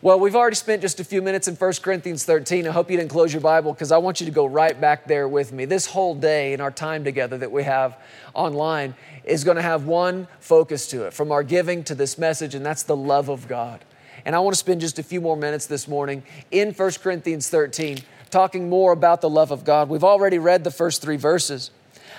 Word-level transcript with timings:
Well, 0.00 0.20
we've 0.20 0.36
already 0.36 0.54
spent 0.54 0.82
just 0.82 1.00
a 1.00 1.04
few 1.04 1.20
minutes 1.20 1.48
in 1.48 1.56
1 1.56 1.72
Corinthians 1.82 2.24
13. 2.24 2.68
I 2.68 2.70
hope 2.70 2.88
you 2.88 2.96
didn't 2.96 3.10
close 3.10 3.32
your 3.32 3.40
Bible 3.40 3.72
because 3.72 3.90
I 3.90 3.98
want 3.98 4.20
you 4.20 4.26
to 4.26 4.32
go 4.32 4.46
right 4.46 4.80
back 4.80 5.08
there 5.08 5.26
with 5.26 5.50
me. 5.50 5.64
This 5.64 5.86
whole 5.86 6.14
day 6.14 6.52
in 6.52 6.60
our 6.60 6.70
time 6.70 7.02
together 7.02 7.36
that 7.38 7.50
we 7.50 7.64
have 7.64 7.98
online 8.32 8.94
is 9.24 9.42
going 9.42 9.56
to 9.56 9.62
have 9.62 9.86
one 9.86 10.28
focus 10.38 10.86
to 10.90 11.06
it 11.06 11.14
from 11.14 11.32
our 11.32 11.42
giving 11.42 11.82
to 11.82 11.96
this 11.96 12.16
message, 12.16 12.54
and 12.54 12.64
that's 12.64 12.84
the 12.84 12.94
love 12.94 13.28
of 13.28 13.48
God. 13.48 13.84
And 14.24 14.36
I 14.36 14.38
want 14.38 14.54
to 14.54 14.58
spend 14.58 14.82
just 14.82 15.00
a 15.00 15.02
few 15.02 15.20
more 15.20 15.36
minutes 15.36 15.66
this 15.66 15.88
morning 15.88 16.22
in 16.52 16.72
1 16.72 16.90
Corinthians 17.02 17.48
13 17.48 17.98
talking 18.30 18.68
more 18.68 18.92
about 18.92 19.20
the 19.20 19.28
love 19.28 19.50
of 19.50 19.64
God. 19.64 19.88
We've 19.88 20.04
already 20.04 20.38
read 20.38 20.62
the 20.62 20.70
first 20.70 21.02
three 21.02 21.16
verses. 21.16 21.72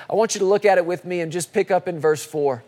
I 0.10 0.16
want 0.16 0.36
you 0.36 0.40
to 0.40 0.46
look 0.46 0.66
at 0.66 0.78
it 0.78 0.86
with 0.86 1.06
me 1.06 1.22
and 1.22 1.32
just 1.32 1.54
pick 1.54 1.72
up 1.72 1.88
in 1.88 1.98
verse 1.98 2.26
4. 2.26 2.62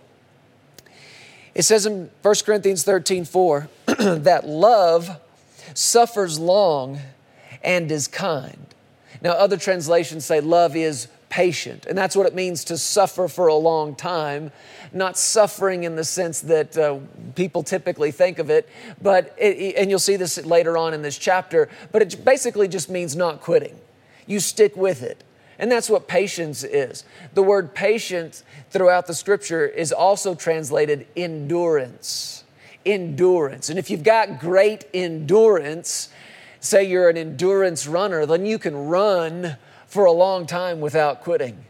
It 1.54 1.64
says 1.64 1.86
in 1.86 2.09
1 2.21 2.36
Corinthians 2.46 2.84
13 2.84 3.25
4 3.25 3.68
that 4.24 4.48
love 4.48 5.20
suffers 5.76 6.40
long 6.40 7.00
and 7.64 7.92
is 7.92 8.08
kind. 8.08 8.66
Now, 9.22 9.32
other 9.32 9.58
translations 9.58 10.26
say 10.26 10.42
love 10.42 10.76
is 10.76 11.08
patient, 11.30 11.86
and 11.86 11.96
that's 11.96 12.16
what 12.16 12.26
it 12.26 12.34
means 12.34 12.64
to 12.66 12.78
suffer 12.78 13.28
for 13.28 13.48
a 13.48 13.56
long 13.56 13.94
time. 13.94 14.52
Not 14.92 15.18
suffering 15.18 15.84
in 15.84 15.95
the 15.95 16.04
sense 16.04 16.42
that 16.42 16.76
uh, 16.78 16.98
people 17.36 17.62
typically 17.62 18.12
think 18.12 18.40
of 18.40 18.50
it, 18.50 18.68
but 19.02 19.36
it, 19.38 19.76
and 19.78 19.90
you'll 19.90 20.00
see 20.00 20.16
this 20.16 20.44
later 20.45 20.78
on 20.78 20.95
in 20.95 21.04
this 21.04 21.18
chapter, 21.18 21.70
but 21.92 22.02
it 22.02 22.26
basically 22.26 22.68
just 22.68 22.90
means 22.90 23.16
not 23.16 23.40
quitting. 23.40 23.80
You 24.26 24.40
stick 24.40 24.76
with 24.76 25.04
it. 25.04 25.23
And 25.59 25.72
that's 25.72 25.92
what 25.92 26.08
patience 26.08 26.64
is. 26.64 27.04
The 27.36 27.44
word 27.44 27.76
patience 27.76 28.44
throughout 28.72 29.06
the 29.06 29.14
scripture 29.14 29.68
is 29.68 29.92
also 29.92 30.34
translated 30.34 31.06
endurance. 31.16 32.41
Endurance. 32.85 33.70
And 33.70 33.77
if 33.77 33.90
you've 33.90 34.03
got 34.03 34.40
great 34.40 34.85
endurance, 34.94 36.09
say 36.59 36.84
you're 36.84 37.09
an 37.09 37.17
endurance 37.17 37.88
runner, 37.88 38.26
then 38.26 38.45
you 38.45 38.59
can 38.59 38.76
run 38.88 39.58
for 39.88 40.06
a 40.06 40.11
long 40.11 40.45
time 40.45 40.80
without 40.80 41.22
quitting. 41.22 41.66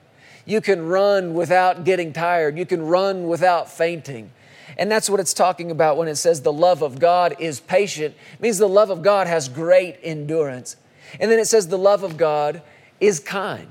You 0.45 0.61
can 0.61 0.85
run 0.85 1.33
without 1.33 1.83
getting 1.83 2.13
tired. 2.13 2.57
You 2.57 2.65
can 2.65 2.81
run 2.81 3.27
without 3.27 3.69
fainting. 3.69 4.31
And 4.77 4.91
that's 4.91 5.09
what 5.09 5.19
it's 5.19 5.33
talking 5.33 5.71
about 5.71 5.97
when 5.97 6.07
it 6.07 6.15
says 6.15 6.41
the 6.41 6.53
love 6.53 6.81
of 6.81 6.99
God 6.99 7.35
is 7.39 7.59
patient. 7.59 8.15
It 8.33 8.41
means 8.41 8.57
the 8.57 8.67
love 8.67 8.89
of 8.89 9.01
God 9.01 9.27
has 9.27 9.49
great 9.49 9.97
endurance. 10.03 10.75
And 11.19 11.31
then 11.31 11.39
it 11.39 11.45
says 11.45 11.67
the 11.67 11.77
love 11.77 12.03
of 12.03 12.17
God 12.17 12.61
is 12.99 13.19
kind. 13.19 13.67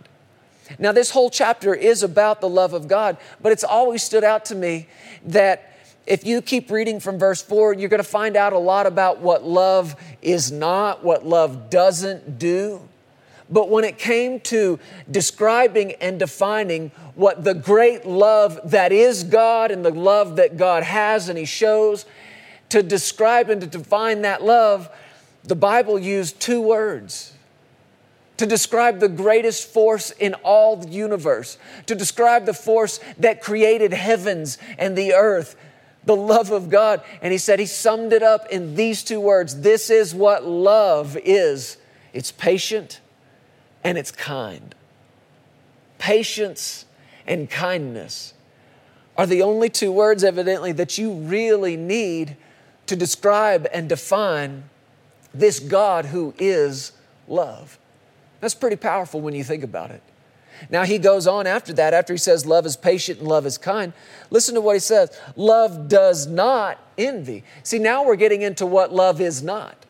Now, 0.78 0.92
this 0.92 1.10
whole 1.10 1.30
chapter 1.30 1.74
is 1.74 2.02
about 2.02 2.40
the 2.40 2.48
love 2.48 2.74
of 2.74 2.86
God, 2.86 3.16
but 3.40 3.50
it's 3.50 3.64
always 3.64 4.02
stood 4.02 4.22
out 4.22 4.44
to 4.46 4.54
me 4.54 4.86
that 5.24 5.69
if 6.10 6.26
you 6.26 6.42
keep 6.42 6.72
reading 6.72 6.98
from 6.98 7.20
verse 7.20 7.40
4, 7.40 7.74
you're 7.74 7.88
going 7.88 8.02
to 8.02 8.08
find 8.08 8.36
out 8.36 8.52
a 8.52 8.58
lot 8.58 8.84
about 8.84 9.20
what 9.20 9.44
love 9.44 9.94
is 10.20 10.50
not, 10.50 11.04
what 11.04 11.24
love 11.24 11.70
doesn't 11.70 12.36
do. 12.36 12.80
But 13.48 13.70
when 13.70 13.84
it 13.84 13.96
came 13.96 14.40
to 14.40 14.80
describing 15.08 15.92
and 16.00 16.18
defining 16.18 16.90
what 17.14 17.44
the 17.44 17.54
great 17.54 18.06
love 18.06 18.58
that 18.72 18.90
is 18.90 19.22
God 19.22 19.70
and 19.70 19.84
the 19.84 19.92
love 19.92 20.34
that 20.34 20.56
God 20.56 20.82
has 20.82 21.28
and 21.28 21.38
He 21.38 21.44
shows, 21.44 22.06
to 22.70 22.82
describe 22.82 23.48
and 23.48 23.60
to 23.60 23.68
define 23.68 24.22
that 24.22 24.42
love, 24.42 24.90
the 25.44 25.54
Bible 25.54 25.96
used 25.96 26.40
two 26.40 26.60
words. 26.60 27.34
To 28.38 28.46
describe 28.46 28.98
the 28.98 29.08
greatest 29.08 29.68
force 29.68 30.10
in 30.10 30.34
all 30.42 30.74
the 30.74 30.88
universe, 30.88 31.56
to 31.86 31.94
describe 31.94 32.46
the 32.46 32.54
force 32.54 32.98
that 33.18 33.42
created 33.42 33.92
heavens 33.92 34.58
and 34.76 34.98
the 34.98 35.14
earth, 35.14 35.54
the 36.04 36.16
love 36.16 36.50
of 36.50 36.70
God. 36.70 37.02
And 37.22 37.32
he 37.32 37.38
said, 37.38 37.58
he 37.58 37.66
summed 37.66 38.12
it 38.12 38.22
up 38.22 38.46
in 38.48 38.74
these 38.74 39.02
two 39.04 39.20
words 39.20 39.60
this 39.60 39.90
is 39.90 40.14
what 40.14 40.44
love 40.44 41.16
is 41.24 41.76
it's 42.12 42.32
patient 42.32 43.00
and 43.84 43.96
it's 43.96 44.10
kind. 44.10 44.74
Patience 45.98 46.86
and 47.26 47.48
kindness 47.48 48.34
are 49.16 49.26
the 49.26 49.42
only 49.42 49.68
two 49.68 49.92
words, 49.92 50.24
evidently, 50.24 50.72
that 50.72 50.98
you 50.98 51.12
really 51.12 51.76
need 51.76 52.36
to 52.86 52.96
describe 52.96 53.68
and 53.72 53.88
define 53.88 54.64
this 55.34 55.60
God 55.60 56.06
who 56.06 56.34
is 56.38 56.92
love. 57.28 57.78
That's 58.40 58.54
pretty 58.54 58.76
powerful 58.76 59.20
when 59.20 59.34
you 59.34 59.44
think 59.44 59.62
about 59.62 59.90
it. 59.90 60.02
Now 60.68 60.84
he 60.84 60.98
goes 60.98 61.26
on 61.26 61.46
after 61.46 61.72
that, 61.74 61.94
after 61.94 62.12
he 62.12 62.18
says 62.18 62.44
love 62.44 62.66
is 62.66 62.76
patient 62.76 63.20
and 63.20 63.28
love 63.28 63.46
is 63.46 63.56
kind. 63.56 63.92
Listen 64.30 64.54
to 64.54 64.60
what 64.60 64.74
he 64.74 64.80
says 64.80 65.18
love 65.36 65.88
does 65.88 66.26
not 66.26 66.78
envy. 66.98 67.44
See, 67.62 67.78
now 67.78 68.04
we're 68.04 68.16
getting 68.16 68.42
into 68.42 68.66
what 68.66 68.92
love 68.92 69.20
is 69.20 69.42
not. 69.42 69.86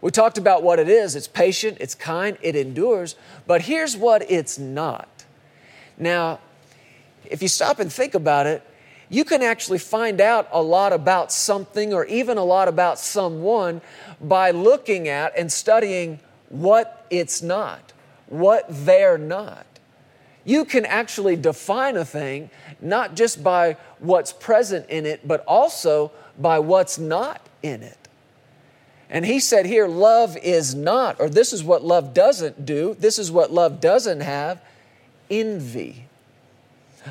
We 0.00 0.10
talked 0.10 0.38
about 0.38 0.62
what 0.62 0.78
it 0.78 0.88
is 0.88 1.16
it's 1.16 1.28
patient, 1.28 1.78
it's 1.80 1.94
kind, 1.94 2.38
it 2.40 2.56
endures, 2.56 3.16
but 3.46 3.62
here's 3.62 3.96
what 3.96 4.30
it's 4.30 4.58
not. 4.58 5.08
Now, 5.98 6.40
if 7.24 7.42
you 7.42 7.48
stop 7.48 7.78
and 7.78 7.92
think 7.92 8.14
about 8.14 8.46
it, 8.46 8.62
you 9.08 9.24
can 9.24 9.42
actually 9.42 9.78
find 9.78 10.20
out 10.20 10.48
a 10.50 10.62
lot 10.62 10.92
about 10.92 11.30
something 11.30 11.92
or 11.92 12.04
even 12.06 12.38
a 12.38 12.44
lot 12.44 12.68
about 12.68 12.98
someone 12.98 13.80
by 14.20 14.50
looking 14.50 15.08
at 15.08 15.36
and 15.38 15.52
studying 15.52 16.20
what 16.48 17.06
it's 17.10 17.42
not 17.42 17.92
what 18.28 18.64
they're 18.68 19.18
not. 19.18 19.66
You 20.44 20.64
can 20.64 20.84
actually 20.84 21.36
define 21.36 21.96
a 21.96 22.04
thing 22.04 22.50
not 22.80 23.16
just 23.16 23.42
by 23.42 23.76
what's 23.98 24.32
present 24.32 24.88
in 24.90 25.06
it, 25.06 25.26
but 25.26 25.44
also 25.46 26.12
by 26.38 26.58
what's 26.58 26.98
not 26.98 27.40
in 27.62 27.82
it. 27.82 27.98
And 29.08 29.24
he 29.24 29.40
said 29.40 29.66
here, 29.66 29.86
love 29.86 30.36
is 30.36 30.74
not, 30.74 31.20
or 31.20 31.28
this 31.28 31.52
is 31.52 31.62
what 31.62 31.84
love 31.84 32.14
doesn't 32.14 32.66
do, 32.66 32.96
this 32.98 33.18
is 33.18 33.30
what 33.30 33.52
love 33.52 33.80
doesn't 33.80 34.20
have 34.20 34.60
envy. 35.30 36.06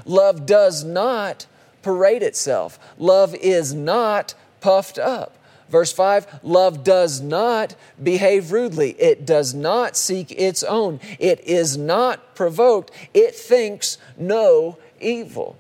Love 0.06 0.46
does 0.46 0.84
not 0.84 1.46
parade 1.82 2.24
itself, 2.24 2.80
love 2.98 3.36
is 3.36 3.74
not 3.74 4.34
puffed 4.60 5.00
up. 5.00 5.38
Verse 5.74 5.92
5 5.92 6.42
Love 6.44 6.84
does 6.84 7.20
not 7.20 7.74
behave 8.02 8.52
rudely, 8.52 8.92
it 8.92 9.26
does 9.26 9.56
not 9.56 9.98
seek 9.98 10.32
its 10.32 10.62
own, 10.62 11.00
it 11.18 11.40
is 11.48 11.76
not 11.76 12.36
provoked, 12.36 12.92
it 13.12 13.34
thinks 13.34 13.98
no 14.16 14.78
evil. 15.02 15.58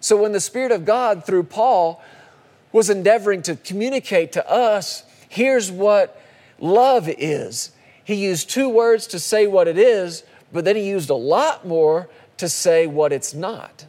So 0.00 0.20
when 0.20 0.32
the 0.32 0.40
Spirit 0.40 0.72
of 0.72 0.84
God, 0.84 1.24
through 1.24 1.44
Paul, 1.44 2.02
was 2.72 2.90
endeavoring 2.90 3.42
to 3.42 3.54
communicate 3.54 4.32
to 4.32 4.50
us, 4.50 5.04
here's 5.28 5.70
what 5.70 6.20
love 6.58 7.08
is. 7.08 7.70
He 8.02 8.16
used 8.16 8.50
two 8.50 8.68
words 8.68 9.06
to 9.06 9.20
say 9.20 9.46
what 9.46 9.68
it 9.68 9.78
is, 9.78 10.24
but 10.52 10.64
then 10.64 10.74
he 10.74 10.88
used 10.88 11.08
a 11.08 11.14
lot 11.14 11.64
more 11.64 12.08
to 12.38 12.48
say 12.48 12.88
what 12.88 13.12
it's 13.12 13.32
not. 13.32 13.86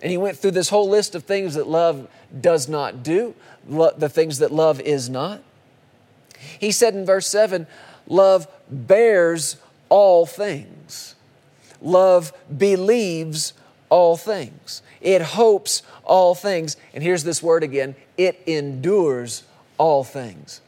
And 0.00 0.10
he 0.10 0.16
went 0.16 0.38
through 0.38 0.52
this 0.52 0.70
whole 0.70 0.88
list 0.88 1.14
of 1.14 1.24
things 1.24 1.54
that 1.56 1.66
love 1.66 2.08
does 2.40 2.70
not 2.70 3.02
do, 3.02 3.34
the 3.68 4.08
things 4.08 4.38
that 4.38 4.52
love 4.52 4.80
is 4.80 5.08
not. 5.08 5.42
He 6.58 6.72
said 6.72 6.94
in 6.94 7.04
verse 7.04 7.26
7 7.26 7.66
love 8.06 8.48
bears 8.70 9.56
all 9.88 10.26
things, 10.26 11.14
love 11.80 12.32
believes 12.56 13.52
all 13.88 14.16
things, 14.16 14.82
it 15.00 15.22
hopes 15.22 15.82
all 16.04 16.34
things. 16.34 16.76
And 16.94 17.02
here's 17.02 17.24
this 17.24 17.42
word 17.42 17.62
again 17.62 17.94
it 18.16 18.40
endures 18.46 19.44
all 19.78 20.04
things. 20.04 20.60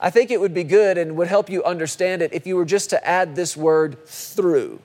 I 0.00 0.10
think 0.10 0.30
it 0.30 0.40
would 0.40 0.54
be 0.54 0.64
good 0.64 0.98
and 0.98 1.16
would 1.16 1.28
help 1.28 1.50
you 1.50 1.64
understand 1.64 2.22
it 2.22 2.32
if 2.32 2.46
you 2.46 2.56
were 2.56 2.64
just 2.64 2.90
to 2.90 3.06
add 3.06 3.34
this 3.34 3.56
word 3.56 4.06
through 4.06 4.80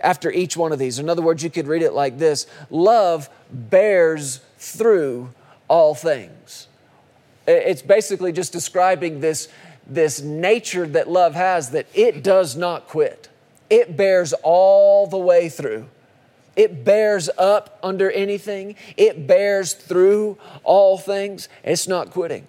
after 0.00 0.30
each 0.30 0.56
one 0.56 0.72
of 0.72 0.78
these. 0.78 0.98
In 0.98 1.08
other 1.08 1.22
words, 1.22 1.42
you 1.42 1.50
could 1.50 1.66
read 1.66 1.82
it 1.82 1.92
like 1.92 2.18
this 2.18 2.46
Love 2.70 3.28
bears 3.50 4.40
through 4.58 5.30
all 5.68 5.94
things. 5.94 6.67
It's 7.48 7.82
basically 7.82 8.32
just 8.32 8.52
describing 8.52 9.20
this, 9.20 9.48
this 9.86 10.20
nature 10.20 10.86
that 10.86 11.08
love 11.08 11.34
has 11.34 11.70
that 11.70 11.86
it 11.94 12.22
does 12.22 12.56
not 12.56 12.88
quit. 12.88 13.28
It 13.70 13.96
bears 13.96 14.34
all 14.42 15.06
the 15.06 15.18
way 15.18 15.48
through. 15.48 15.86
It 16.56 16.84
bears 16.84 17.30
up 17.38 17.78
under 17.82 18.10
anything. 18.10 18.74
It 18.96 19.26
bears 19.26 19.72
through 19.72 20.38
all 20.62 20.98
things. 20.98 21.48
It's 21.64 21.88
not 21.88 22.10
quitting. 22.10 22.46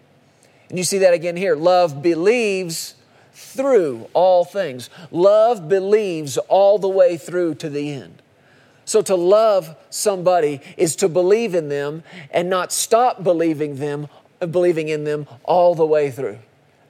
And 0.67 0.77
you 0.77 0.83
see 0.83 0.97
that 0.99 1.13
again 1.13 1.37
here. 1.37 1.55
Love 1.55 2.01
believes 2.01 2.95
through 3.33 4.09
all 4.13 4.43
things. 4.43 4.89
Love 5.11 5.69
believes 5.69 6.37
all 6.37 6.77
the 6.77 6.89
way 6.89 7.17
through 7.17 7.55
to 7.55 7.69
the 7.69 7.91
end. 7.93 8.21
So 8.85 9.01
to 9.03 9.15
love 9.15 9.75
somebody 9.89 10.61
is 10.75 10.95
to 10.97 11.07
believe 11.07 11.53
in 11.53 11.69
them 11.69 12.03
and 12.31 12.49
not 12.49 12.71
stop 12.71 13.23
believing 13.23 13.75
them, 13.75 14.09
believing 14.39 14.89
in 14.89 15.03
them 15.03 15.27
all 15.43 15.75
the 15.75 15.85
way 15.85 16.11
through. 16.11 16.39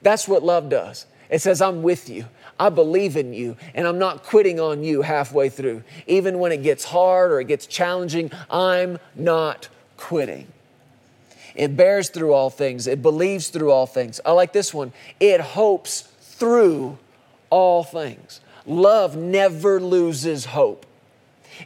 That's 0.02 0.26
what 0.28 0.42
love 0.42 0.68
does. 0.68 1.06
It 1.28 1.40
says, 1.40 1.60
I'm 1.62 1.82
with 1.82 2.08
you. 2.08 2.26
I 2.58 2.68
believe 2.68 3.16
in 3.16 3.32
you, 3.32 3.56
and 3.74 3.86
I'm 3.86 3.98
not 3.98 4.22
quitting 4.22 4.60
on 4.60 4.84
you 4.84 5.00
halfway 5.02 5.48
through. 5.48 5.82
Even 6.06 6.38
when 6.38 6.52
it 6.52 6.62
gets 6.62 6.84
hard 6.84 7.32
or 7.32 7.40
it 7.40 7.46
gets 7.46 7.66
challenging, 7.66 8.30
I'm 8.50 8.98
not 9.14 9.68
quitting. 9.96 10.46
It 11.54 11.76
bears 11.76 12.10
through 12.10 12.32
all 12.32 12.50
things. 12.50 12.86
It 12.86 13.00
believes 13.00 13.48
through 13.48 13.70
all 13.70 13.86
things. 13.86 14.20
I 14.24 14.32
like 14.32 14.52
this 14.52 14.74
one. 14.74 14.92
It 15.18 15.40
hopes 15.40 16.02
through 16.20 16.98
all 17.48 17.82
things. 17.82 18.40
Love 18.66 19.16
never 19.16 19.80
loses 19.80 20.44
hope. 20.44 20.86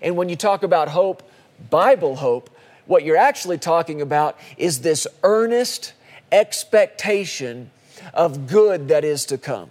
And 0.00 0.16
when 0.16 0.28
you 0.28 0.36
talk 0.36 0.62
about 0.62 0.88
hope, 0.88 1.28
Bible 1.70 2.16
hope, 2.16 2.50
what 2.86 3.04
you're 3.04 3.16
actually 3.16 3.58
talking 3.58 4.00
about 4.00 4.38
is 4.56 4.80
this 4.80 5.06
earnest 5.22 5.92
expectation 6.32 7.70
of 8.12 8.46
good 8.46 8.88
that 8.88 9.04
is 9.04 9.24
to 9.26 9.38
come. 9.38 9.70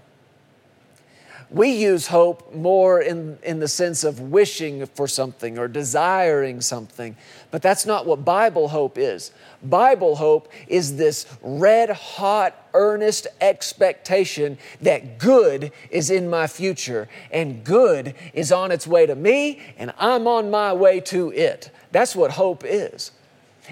We 1.54 1.70
use 1.70 2.08
hope 2.08 2.52
more 2.56 3.00
in, 3.00 3.38
in 3.44 3.60
the 3.60 3.68
sense 3.68 4.04
of 4.04 4.20
wishing 4.20 4.88
for 4.88 5.08
something 5.08 5.60
or 5.60 5.68
desiring 5.68 6.62
something, 6.62 7.16
but 7.52 7.62
that's 7.62 7.86
not 7.86 8.08
what 8.08 8.26
Bible 8.26 8.70
hope 8.70 8.98
is. 8.98 9.32
Bible 9.62 10.16
hope 10.16 10.52
is 10.68 10.98
this 10.98 11.28
red 11.44 11.92
hot, 11.92 12.56
earnest 12.74 13.28
expectation 13.40 14.58
that 14.82 15.20
good 15.20 15.72
is 15.92 16.10
in 16.10 16.28
my 16.28 16.48
future 16.48 17.08
and 17.30 17.64
good 17.64 18.16
is 18.34 18.52
on 18.52 18.72
its 18.72 18.88
way 18.88 19.06
to 19.06 19.16
me 19.16 19.62
and 19.78 19.94
I'm 20.00 20.28
on 20.28 20.50
my 20.50 20.74
way 20.74 21.02
to 21.02 21.32
it. 21.34 21.70
That's 21.94 22.16
what 22.16 22.32
hope 22.32 22.64
is. 22.66 23.12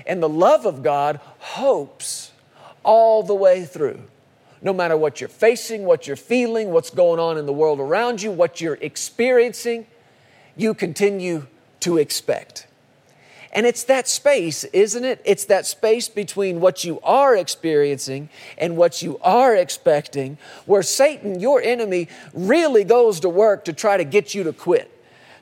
And 0.06 0.24
the 0.24 0.30
love 0.30 0.66
of 0.66 0.84
God 0.84 1.20
hopes 1.40 2.32
all 2.84 3.24
the 3.24 3.36
way 3.36 3.66
through 3.66 4.02
no 4.62 4.74
matter 4.74 4.96
what 4.96 5.20
you're 5.20 5.28
facing, 5.28 5.86
what 5.86 6.06
you're 6.06 6.16
feeling, 6.16 6.72
what's 6.72 6.92
going 6.92 7.20
on 7.20 7.38
in 7.38 7.46
the 7.46 7.54
world 7.54 7.80
around 7.80 8.22
you, 8.22 8.32
what 8.32 8.62
you're 8.62 8.78
experiencing, 8.82 9.88
you 10.56 10.74
continue 10.74 11.48
to 11.80 11.98
expect. 11.98 12.68
And 13.54 13.66
it's 13.66 13.84
that 13.86 14.08
space, 14.08 14.64
isn't 14.66 15.04
it? 15.04 15.20
It's 15.26 15.46
that 15.46 15.66
space 15.66 16.08
between 16.08 16.62
what 16.62 16.84
you 16.84 17.00
are 17.02 17.36
experiencing 17.36 18.30
and 18.58 18.78
what 18.78 19.02
you 19.02 19.20
are 19.24 19.56
expecting, 19.56 20.38
where 20.66 20.84
Satan, 20.84 21.40
your 21.40 21.62
enemy, 21.62 22.08
really 22.34 22.84
goes 22.84 23.20
to 23.22 23.30
work 23.30 23.66
to 23.66 23.74
try 23.74 23.98
to 23.98 24.06
get 24.06 24.34
you 24.34 24.44
to 24.44 24.54
quit. 24.54 24.90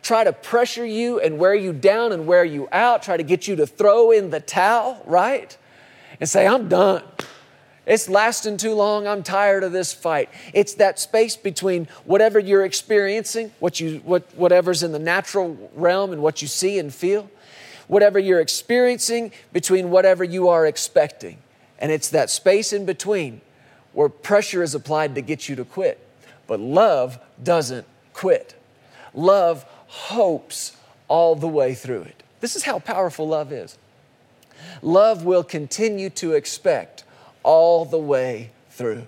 Try 0.01 0.23
to 0.23 0.33
pressure 0.33 0.85
you 0.85 1.19
and 1.19 1.37
wear 1.37 1.53
you 1.53 1.73
down 1.73 2.11
and 2.11 2.25
wear 2.25 2.43
you 2.45 2.67
out, 2.71 3.03
try 3.03 3.17
to 3.17 3.23
get 3.23 3.47
you 3.47 3.55
to 3.57 3.67
throw 3.67 4.11
in 4.11 4.29
the 4.29 4.39
towel, 4.39 5.01
right? 5.05 5.55
And 6.19 6.27
say, 6.27 6.47
I'm 6.47 6.69
done. 6.69 7.03
It's 7.85 8.07
lasting 8.07 8.57
too 8.57 8.75
long. 8.75 9.07
I'm 9.07 9.23
tired 9.23 9.63
of 9.63 9.71
this 9.71 9.93
fight. 9.93 10.29
It's 10.53 10.75
that 10.75 10.99
space 10.99 11.35
between 11.35 11.87
whatever 12.05 12.37
you're 12.39 12.63
experiencing, 12.63 13.51
what 13.59 13.79
you, 13.79 13.97
what, 14.05 14.23
whatever's 14.35 14.83
in 14.83 14.91
the 14.91 14.99
natural 14.99 15.71
realm 15.73 16.13
and 16.13 16.21
what 16.21 16.41
you 16.43 16.47
see 16.47 16.77
and 16.77 16.93
feel, 16.93 17.31
whatever 17.87 18.19
you're 18.19 18.41
experiencing 18.41 19.31
between 19.51 19.89
whatever 19.89 20.23
you 20.23 20.49
are 20.49 20.67
expecting. 20.67 21.39
And 21.79 21.91
it's 21.91 22.09
that 22.09 22.29
space 22.29 22.73
in 22.73 22.85
between 22.85 23.41
where 23.93 24.09
pressure 24.09 24.61
is 24.61 24.75
applied 24.75 25.15
to 25.15 25.21
get 25.21 25.49
you 25.49 25.55
to 25.55 25.65
quit. 25.65 25.99
But 26.45 26.59
love 26.59 27.19
doesn't 27.41 27.87
quit. 28.13 28.55
Love 29.15 29.65
hopes 29.89 30.77
all 31.07 31.35
the 31.35 31.47
way 31.47 31.73
through 31.73 32.03
it. 32.03 32.23
This 32.39 32.55
is 32.55 32.63
how 32.63 32.79
powerful 32.79 33.27
love 33.27 33.51
is. 33.51 33.77
Love 34.81 35.25
will 35.25 35.43
continue 35.43 36.09
to 36.11 36.33
expect 36.33 37.03
all 37.43 37.85
the 37.85 37.97
way 37.97 38.51
through. 38.69 39.03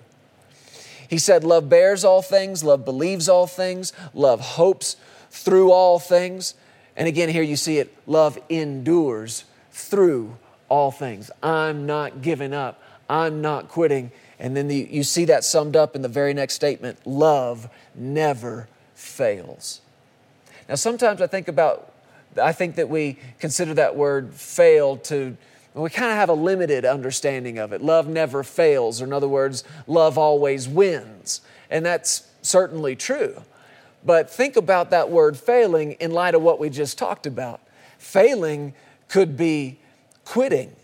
He 1.08 1.18
said, 1.18 1.44
Love 1.44 1.68
bears 1.68 2.04
all 2.04 2.20
things, 2.20 2.64
love 2.64 2.84
believes 2.84 3.28
all 3.28 3.46
things, 3.46 3.92
love 4.12 4.40
hopes 4.40 4.96
through 5.30 5.70
all 5.70 5.98
things. 5.98 6.54
And 6.96 7.06
again, 7.06 7.28
here 7.28 7.42
you 7.42 7.56
see 7.56 7.78
it 7.78 7.94
love 8.06 8.38
endures 8.48 9.44
through 9.70 10.36
all 10.68 10.90
things. 10.90 11.30
I'm 11.42 11.86
not 11.86 12.22
giving 12.22 12.52
up, 12.52 12.82
I'm 13.08 13.40
not 13.40 13.68
quitting. 13.68 14.10
And 14.38 14.56
then 14.56 14.66
the, 14.66 14.88
you 14.90 15.04
see 15.04 15.26
that 15.26 15.44
summed 15.44 15.76
up 15.76 15.94
in 15.94 16.02
the 16.02 16.08
very 16.08 16.34
next 16.34 16.54
statement 16.54 16.98
love 17.06 17.68
never 17.94 18.68
fails. 18.94 19.80
Now, 20.68 20.76
sometimes 20.76 21.20
I 21.20 21.26
think 21.26 21.48
about, 21.48 21.92
I 22.40 22.52
think 22.52 22.76
that 22.76 22.88
we 22.88 23.18
consider 23.38 23.74
that 23.74 23.96
word 23.96 24.32
fail 24.34 24.96
to 24.98 25.36
we 25.74 25.88
kind 25.88 26.10
of 26.10 26.16
have 26.16 26.28
a 26.28 26.34
limited 26.34 26.84
understanding 26.84 27.58
of 27.58 27.72
it. 27.72 27.80
Love 27.80 28.06
never 28.06 28.42
fails, 28.42 29.00
or 29.00 29.06
in 29.06 29.12
other 29.12 29.28
words, 29.28 29.64
love 29.86 30.18
always 30.18 30.68
wins. 30.68 31.40
And 31.70 31.84
that's 31.84 32.28
certainly 32.42 32.94
true. 32.94 33.42
But 34.04 34.28
think 34.28 34.56
about 34.56 34.90
that 34.90 35.10
word 35.10 35.38
failing 35.38 35.92
in 35.92 36.10
light 36.10 36.34
of 36.34 36.42
what 36.42 36.58
we 36.58 36.68
just 36.68 36.98
talked 36.98 37.26
about. 37.26 37.60
Failing 37.98 38.74
could 39.08 39.36
be 39.36 39.78
quitting. 40.24 40.74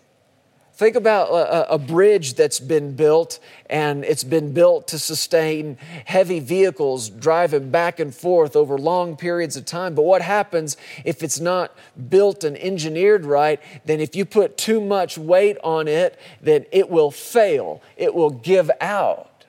Think 0.78 0.94
about 0.94 1.30
a, 1.30 1.72
a, 1.72 1.78
bridge 1.78 2.34
that's 2.34 2.60
been 2.60 2.94
built 2.94 3.40
and 3.68 4.04
it's 4.04 4.22
been 4.22 4.52
built 4.52 4.86
to 4.88 4.98
sustain 5.00 5.76
heavy 6.04 6.38
vehicles 6.38 7.10
driving 7.10 7.70
back 7.72 7.98
and 7.98 8.14
forth 8.14 8.54
over 8.54 8.78
long 8.78 9.16
periods 9.16 9.56
of 9.56 9.64
time. 9.64 9.96
But 9.96 10.02
what 10.02 10.22
happens 10.22 10.76
if 11.04 11.24
it's 11.24 11.40
not 11.40 11.76
built 12.08 12.44
and 12.44 12.56
engineered 12.56 13.24
right? 13.24 13.60
Then, 13.86 13.98
if 13.98 14.14
you 14.14 14.24
put 14.24 14.56
too 14.56 14.80
much 14.80 15.18
weight 15.18 15.58
on 15.64 15.88
it, 15.88 16.16
then 16.40 16.64
it 16.70 16.88
will 16.88 17.10
fail, 17.10 17.82
it 17.96 18.14
will 18.14 18.30
give 18.30 18.70
out. 18.80 19.46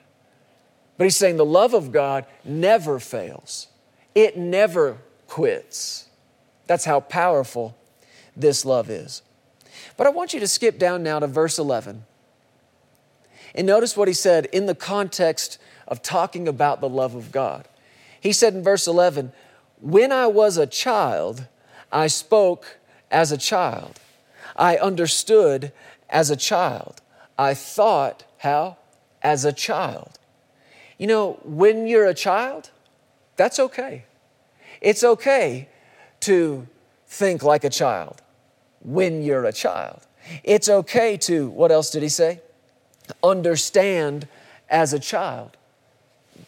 But 0.98 1.04
he's 1.04 1.16
saying 1.16 1.36
the 1.36 1.44
love 1.44 1.74
of 1.74 1.92
God 1.92 2.26
never 2.44 2.98
fails, 2.98 3.68
it 4.16 4.36
never 4.36 4.98
quits. 5.28 6.08
That's 6.66 6.86
how 6.86 6.98
powerful 6.98 7.76
this 8.34 8.64
love 8.64 8.90
is. 8.90 9.22
But 10.00 10.06
I 10.06 10.10
want 10.12 10.32
you 10.32 10.40
to 10.40 10.48
skip 10.48 10.78
down 10.78 11.02
now 11.02 11.18
to 11.18 11.26
verse 11.26 11.58
11. 11.58 12.06
And 13.54 13.66
notice 13.66 13.98
what 13.98 14.08
he 14.08 14.14
said 14.14 14.46
in 14.46 14.64
the 14.64 14.74
context 14.74 15.58
of 15.86 16.00
talking 16.00 16.48
about 16.48 16.80
the 16.80 16.88
love 16.88 17.14
of 17.14 17.30
God. 17.30 17.68
He 18.18 18.32
said 18.32 18.54
in 18.54 18.62
verse 18.62 18.86
11, 18.86 19.30
When 19.78 20.10
I 20.10 20.26
was 20.26 20.56
a 20.56 20.66
child, 20.66 21.48
I 21.92 22.06
spoke 22.06 22.78
as 23.10 23.30
a 23.30 23.36
child. 23.36 24.00
I 24.56 24.78
understood 24.78 25.70
as 26.08 26.30
a 26.30 26.36
child. 26.36 27.02
I 27.38 27.52
thought, 27.52 28.24
how? 28.38 28.78
As 29.20 29.44
a 29.44 29.52
child. 29.52 30.18
You 30.96 31.08
know, 31.08 31.40
when 31.44 31.86
you're 31.86 32.06
a 32.06 32.14
child, 32.14 32.70
that's 33.36 33.58
okay. 33.58 34.06
It's 34.80 35.04
okay 35.04 35.68
to 36.20 36.66
think 37.06 37.42
like 37.42 37.64
a 37.64 37.70
child 37.70 38.22
when 38.80 39.22
you're 39.22 39.44
a 39.44 39.52
child. 39.52 40.06
It's 40.44 40.68
okay 40.68 41.16
to, 41.18 41.48
what 41.48 41.72
else 41.72 41.90
did 41.90 42.02
he 42.02 42.08
say? 42.08 42.40
Understand 43.22 44.28
as 44.68 44.92
a 44.92 44.98
child. 44.98 45.56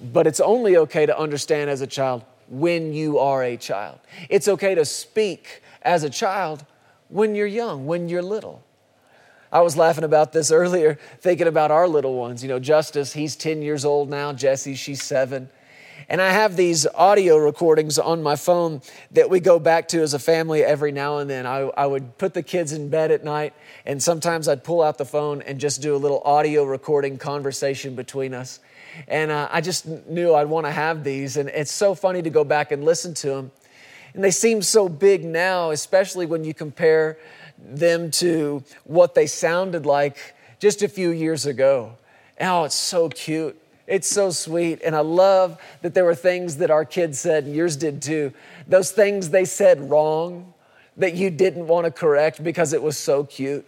But 0.00 0.26
it's 0.26 0.40
only 0.40 0.76
okay 0.76 1.06
to 1.06 1.16
understand 1.16 1.70
as 1.70 1.80
a 1.80 1.86
child 1.86 2.24
when 2.48 2.92
you 2.92 3.18
are 3.18 3.42
a 3.42 3.56
child. 3.56 3.98
It's 4.28 4.48
okay 4.48 4.74
to 4.74 4.84
speak 4.84 5.62
as 5.82 6.02
a 6.02 6.10
child 6.10 6.64
when 7.08 7.34
you're 7.34 7.46
young, 7.46 7.86
when 7.86 8.08
you're 8.08 8.22
little. 8.22 8.62
I 9.50 9.60
was 9.60 9.76
laughing 9.76 10.04
about 10.04 10.32
this 10.32 10.50
earlier, 10.50 10.98
thinking 11.20 11.46
about 11.46 11.70
our 11.70 11.86
little 11.86 12.14
ones. 12.14 12.42
You 12.42 12.48
know, 12.48 12.58
Justice, 12.58 13.12
he's 13.12 13.36
10 13.36 13.60
years 13.60 13.84
old 13.84 14.08
now. 14.08 14.32
Jessie, 14.32 14.74
she's 14.74 15.02
seven. 15.02 15.50
And 16.08 16.20
I 16.20 16.30
have 16.30 16.56
these 16.56 16.86
audio 16.86 17.36
recordings 17.36 17.98
on 17.98 18.22
my 18.22 18.36
phone 18.36 18.82
that 19.12 19.30
we 19.30 19.40
go 19.40 19.58
back 19.58 19.88
to 19.88 20.02
as 20.02 20.14
a 20.14 20.18
family 20.18 20.62
every 20.62 20.92
now 20.92 21.18
and 21.18 21.30
then. 21.30 21.46
I, 21.46 21.60
I 21.76 21.86
would 21.86 22.18
put 22.18 22.34
the 22.34 22.42
kids 22.42 22.72
in 22.72 22.88
bed 22.90 23.10
at 23.10 23.24
night, 23.24 23.54
and 23.86 24.02
sometimes 24.02 24.48
I'd 24.48 24.64
pull 24.64 24.82
out 24.82 24.98
the 24.98 25.04
phone 25.04 25.42
and 25.42 25.58
just 25.58 25.80
do 25.80 25.94
a 25.94 25.98
little 25.98 26.20
audio 26.24 26.64
recording 26.64 27.16
conversation 27.18 27.94
between 27.94 28.34
us. 28.34 28.60
And 29.08 29.30
uh, 29.30 29.48
I 29.50 29.60
just 29.60 29.86
knew 29.86 30.34
I'd 30.34 30.48
want 30.48 30.66
to 30.66 30.72
have 30.72 31.04
these. 31.04 31.36
And 31.36 31.48
it's 31.48 31.72
so 31.72 31.94
funny 31.94 32.20
to 32.22 32.30
go 32.30 32.44
back 32.44 32.72
and 32.72 32.84
listen 32.84 33.14
to 33.14 33.28
them. 33.28 33.50
And 34.14 34.22
they 34.22 34.30
seem 34.30 34.60
so 34.60 34.88
big 34.88 35.24
now, 35.24 35.70
especially 35.70 36.26
when 36.26 36.44
you 36.44 36.52
compare 36.52 37.16
them 37.58 38.10
to 38.10 38.62
what 38.84 39.14
they 39.14 39.26
sounded 39.26 39.86
like 39.86 40.34
just 40.58 40.82
a 40.82 40.88
few 40.88 41.10
years 41.10 41.46
ago. 41.46 41.96
Oh, 42.40 42.64
it's 42.64 42.74
so 42.74 43.08
cute. 43.08 43.58
It's 43.86 44.08
so 44.08 44.30
sweet. 44.30 44.80
And 44.84 44.94
I 44.94 45.00
love 45.00 45.60
that 45.82 45.94
there 45.94 46.04
were 46.04 46.14
things 46.14 46.56
that 46.58 46.70
our 46.70 46.84
kids 46.84 47.18
said, 47.18 47.44
and 47.44 47.54
yours 47.54 47.76
did 47.76 48.00
too. 48.02 48.32
Those 48.66 48.90
things 48.90 49.30
they 49.30 49.44
said 49.44 49.90
wrong 49.90 50.54
that 50.96 51.14
you 51.14 51.30
didn't 51.30 51.66
want 51.66 51.86
to 51.86 51.90
correct 51.90 52.42
because 52.42 52.72
it 52.72 52.82
was 52.82 52.96
so 52.96 53.24
cute. 53.24 53.66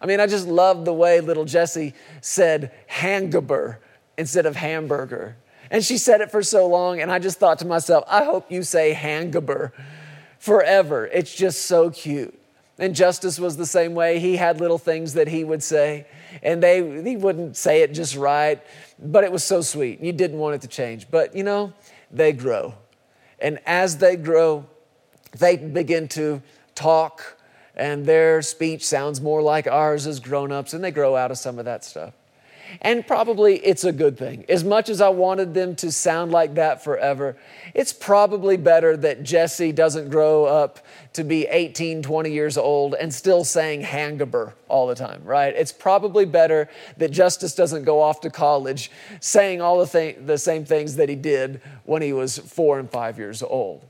I 0.00 0.06
mean, 0.06 0.20
I 0.20 0.26
just 0.26 0.46
love 0.46 0.84
the 0.84 0.92
way 0.92 1.20
little 1.20 1.44
Jessie 1.44 1.94
said 2.20 2.72
hangaber 2.90 3.78
instead 4.18 4.44
of 4.44 4.56
hamburger. 4.56 5.36
And 5.70 5.84
she 5.84 5.98
said 5.98 6.20
it 6.20 6.30
for 6.30 6.42
so 6.42 6.66
long, 6.66 7.00
and 7.00 7.10
I 7.10 7.18
just 7.18 7.38
thought 7.38 7.58
to 7.60 7.66
myself, 7.66 8.04
I 8.06 8.24
hope 8.24 8.52
you 8.52 8.62
say 8.62 8.92
hangaber 8.92 9.72
forever. 10.38 11.06
It's 11.06 11.34
just 11.34 11.62
so 11.62 11.90
cute. 11.90 12.38
And 12.78 12.94
Justice 12.94 13.38
was 13.38 13.56
the 13.56 13.66
same 13.66 13.94
way. 13.94 14.18
He 14.18 14.36
had 14.36 14.60
little 14.60 14.78
things 14.78 15.14
that 15.14 15.28
he 15.28 15.44
would 15.44 15.62
say, 15.62 16.06
and 16.42 16.62
they 16.62 17.02
he 17.02 17.16
wouldn't 17.16 17.56
say 17.56 17.82
it 17.82 17.94
just 17.94 18.16
right 18.16 18.60
but 18.98 19.24
it 19.24 19.32
was 19.32 19.44
so 19.44 19.60
sweet. 19.60 20.00
You 20.00 20.12
didn't 20.12 20.38
want 20.38 20.56
it 20.56 20.60
to 20.62 20.68
change. 20.68 21.10
But 21.10 21.34
you 21.34 21.42
know, 21.42 21.72
they 22.10 22.32
grow. 22.32 22.74
And 23.38 23.58
as 23.66 23.98
they 23.98 24.16
grow, 24.16 24.66
they 25.38 25.56
begin 25.56 26.08
to 26.08 26.42
talk 26.74 27.36
and 27.76 28.06
their 28.06 28.40
speech 28.40 28.86
sounds 28.86 29.20
more 29.20 29.42
like 29.42 29.66
ours 29.66 30.06
as 30.06 30.20
grown 30.20 30.52
ups, 30.52 30.74
and 30.74 30.84
they 30.84 30.92
grow 30.92 31.16
out 31.16 31.32
of 31.32 31.38
some 31.38 31.58
of 31.58 31.64
that 31.64 31.84
stuff. 31.84 32.14
And 32.80 33.04
probably 33.04 33.56
it's 33.56 33.82
a 33.82 33.90
good 33.90 34.16
thing. 34.16 34.44
As 34.48 34.62
much 34.62 34.88
as 34.88 35.00
I 35.00 35.08
wanted 35.08 35.54
them 35.54 35.74
to 35.76 35.90
sound 35.90 36.30
like 36.30 36.54
that 36.54 36.84
forever, 36.84 37.36
it's 37.74 37.92
probably 37.92 38.56
better 38.56 38.96
that 38.98 39.24
Jessie 39.24 39.72
doesn't 39.72 40.08
grow 40.08 40.44
up 40.44 40.83
to 41.14 41.24
be 41.24 41.46
18, 41.46 42.02
20 42.02 42.30
years 42.30 42.58
old 42.58 42.94
and 42.94 43.12
still 43.14 43.44
saying 43.44 43.82
Hangaber 43.82 44.52
all 44.68 44.86
the 44.86 44.94
time, 44.94 45.22
right? 45.24 45.54
It's 45.54 45.72
probably 45.72 46.24
better 46.24 46.68
that 46.96 47.12
Justice 47.12 47.54
doesn't 47.54 47.84
go 47.84 48.02
off 48.02 48.20
to 48.22 48.30
college 48.30 48.90
saying 49.20 49.60
all 49.60 49.78
the, 49.78 49.86
th- 49.86 50.18
the 50.26 50.38
same 50.38 50.64
things 50.64 50.96
that 50.96 51.08
he 51.08 51.14
did 51.14 51.60
when 51.84 52.02
he 52.02 52.12
was 52.12 52.38
four 52.38 52.78
and 52.78 52.90
five 52.90 53.16
years 53.18 53.42
old. 53.42 53.84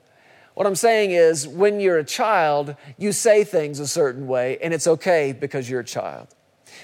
What 0.53 0.67
I'm 0.67 0.77
saying 0.77 1.11
is, 1.11 1.49
when 1.49 1.81
you're 1.81 1.99
a 1.99 2.05
child, 2.05 2.77
you 2.97 3.11
say 3.11 3.43
things 3.43 3.81
a 3.81 3.89
certain 3.89 4.29
way, 4.29 4.59
and 4.63 4.73
it's 4.73 4.87
okay 4.87 5.33
because 5.33 5.69
you're 5.69 5.81
a 5.81 5.85
child. 5.85 6.29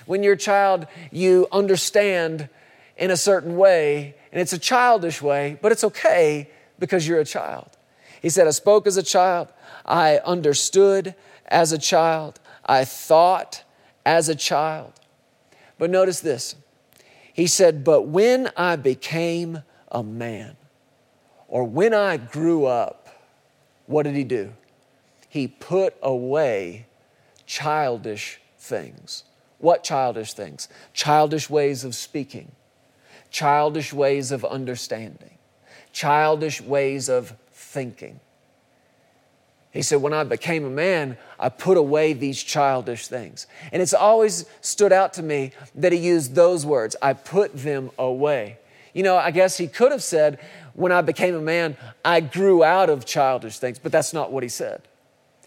When 0.07 0.25
you're 0.25 0.33
a 0.33 0.39
child, 0.39 0.89
you 1.13 1.47
understand 1.53 2.49
in 2.97 3.13
a 3.13 3.17
certain 3.17 3.57
way, 3.57 4.17
and 4.33 4.41
it's 4.41 4.53
a 4.53 4.59
childish 4.59 5.23
way, 5.23 5.57
but 5.63 5.71
it's 5.71 5.85
okay 5.85 6.51
because 6.81 7.07
you're 7.07 7.21
a 7.21 7.25
child. 7.25 7.69
He 8.21 8.29
said, 8.29 8.49
I 8.49 8.51
spoke 8.51 8.87
as 8.89 8.97
a 8.97 9.03
child, 9.03 9.49
I 9.85 10.19
understood 10.19 11.15
as 11.47 11.73
a 11.73 11.79
child, 11.79 12.41
I 12.65 12.85
thought 12.85 13.65
as 14.07 14.29
a 14.29 14.35
child. 14.35 14.93
But 15.79 15.91
notice 15.91 16.21
this 16.21 16.57
He 17.33 17.47
said, 17.47 17.85
But 17.85 18.03
when 18.03 18.51
I 18.57 18.77
became 18.77 19.63
a 19.91 20.03
man, 20.03 20.57
or 21.49 21.65
when 21.65 21.93
I 21.93 22.17
grew 22.17 22.67
up, 22.67 23.09
what 23.87 24.05
did 24.05 24.15
he 24.15 24.25
do? 24.25 24.53
He 25.29 25.49
put 25.49 25.95
away 26.03 26.87
childish 27.47 28.41
things. 28.59 29.25
What 29.59 29.83
childish 29.83 30.33
things? 30.33 30.69
Childish 30.95 31.51
ways 31.51 31.85
of 31.85 31.95
speaking, 31.95 32.53
childish 33.31 33.93
ways 33.93 34.33
of 34.33 34.45
understanding, 34.45 35.39
childish 35.93 36.61
ways 36.61 37.09
of 37.09 37.35
thinking. 37.53 38.21
He 39.73 39.83
said, 39.83 40.03
When 40.03 40.13
I 40.13 40.25
became 40.25 40.65
a 40.65 40.71
man, 40.71 41.17
I 41.39 41.49
put 41.49 41.77
away 41.77 42.13
these 42.13 42.43
childish 42.43 43.07
things. 43.07 43.47
And 43.73 43.81
it's 43.81 43.95
always 43.95 44.47
stood 44.61 44.93
out 44.93 45.13
to 45.15 45.23
me 45.23 45.53
that 45.75 45.93
he 45.93 45.99
used 45.99 46.35
those 46.35 46.67
words 46.67 46.97
I 47.01 47.13
put 47.13 47.57
them 47.57 47.91
away. 47.99 48.59
You 48.93 49.05
know, 49.05 49.17
I 49.17 49.31
guess 49.31 49.57
he 49.57 49.69
could 49.69 49.93
have 49.93 50.03
said, 50.03 50.41
when 50.75 50.93
I 50.93 51.03
became 51.03 51.35
a 51.35 51.41
man, 51.41 51.77
I 52.05 52.21
grew 52.21 52.65
out 52.65 52.91
of 52.91 53.05
childish 53.05 53.59
things, 53.59 53.79
but 53.79 53.93
that's 53.93 54.13
not 54.13 54.33
what 54.33 54.43
he 54.43 54.49
said. 54.49 54.83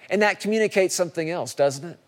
And 0.09 0.21
that 0.21 0.39
communicates 0.39 0.95
something 0.95 1.29
else, 1.29 1.53
doesn't 1.53 1.87
it? 1.87 1.99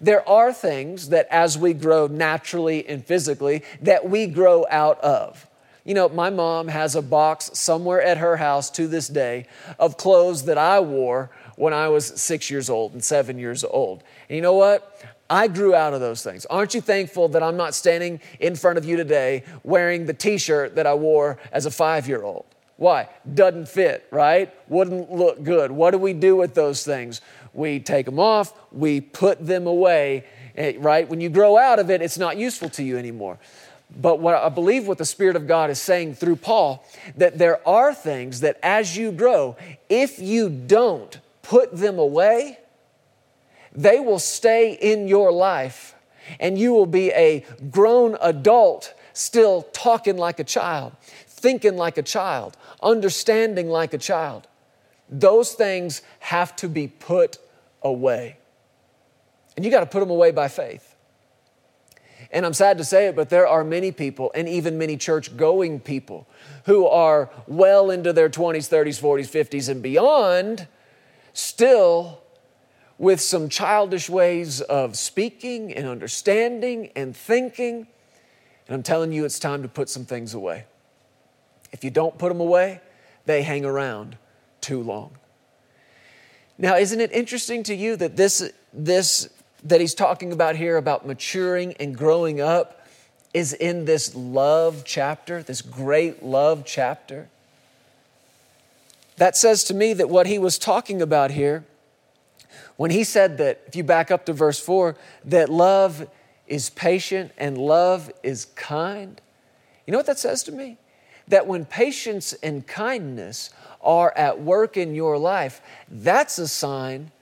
There 0.00 0.28
are 0.28 0.52
things 0.52 1.10
that 1.10 1.28
as 1.30 1.56
we 1.56 1.72
grow 1.72 2.06
naturally 2.06 2.86
and 2.86 3.04
physically, 3.04 3.62
that 3.80 4.08
we 4.08 4.26
grow 4.26 4.66
out 4.68 5.00
of. 5.00 5.46
You 5.84 5.94
know, 5.94 6.08
my 6.08 6.30
mom 6.30 6.68
has 6.68 6.96
a 6.96 7.02
box 7.02 7.50
somewhere 7.54 8.02
at 8.02 8.16
her 8.16 8.36
house 8.38 8.70
to 8.70 8.88
this 8.88 9.06
day 9.06 9.46
of 9.78 9.96
clothes 9.96 10.44
that 10.44 10.56
I 10.56 10.80
wore 10.80 11.30
when 11.56 11.72
I 11.72 11.88
was 11.88 12.06
six 12.20 12.50
years 12.50 12.68
old 12.70 12.92
and 12.92 13.02
seven 13.02 13.38
years 13.38 13.64
old. 13.64 14.02
And 14.28 14.36
you 14.36 14.42
know 14.42 14.54
what? 14.54 15.02
I 15.28 15.48
grew 15.48 15.74
out 15.74 15.94
of 15.94 16.00
those 16.00 16.22
things. 16.22 16.44
Aren't 16.46 16.74
you 16.74 16.80
thankful 16.80 17.28
that 17.28 17.42
I'm 17.42 17.56
not 17.56 17.74
standing 17.74 18.20
in 18.40 18.56
front 18.56 18.78
of 18.78 18.84
you 18.84 18.96
today 18.96 19.44
wearing 19.62 20.06
the 20.06 20.12
t 20.12 20.38
shirt 20.38 20.76
that 20.76 20.86
I 20.86 20.94
wore 20.94 21.38
as 21.50 21.66
a 21.66 21.70
five 21.70 22.06
year 22.06 22.22
old? 22.22 22.44
Why? 22.76 23.08
Doesn't 23.32 23.68
fit, 23.68 24.06
right? 24.10 24.52
Wouldn't 24.68 25.10
look 25.10 25.42
good. 25.42 25.70
What 25.70 25.92
do 25.92 25.98
we 25.98 26.12
do 26.12 26.36
with 26.36 26.54
those 26.54 26.84
things? 26.84 27.20
We 27.52 27.78
take 27.80 28.04
them 28.04 28.18
off, 28.18 28.52
we 28.72 29.00
put 29.00 29.44
them 29.44 29.66
away, 29.66 30.24
eh, 30.56 30.74
right? 30.78 31.08
When 31.08 31.20
you 31.20 31.28
grow 31.28 31.56
out 31.56 31.78
of 31.78 31.88
it, 31.88 32.02
it's 32.02 32.18
not 32.18 32.36
useful 32.36 32.68
to 32.70 32.82
you 32.82 32.98
anymore. 32.98 33.38
But 33.96 34.18
what 34.18 34.34
I 34.34 34.48
believe 34.48 34.88
what 34.88 34.98
the 34.98 35.04
Spirit 35.04 35.36
of 35.36 35.46
God 35.46 35.70
is 35.70 35.80
saying 35.80 36.16
through 36.16 36.36
Paul, 36.36 36.84
that 37.16 37.38
there 37.38 37.66
are 37.66 37.94
things 37.94 38.40
that 38.40 38.58
as 38.62 38.96
you 38.96 39.12
grow, 39.12 39.56
if 39.88 40.18
you 40.18 40.48
don't 40.48 41.18
put 41.44 41.76
them 41.76 41.98
away, 41.98 42.58
they 43.72 44.00
will 44.00 44.18
stay 44.18 44.72
in 44.72 45.06
your 45.06 45.30
life 45.30 45.94
and 46.40 46.58
you 46.58 46.72
will 46.72 46.86
be 46.86 47.10
a 47.12 47.44
grown 47.70 48.16
adult 48.20 48.94
still 49.12 49.62
talking 49.72 50.16
like 50.16 50.40
a 50.40 50.44
child, 50.44 50.92
thinking 51.26 51.76
like 51.76 51.98
a 51.98 52.02
child, 52.02 52.56
understanding 52.82 53.68
like 53.68 53.94
a 53.94 53.98
child. 53.98 54.48
Those 55.08 55.52
things 55.52 56.02
have 56.20 56.56
to 56.56 56.68
be 56.68 56.88
put 56.88 57.38
away. 57.82 58.38
And 59.56 59.64
you 59.64 59.70
got 59.70 59.80
to 59.80 59.86
put 59.86 60.00
them 60.00 60.10
away 60.10 60.32
by 60.32 60.48
faith. 60.48 60.96
And 62.32 62.44
I'm 62.44 62.54
sad 62.54 62.78
to 62.78 62.84
say 62.84 63.06
it, 63.06 63.14
but 63.14 63.28
there 63.28 63.46
are 63.46 63.62
many 63.62 63.92
people, 63.92 64.32
and 64.34 64.48
even 64.48 64.78
many 64.78 64.96
church 64.96 65.36
going 65.36 65.78
people, 65.78 66.26
who 66.64 66.86
are 66.86 67.30
well 67.46 67.90
into 67.90 68.12
their 68.12 68.28
20s, 68.28 68.68
30s, 68.68 69.00
40s, 69.00 69.30
50s, 69.30 69.68
and 69.68 69.82
beyond, 69.82 70.66
still 71.34 72.22
with 72.96 73.20
some 73.20 73.50
childish 73.50 74.08
ways 74.08 74.62
of 74.62 74.96
speaking 74.96 75.74
and 75.74 75.86
understanding 75.86 76.90
and 76.96 77.14
thinking. 77.14 77.86
And 78.66 78.74
I'm 78.74 78.82
telling 78.82 79.12
you, 79.12 79.26
it's 79.26 79.38
time 79.38 79.60
to 79.62 79.68
put 79.68 79.90
some 79.90 80.06
things 80.06 80.32
away. 80.32 80.64
If 81.72 81.84
you 81.84 81.90
don't 81.90 82.16
put 82.16 82.30
them 82.30 82.40
away, 82.40 82.80
they 83.26 83.42
hang 83.42 83.64
around 83.66 84.16
too 84.62 84.80
long. 84.80 85.18
Now, 86.56 86.76
isn't 86.76 87.00
it 87.00 87.12
interesting 87.12 87.64
to 87.64 87.74
you 87.74 87.96
that 87.96 88.16
this, 88.16 88.50
this 88.72 89.28
that 89.64 89.80
he's 89.80 89.94
talking 89.94 90.32
about 90.32 90.56
here 90.56 90.76
about 90.76 91.06
maturing 91.06 91.72
and 91.74 91.96
growing 91.96 92.40
up 92.40 92.86
is 93.32 93.52
in 93.52 93.86
this 93.86 94.14
love 94.14 94.82
chapter, 94.84 95.42
this 95.42 95.62
great 95.62 96.22
love 96.22 96.64
chapter? 96.64 97.28
That 99.16 99.36
says 99.36 99.64
to 99.64 99.74
me 99.74 99.92
that 99.94 100.08
what 100.08 100.26
he 100.26 100.38
was 100.38 100.58
talking 100.58 101.00
about 101.00 101.30
here 101.30 101.64
when 102.76 102.90
he 102.90 103.04
said 103.04 103.38
that, 103.38 103.62
if 103.66 103.76
you 103.76 103.84
back 103.84 104.10
up 104.10 104.26
to 104.26 104.32
verse 104.32 104.58
4, 104.58 104.96
that 105.26 105.48
love 105.48 106.08
is 106.46 106.70
patient 106.70 107.32
and 107.38 107.56
love 107.56 108.10
is 108.22 108.46
kind, 108.56 109.20
you 109.86 109.92
know 109.92 109.98
what 109.98 110.06
that 110.06 110.18
says 110.18 110.42
to 110.44 110.52
me? 110.52 110.78
That 111.28 111.46
when 111.46 111.64
patience 111.64 112.32
and 112.34 112.66
kindness 112.66 113.50
are 113.80 114.12
at 114.16 114.40
work 114.40 114.76
in 114.76 114.94
your 114.94 115.18
life, 115.18 115.60
that's 115.88 116.38
a 116.38 116.48
sign 116.48 117.12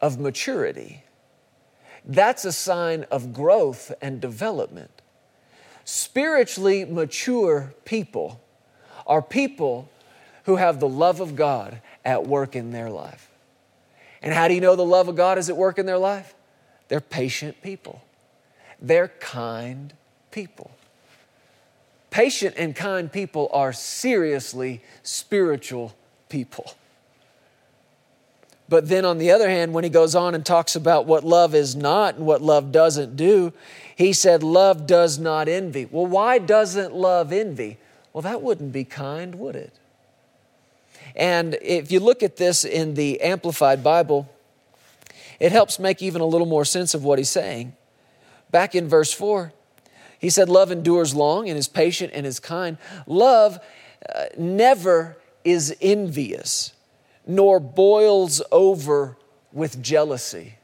of 0.00 0.20
maturity. 0.20 1.04
That's 2.04 2.44
a 2.44 2.52
sign 2.52 3.04
of 3.10 3.32
growth 3.32 3.92
and 4.00 4.20
development. 4.20 5.02
Spiritually 5.84 6.84
mature 6.84 7.74
people 7.84 8.40
are 9.06 9.22
people 9.22 9.89
who 10.50 10.56
have 10.56 10.80
the 10.80 10.88
love 10.88 11.20
of 11.20 11.36
God 11.36 11.80
at 12.04 12.26
work 12.26 12.56
in 12.56 12.72
their 12.72 12.90
life. 12.90 13.30
And 14.20 14.34
how 14.34 14.48
do 14.48 14.54
you 14.54 14.60
know 14.60 14.74
the 14.74 14.84
love 14.84 15.06
of 15.06 15.14
God 15.14 15.38
is 15.38 15.48
at 15.48 15.56
work 15.56 15.78
in 15.78 15.86
their 15.86 15.96
life? 15.96 16.34
They're 16.88 17.00
patient 17.00 17.62
people, 17.62 18.02
they're 18.82 19.12
kind 19.20 19.92
people. 20.32 20.72
Patient 22.10 22.56
and 22.58 22.74
kind 22.74 23.12
people 23.12 23.48
are 23.52 23.72
seriously 23.72 24.82
spiritual 25.04 25.94
people. 26.28 26.74
But 28.68 28.88
then, 28.88 29.04
on 29.04 29.18
the 29.18 29.30
other 29.30 29.48
hand, 29.48 29.72
when 29.72 29.84
he 29.84 29.90
goes 29.90 30.16
on 30.16 30.34
and 30.34 30.44
talks 30.44 30.74
about 30.74 31.06
what 31.06 31.22
love 31.22 31.54
is 31.54 31.76
not 31.76 32.16
and 32.16 32.26
what 32.26 32.42
love 32.42 32.72
doesn't 32.72 33.14
do, 33.14 33.52
he 33.94 34.12
said, 34.12 34.42
Love 34.42 34.88
does 34.88 35.16
not 35.16 35.46
envy. 35.46 35.86
Well, 35.86 36.06
why 36.06 36.38
doesn't 36.38 36.92
love 36.92 37.32
envy? 37.32 37.78
Well, 38.12 38.22
that 38.22 38.42
wouldn't 38.42 38.72
be 38.72 38.82
kind, 38.82 39.36
would 39.36 39.54
it? 39.54 39.72
And 41.16 41.58
if 41.62 41.90
you 41.90 42.00
look 42.00 42.22
at 42.22 42.36
this 42.36 42.64
in 42.64 42.94
the 42.94 43.20
Amplified 43.20 43.82
Bible, 43.82 44.28
it 45.38 45.52
helps 45.52 45.78
make 45.78 46.02
even 46.02 46.20
a 46.20 46.26
little 46.26 46.46
more 46.46 46.64
sense 46.64 46.94
of 46.94 47.04
what 47.04 47.18
he's 47.18 47.30
saying. 47.30 47.74
Back 48.50 48.74
in 48.74 48.88
verse 48.88 49.12
4, 49.12 49.52
he 50.18 50.28
said, 50.28 50.48
Love 50.48 50.70
endures 50.70 51.14
long 51.14 51.48
and 51.48 51.58
is 51.58 51.68
patient 51.68 52.12
and 52.14 52.26
is 52.26 52.40
kind. 52.40 52.76
Love 53.06 53.58
uh, 54.14 54.24
never 54.36 55.16
is 55.44 55.74
envious, 55.80 56.74
nor 57.26 57.58
boils 57.58 58.42
over 58.52 59.16
with 59.52 59.82
jealousy. 59.82 60.54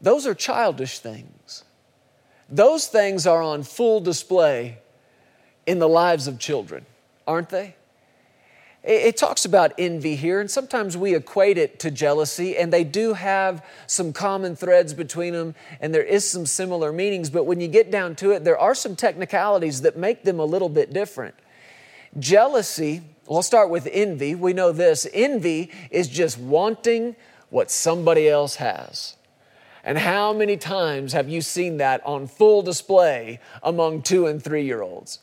Those 0.00 0.26
are 0.26 0.34
childish 0.34 0.98
things. 0.98 1.64
Those 2.48 2.88
things 2.88 3.26
are 3.26 3.42
on 3.42 3.62
full 3.62 4.00
display 4.00 4.78
in 5.66 5.78
the 5.78 5.88
lives 5.88 6.26
of 6.26 6.38
children, 6.38 6.84
aren't 7.26 7.48
they? 7.48 7.76
It 8.86 9.16
talks 9.16 9.46
about 9.46 9.72
envy 9.78 10.14
here, 10.14 10.40
and 10.40 10.50
sometimes 10.50 10.94
we 10.94 11.14
equate 11.14 11.56
it 11.56 11.78
to 11.80 11.90
jealousy, 11.90 12.54
and 12.58 12.70
they 12.70 12.84
do 12.84 13.14
have 13.14 13.64
some 13.86 14.12
common 14.12 14.56
threads 14.56 14.92
between 14.92 15.32
them, 15.32 15.54
and 15.80 15.94
there 15.94 16.02
is 16.02 16.28
some 16.28 16.44
similar 16.44 16.92
meanings, 16.92 17.30
but 17.30 17.44
when 17.44 17.62
you 17.62 17.68
get 17.68 17.90
down 17.90 18.14
to 18.16 18.32
it, 18.32 18.44
there 18.44 18.58
are 18.58 18.74
some 18.74 18.94
technicalities 18.94 19.80
that 19.80 19.96
make 19.96 20.24
them 20.24 20.38
a 20.38 20.44
little 20.44 20.68
bit 20.68 20.92
different. 20.92 21.34
Jealousy, 22.18 23.00
well, 23.26 23.40
start 23.42 23.70
with 23.70 23.88
envy. 23.90 24.34
We 24.34 24.52
know 24.52 24.70
this 24.70 25.06
envy 25.14 25.70
is 25.90 26.06
just 26.06 26.38
wanting 26.38 27.16
what 27.48 27.70
somebody 27.70 28.28
else 28.28 28.56
has. 28.56 29.16
And 29.82 29.96
how 29.96 30.34
many 30.34 30.58
times 30.58 31.14
have 31.14 31.28
you 31.28 31.40
seen 31.40 31.78
that 31.78 32.04
on 32.04 32.26
full 32.26 32.60
display 32.60 33.40
among 33.62 34.02
two 34.02 34.26
and 34.26 34.44
three 34.44 34.64
year 34.64 34.82
olds? 34.82 35.20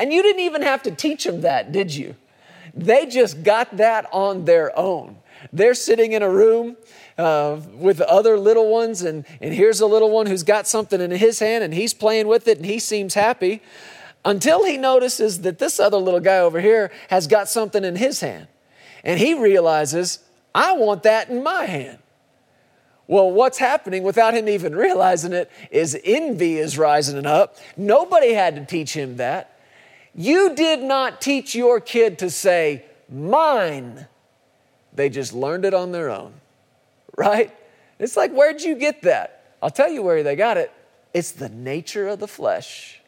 And 0.00 0.12
you 0.12 0.20
didn't 0.20 0.42
even 0.42 0.62
have 0.62 0.82
to 0.82 0.90
teach 0.90 1.24
them 1.24 1.42
that, 1.42 1.70
did 1.70 1.94
you? 1.94 2.16
They 2.74 3.06
just 3.06 3.42
got 3.42 3.76
that 3.76 4.06
on 4.12 4.44
their 4.44 4.76
own. 4.78 5.16
They're 5.52 5.74
sitting 5.74 6.12
in 6.12 6.22
a 6.22 6.30
room 6.30 6.76
uh, 7.16 7.60
with 7.74 8.00
other 8.00 8.38
little 8.38 8.70
ones, 8.70 9.02
and, 9.02 9.24
and 9.40 9.54
here's 9.54 9.80
a 9.80 9.86
little 9.86 10.10
one 10.10 10.26
who's 10.26 10.42
got 10.42 10.66
something 10.66 11.00
in 11.00 11.10
his 11.12 11.38
hand 11.38 11.62
and 11.62 11.72
he's 11.72 11.94
playing 11.94 12.26
with 12.26 12.48
it 12.48 12.58
and 12.58 12.66
he 12.66 12.78
seems 12.78 13.14
happy 13.14 13.62
until 14.24 14.64
he 14.64 14.76
notices 14.76 15.42
that 15.42 15.58
this 15.58 15.78
other 15.78 15.98
little 15.98 16.20
guy 16.20 16.38
over 16.38 16.60
here 16.60 16.90
has 17.10 17.26
got 17.26 17.48
something 17.48 17.84
in 17.84 17.96
his 17.96 18.20
hand. 18.20 18.48
And 19.04 19.20
he 19.20 19.34
realizes, 19.34 20.20
I 20.54 20.72
want 20.72 21.02
that 21.02 21.28
in 21.28 21.42
my 21.42 21.66
hand. 21.66 21.98
Well, 23.06 23.30
what's 23.30 23.58
happening 23.58 24.02
without 24.02 24.32
him 24.32 24.48
even 24.48 24.74
realizing 24.74 25.34
it 25.34 25.50
is 25.70 25.98
envy 26.04 26.56
is 26.56 26.78
rising 26.78 27.26
up. 27.26 27.58
Nobody 27.76 28.32
had 28.32 28.56
to 28.56 28.64
teach 28.64 28.94
him 28.94 29.18
that. 29.18 29.53
You 30.14 30.54
did 30.54 30.82
not 30.82 31.20
teach 31.20 31.54
your 31.54 31.80
kid 31.80 32.18
to 32.20 32.30
say, 32.30 32.84
mine. 33.08 34.06
They 34.92 35.08
just 35.08 35.32
learned 35.32 35.64
it 35.64 35.74
on 35.74 35.90
their 35.92 36.10
own, 36.10 36.34
right? 37.16 37.52
It's 37.98 38.16
like, 38.16 38.32
where'd 38.32 38.60
you 38.60 38.76
get 38.76 39.02
that? 39.02 39.56
I'll 39.62 39.70
tell 39.70 39.90
you 39.90 40.02
where 40.02 40.22
they 40.22 40.36
got 40.36 40.56
it. 40.56 40.70
It's 41.12 41.32
the 41.32 41.48
nature 41.48 42.08
of 42.08 42.20
the 42.20 42.28
flesh. 42.28 43.00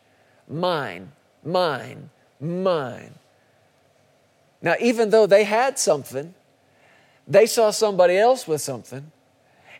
Mine, 0.48 1.12
mine, 1.44 2.10
mine. 2.40 3.14
Now, 4.62 4.74
even 4.80 5.10
though 5.10 5.26
they 5.26 5.44
had 5.44 5.78
something, 5.78 6.34
they 7.28 7.46
saw 7.46 7.70
somebody 7.70 8.16
else 8.16 8.48
with 8.48 8.60
something, 8.60 9.12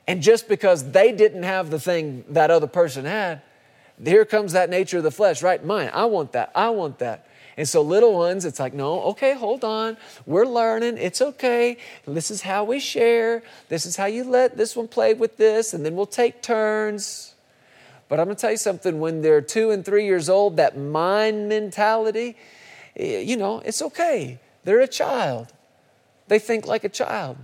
and 0.06 0.23
just 0.23 0.49
because 0.49 0.92
they 0.92 1.12
didn't 1.12 1.45
have 1.45 1.71
the 1.71 1.80
thing 1.80 2.25
that 2.28 2.50
other 2.50 2.66
person 2.66 3.04
had, 3.04 3.42
here 4.02 4.24
comes 4.24 4.52
that 4.52 4.70
nature 4.70 4.98
of 4.98 5.04
the 5.04 5.10
flesh, 5.10 5.42
right? 5.42 5.64
Mine, 5.64 5.90
I 5.92 6.04
want 6.06 6.32
that, 6.32 6.52
I 6.54 6.70
want 6.70 6.98
that. 6.98 7.26
And 7.56 7.66
so, 7.66 7.80
little 7.80 8.12
ones, 8.12 8.44
it's 8.44 8.60
like, 8.60 8.74
no, 8.74 9.00
okay, 9.04 9.32
hold 9.32 9.64
on. 9.64 9.96
We're 10.26 10.44
learning. 10.44 10.98
It's 10.98 11.22
okay. 11.22 11.78
This 12.06 12.30
is 12.30 12.42
how 12.42 12.64
we 12.64 12.78
share. 12.80 13.42
This 13.70 13.86
is 13.86 13.96
how 13.96 14.04
you 14.04 14.24
let 14.24 14.58
this 14.58 14.76
one 14.76 14.88
play 14.88 15.14
with 15.14 15.38
this, 15.38 15.72
and 15.72 15.84
then 15.84 15.96
we'll 15.96 16.04
take 16.04 16.42
turns. 16.42 17.34
But 18.08 18.20
I'm 18.20 18.26
going 18.26 18.36
to 18.36 18.40
tell 18.40 18.50
you 18.50 18.58
something 18.58 19.00
when 19.00 19.22
they're 19.22 19.40
two 19.40 19.70
and 19.70 19.84
three 19.84 20.04
years 20.04 20.28
old, 20.28 20.58
that 20.58 20.76
mind 20.76 21.48
mentality, 21.48 22.36
eh, 22.96 23.20
you 23.20 23.38
know, 23.38 23.60
it's 23.60 23.80
okay. 23.80 24.38
They're 24.64 24.80
a 24.80 24.88
child, 24.88 25.52
they 26.28 26.38
think 26.38 26.66
like 26.66 26.84
a 26.84 26.88
child. 26.88 27.38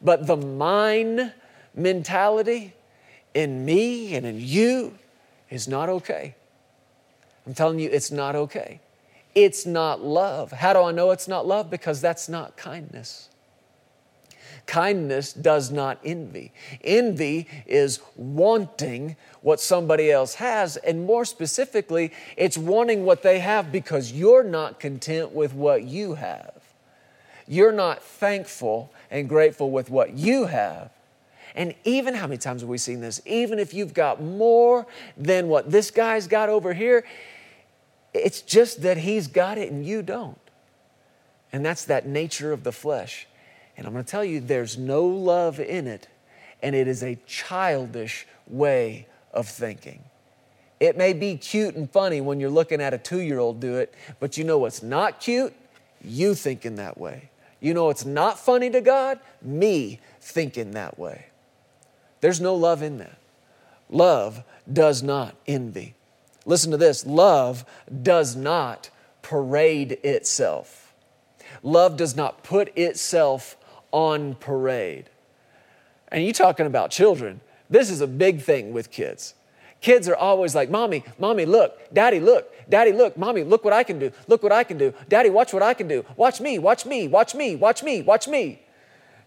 But 0.00 0.26
the 0.26 0.36
mine 0.36 1.32
mentality 1.74 2.74
in 3.34 3.64
me 3.64 4.14
and 4.14 4.24
in 4.24 4.40
you 4.40 4.98
is 5.50 5.68
not 5.68 5.88
okay. 5.88 6.34
I'm 7.46 7.54
telling 7.54 7.78
you, 7.78 7.90
it's 7.90 8.10
not 8.10 8.36
okay. 8.36 8.80
It's 9.34 9.66
not 9.66 10.02
love. 10.02 10.52
How 10.52 10.72
do 10.72 10.80
I 10.82 10.92
know 10.92 11.10
it's 11.10 11.28
not 11.28 11.46
love? 11.46 11.70
Because 11.70 12.00
that's 12.00 12.28
not 12.28 12.56
kindness. 12.56 13.28
Kindness 14.66 15.32
does 15.32 15.70
not 15.70 15.98
envy. 16.04 16.52
Envy 16.84 17.48
is 17.66 18.00
wanting 18.16 19.16
what 19.40 19.60
somebody 19.60 20.10
else 20.10 20.34
has, 20.34 20.76
and 20.76 21.04
more 21.06 21.24
specifically, 21.24 22.12
it's 22.36 22.58
wanting 22.58 23.04
what 23.04 23.22
they 23.22 23.40
have 23.40 23.72
because 23.72 24.12
you're 24.12 24.44
not 24.44 24.78
content 24.78 25.32
with 25.32 25.54
what 25.54 25.84
you 25.84 26.14
have. 26.14 26.52
You're 27.48 27.72
not 27.72 28.02
thankful 28.02 28.92
and 29.10 29.28
grateful 29.28 29.70
with 29.70 29.90
what 29.90 30.16
you 30.16 30.44
have. 30.46 30.90
And 31.54 31.74
even 31.84 32.14
how 32.14 32.26
many 32.26 32.38
times 32.38 32.62
have 32.62 32.68
we 32.68 32.78
seen 32.78 33.00
this? 33.00 33.20
Even 33.26 33.58
if 33.58 33.74
you've 33.74 33.94
got 33.94 34.22
more 34.22 34.86
than 35.16 35.48
what 35.48 35.70
this 35.70 35.90
guy's 35.90 36.26
got 36.26 36.48
over 36.48 36.72
here, 36.72 37.04
it's 38.14 38.42
just 38.42 38.82
that 38.82 38.98
he's 38.98 39.26
got 39.26 39.58
it 39.58 39.70
and 39.70 39.84
you 39.84 40.02
don't. 40.02 40.38
And 41.52 41.64
that's 41.64 41.84
that 41.86 42.06
nature 42.06 42.52
of 42.52 42.64
the 42.64 42.72
flesh. 42.72 43.26
And 43.76 43.86
I'm 43.86 43.92
going 43.92 44.04
to 44.04 44.10
tell 44.10 44.24
you, 44.24 44.40
there's 44.40 44.76
no 44.76 45.04
love 45.04 45.58
in 45.58 45.86
it, 45.86 46.08
and 46.62 46.74
it 46.74 46.86
is 46.86 47.02
a 47.02 47.16
childish 47.26 48.26
way 48.46 49.06
of 49.32 49.48
thinking. 49.48 50.02
It 50.78 50.96
may 50.96 51.12
be 51.12 51.36
cute 51.36 51.76
and 51.76 51.90
funny 51.90 52.20
when 52.20 52.40
you're 52.40 52.50
looking 52.50 52.80
at 52.80 52.94
a 52.94 52.98
two 52.98 53.20
year 53.20 53.38
old 53.38 53.60
do 53.60 53.76
it, 53.76 53.94
but 54.18 54.38
you 54.38 54.44
know 54.44 54.58
what's 54.58 54.82
not 54.82 55.20
cute? 55.20 55.54
You 56.02 56.34
thinking 56.34 56.76
that 56.76 56.98
way. 56.98 57.30
You 57.60 57.74
know 57.74 57.86
what's 57.86 58.06
not 58.06 58.38
funny 58.38 58.70
to 58.70 58.80
God? 58.80 59.20
Me 59.42 60.00
thinking 60.20 60.72
that 60.72 60.98
way. 60.98 61.26
There's 62.20 62.40
no 62.40 62.54
love 62.54 62.82
in 62.82 62.98
that. 62.98 63.18
Love 63.88 64.42
does 64.70 65.02
not 65.02 65.34
envy. 65.46 65.94
Listen 66.46 66.70
to 66.70 66.76
this 66.76 67.04
love 67.06 67.64
does 68.02 68.36
not 68.36 68.90
parade 69.22 69.98
itself. 70.02 70.92
Love 71.62 71.96
does 71.96 72.16
not 72.16 72.42
put 72.42 72.76
itself 72.76 73.56
on 73.92 74.34
parade. 74.36 75.10
And 76.08 76.24
you 76.24 76.32
talking 76.32 76.66
about 76.66 76.90
children. 76.90 77.40
This 77.68 77.90
is 77.90 78.00
a 78.00 78.06
big 78.06 78.42
thing 78.42 78.72
with 78.72 78.90
kids. 78.90 79.34
Kids 79.80 80.08
are 80.08 80.16
always 80.16 80.54
like, 80.54 80.70
Mommy, 80.70 81.04
Mommy, 81.18 81.46
look, 81.46 81.92
Daddy, 81.92 82.20
look, 82.20 82.52
Daddy, 82.68 82.92
look, 82.92 83.16
Mommy, 83.16 83.44
look 83.44 83.64
what 83.64 83.72
I 83.72 83.82
can 83.82 83.98
do, 83.98 84.12
look 84.28 84.42
what 84.42 84.52
I 84.52 84.62
can 84.62 84.76
do. 84.76 84.92
Daddy, 85.08 85.30
watch 85.30 85.54
what 85.54 85.62
I 85.62 85.72
can 85.72 85.88
do. 85.88 86.04
Watch 86.16 86.40
me, 86.40 86.58
watch 86.58 86.84
me, 86.84 87.08
watch 87.08 87.34
me, 87.34 87.56
watch 87.56 87.82
me, 87.82 88.02
watch 88.02 88.28
me. 88.28 88.60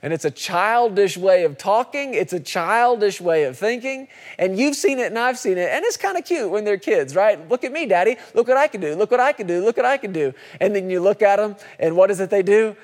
And 0.04 0.12
it's 0.12 0.26
a 0.26 0.32
childish 0.32 1.16
way 1.16 1.46
of 1.46 1.58
talking, 1.58 2.14
it's 2.14 2.34
a 2.34 2.40
childish 2.40 3.22
way 3.22 3.46
of 3.46 3.58
thinking. 3.58 4.10
And 4.38 4.60
you've 4.60 4.76
seen 4.76 5.00
it 5.00 5.08
and 5.08 5.18
I've 5.18 5.40
seen 5.40 5.58
it. 5.58 5.70
And 5.70 5.86
it's 5.86 5.96
kind 5.96 6.18
of 6.18 6.26
cute 6.26 6.52
when 6.52 6.66
they're 6.66 6.78
kids, 6.78 7.16
right? 7.16 7.50
Look 7.50 7.64
at 7.64 7.72
me, 7.72 7.86
Daddy. 7.86 8.18
Look 8.36 8.50
what 8.50 8.58
I 8.58 8.68
can 8.68 8.82
do. 8.82 8.96
Look 8.96 9.12
what 9.12 9.22
I 9.22 9.32
can 9.32 9.48
do. 9.48 9.64
Look 9.64 9.78
what 9.78 9.86
I 9.86 9.98
can 9.98 10.12
do. 10.12 10.34
And 10.60 10.76
then 10.76 10.90
you 10.90 11.00
look 11.00 11.22
at 11.22 11.38
them, 11.38 11.56
and 11.80 11.96
what 11.96 12.12
is 12.12 12.20
it 12.20 12.30
they 12.30 12.44
do? 12.44 12.76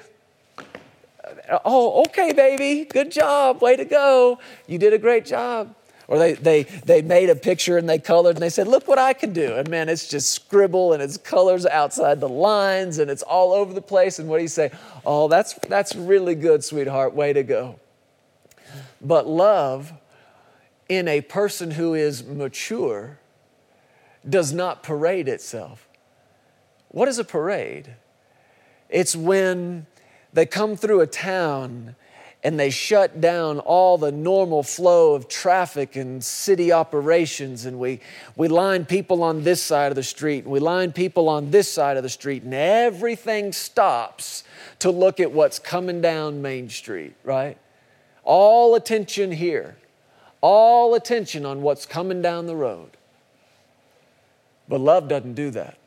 Oh, 1.66 2.04
okay, 2.04 2.32
baby. 2.32 2.86
Good 2.86 3.12
job. 3.12 3.62
Way 3.62 3.76
to 3.76 3.86
go. 3.86 4.40
You 4.66 4.78
did 4.78 4.94
a 4.94 4.98
great 4.98 5.26
job. 5.26 5.76
Or 6.10 6.18
they, 6.18 6.34
they, 6.34 6.64
they 6.64 7.04
made 7.04 7.30
a 7.30 7.36
picture 7.36 7.78
and 7.78 7.88
they 7.88 8.00
colored 8.00 8.36
and 8.36 8.42
they 8.42 8.50
said, 8.50 8.68
Look 8.68 8.88
what 8.88 8.98
I 8.98 9.14
can 9.14 9.32
do. 9.32 9.54
And 9.58 9.70
man, 9.70 9.90
it's 9.90 10.10
just 10.10 10.32
scribble 10.32 10.92
and 10.92 11.04
it's 11.04 11.18
colors 11.18 11.68
outside 11.68 12.20
the 12.20 12.28
lines 12.28 12.98
and 12.98 13.12
it's 13.12 13.22
all 13.22 13.54
over 13.54 13.76
the 13.76 13.82
place. 13.82 14.18
And 14.18 14.28
what 14.28 14.38
do 14.38 14.42
you 14.42 14.50
say? 14.50 14.72
Oh, 15.06 15.28
that's, 15.28 15.54
that's 15.68 15.96
really 15.96 16.34
good, 16.34 16.64
sweetheart. 16.64 17.14
Way 17.14 17.34
to 17.34 17.44
go. 17.44 17.80
But 19.00 19.28
love 19.28 19.94
in 20.90 21.08
a 21.08 21.22
person 21.22 21.70
who 21.70 21.94
is 21.94 22.26
mature 22.26 23.20
does 24.28 24.52
not 24.52 24.82
parade 24.82 25.28
itself. 25.28 25.88
What 26.88 27.08
is 27.08 27.20
a 27.20 27.24
parade? 27.24 27.94
It's 28.90 29.16
when 29.16 29.86
they 30.34 30.48
come 30.48 30.76
through 30.76 31.02
a 31.02 31.08
town 31.08 31.96
and 32.44 32.58
they 32.58 32.70
shut 32.70 33.20
down 33.20 33.60
all 33.60 33.98
the 33.98 34.12
normal 34.12 34.64
flow 34.64 35.14
of 35.14 35.28
traffic 35.28 35.98
and 35.98 36.24
city 36.24 36.72
operations. 36.72 37.66
And 37.66 37.78
we, 37.78 38.00
we 38.38 38.48
line 38.48 38.86
people 38.86 39.24
on 39.24 39.44
this 39.44 39.62
side 39.62 39.92
of 39.92 39.98
the 39.98 40.04
street 40.04 40.46
and 40.46 40.54
we 40.54 40.60
line 40.60 40.94
people 40.94 41.28
on 41.28 41.52
this 41.52 41.72
side 41.72 41.98
of 41.98 42.04
the 42.04 42.10
street 42.10 42.44
and 42.44 42.54
everything 42.54 43.52
stops 43.52 44.46
to 44.80 44.90
look 44.90 45.20
at 45.20 45.32
what's 45.34 45.60
coming 45.60 46.00
down 46.02 46.42
main 46.42 46.70
street 46.70 47.14
right? 47.24 47.58
All 48.24 48.76
attention 48.76 49.32
here. 49.32 49.76
All 50.42 50.96
attention 50.96 51.46
on 51.46 51.62
what's 51.62 51.86
coming 51.86 52.22
down 52.22 52.48
the 52.48 52.56
road. 52.56 52.92
But 54.70 54.80
love 54.80 55.10
doesn't 55.10 55.34
do 55.34 55.50
that. 55.52 55.78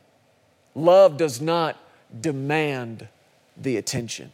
Love 0.74 1.16
does 1.16 1.40
not 1.40 1.78
demand 2.20 3.08
the 3.56 3.76
attention. 3.76 4.32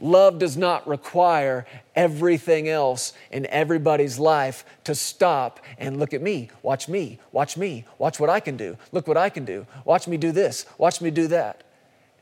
Love 0.00 0.38
does 0.38 0.56
not 0.56 0.86
require 0.86 1.66
everything 1.96 2.68
else 2.68 3.12
in 3.32 3.46
everybody's 3.46 4.18
life 4.18 4.64
to 4.84 4.94
stop 4.94 5.58
and 5.76 5.98
look 5.98 6.14
at 6.14 6.22
me, 6.22 6.50
watch 6.62 6.88
me, 6.88 7.18
watch 7.32 7.56
me, 7.56 7.84
watch 7.98 8.20
what 8.20 8.30
I 8.30 8.38
can 8.38 8.56
do, 8.56 8.76
look 8.92 9.08
what 9.08 9.16
I 9.16 9.28
can 9.28 9.44
do, 9.44 9.66
watch 9.84 10.06
me 10.06 10.16
do 10.16 10.30
this, 10.30 10.66
watch 10.78 11.00
me 11.00 11.10
do 11.10 11.26
that. 11.28 11.64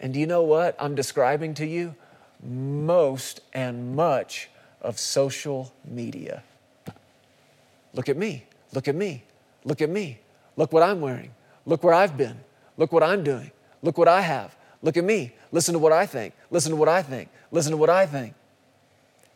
And 0.00 0.14
do 0.14 0.20
you 0.20 0.26
know 0.26 0.42
what 0.42 0.74
I'm 0.78 0.94
describing 0.94 1.52
to 1.54 1.66
you? 1.66 1.94
Most 2.42 3.40
and 3.52 3.94
much 3.94 4.48
of 4.80 4.98
social 4.98 5.72
media. 5.84 6.42
Look 7.92 8.08
at 8.08 8.16
me, 8.16 8.44
look 8.72 8.88
at 8.88 8.94
me, 8.94 9.24
look 9.64 9.82
at 9.82 9.90
me, 9.90 10.18
look 10.56 10.72
what 10.72 10.82
I'm 10.82 11.00
wearing, 11.00 11.32
look 11.66 11.82
where 11.82 11.94
I've 11.94 12.16
been, 12.16 12.38
look 12.78 12.92
what 12.92 13.02
I'm 13.02 13.22
doing, 13.22 13.50
look 13.82 13.98
what 13.98 14.08
I 14.08 14.22
have, 14.22 14.56
Look 14.82 14.96
at 14.96 15.04
me. 15.04 15.32
Listen 15.52 15.72
to 15.72 15.78
what 15.78 15.92
I 15.92 16.06
think. 16.06 16.32
Listen 16.50 16.70
to 16.70 16.76
what 16.76 16.88
I 16.88 17.02
think. 17.02 17.28
Listen 17.50 17.72
to 17.72 17.76
what 17.76 17.90
I 17.90 18.06
think. 18.06 18.34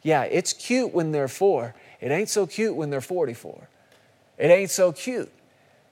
Yeah, 0.03 0.23
it's 0.25 0.53
cute 0.53 0.93
when 0.95 1.13
they're 1.13 1.29
four. 1.29 1.75
It 2.01 2.11
ain't 2.11 2.29
so 2.29 2.47
cute 2.47 2.75
when 2.75 2.91
they're 2.91 3.01
44. 3.01 3.69
It 4.39 4.47
ain't 4.47 4.71
so 4.71 4.93
cute. 4.93 5.31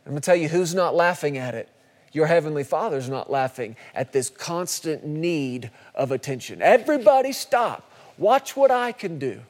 I'm 0.06 0.12
gonna 0.12 0.20
tell 0.20 0.36
you 0.36 0.48
who's 0.48 0.74
not 0.74 0.94
laughing 0.94 1.36
at 1.36 1.54
it. 1.54 1.68
Your 2.12 2.26
Heavenly 2.26 2.64
Father's 2.64 3.08
not 3.08 3.30
laughing 3.30 3.76
at 3.94 4.12
this 4.12 4.30
constant 4.30 5.04
need 5.04 5.70
of 5.94 6.10
attention. 6.10 6.62
Everybody 6.62 7.32
stop. 7.32 7.92
Watch 8.16 8.56
what 8.56 8.70
I 8.70 8.92
can 8.92 9.18
do. 9.18 9.42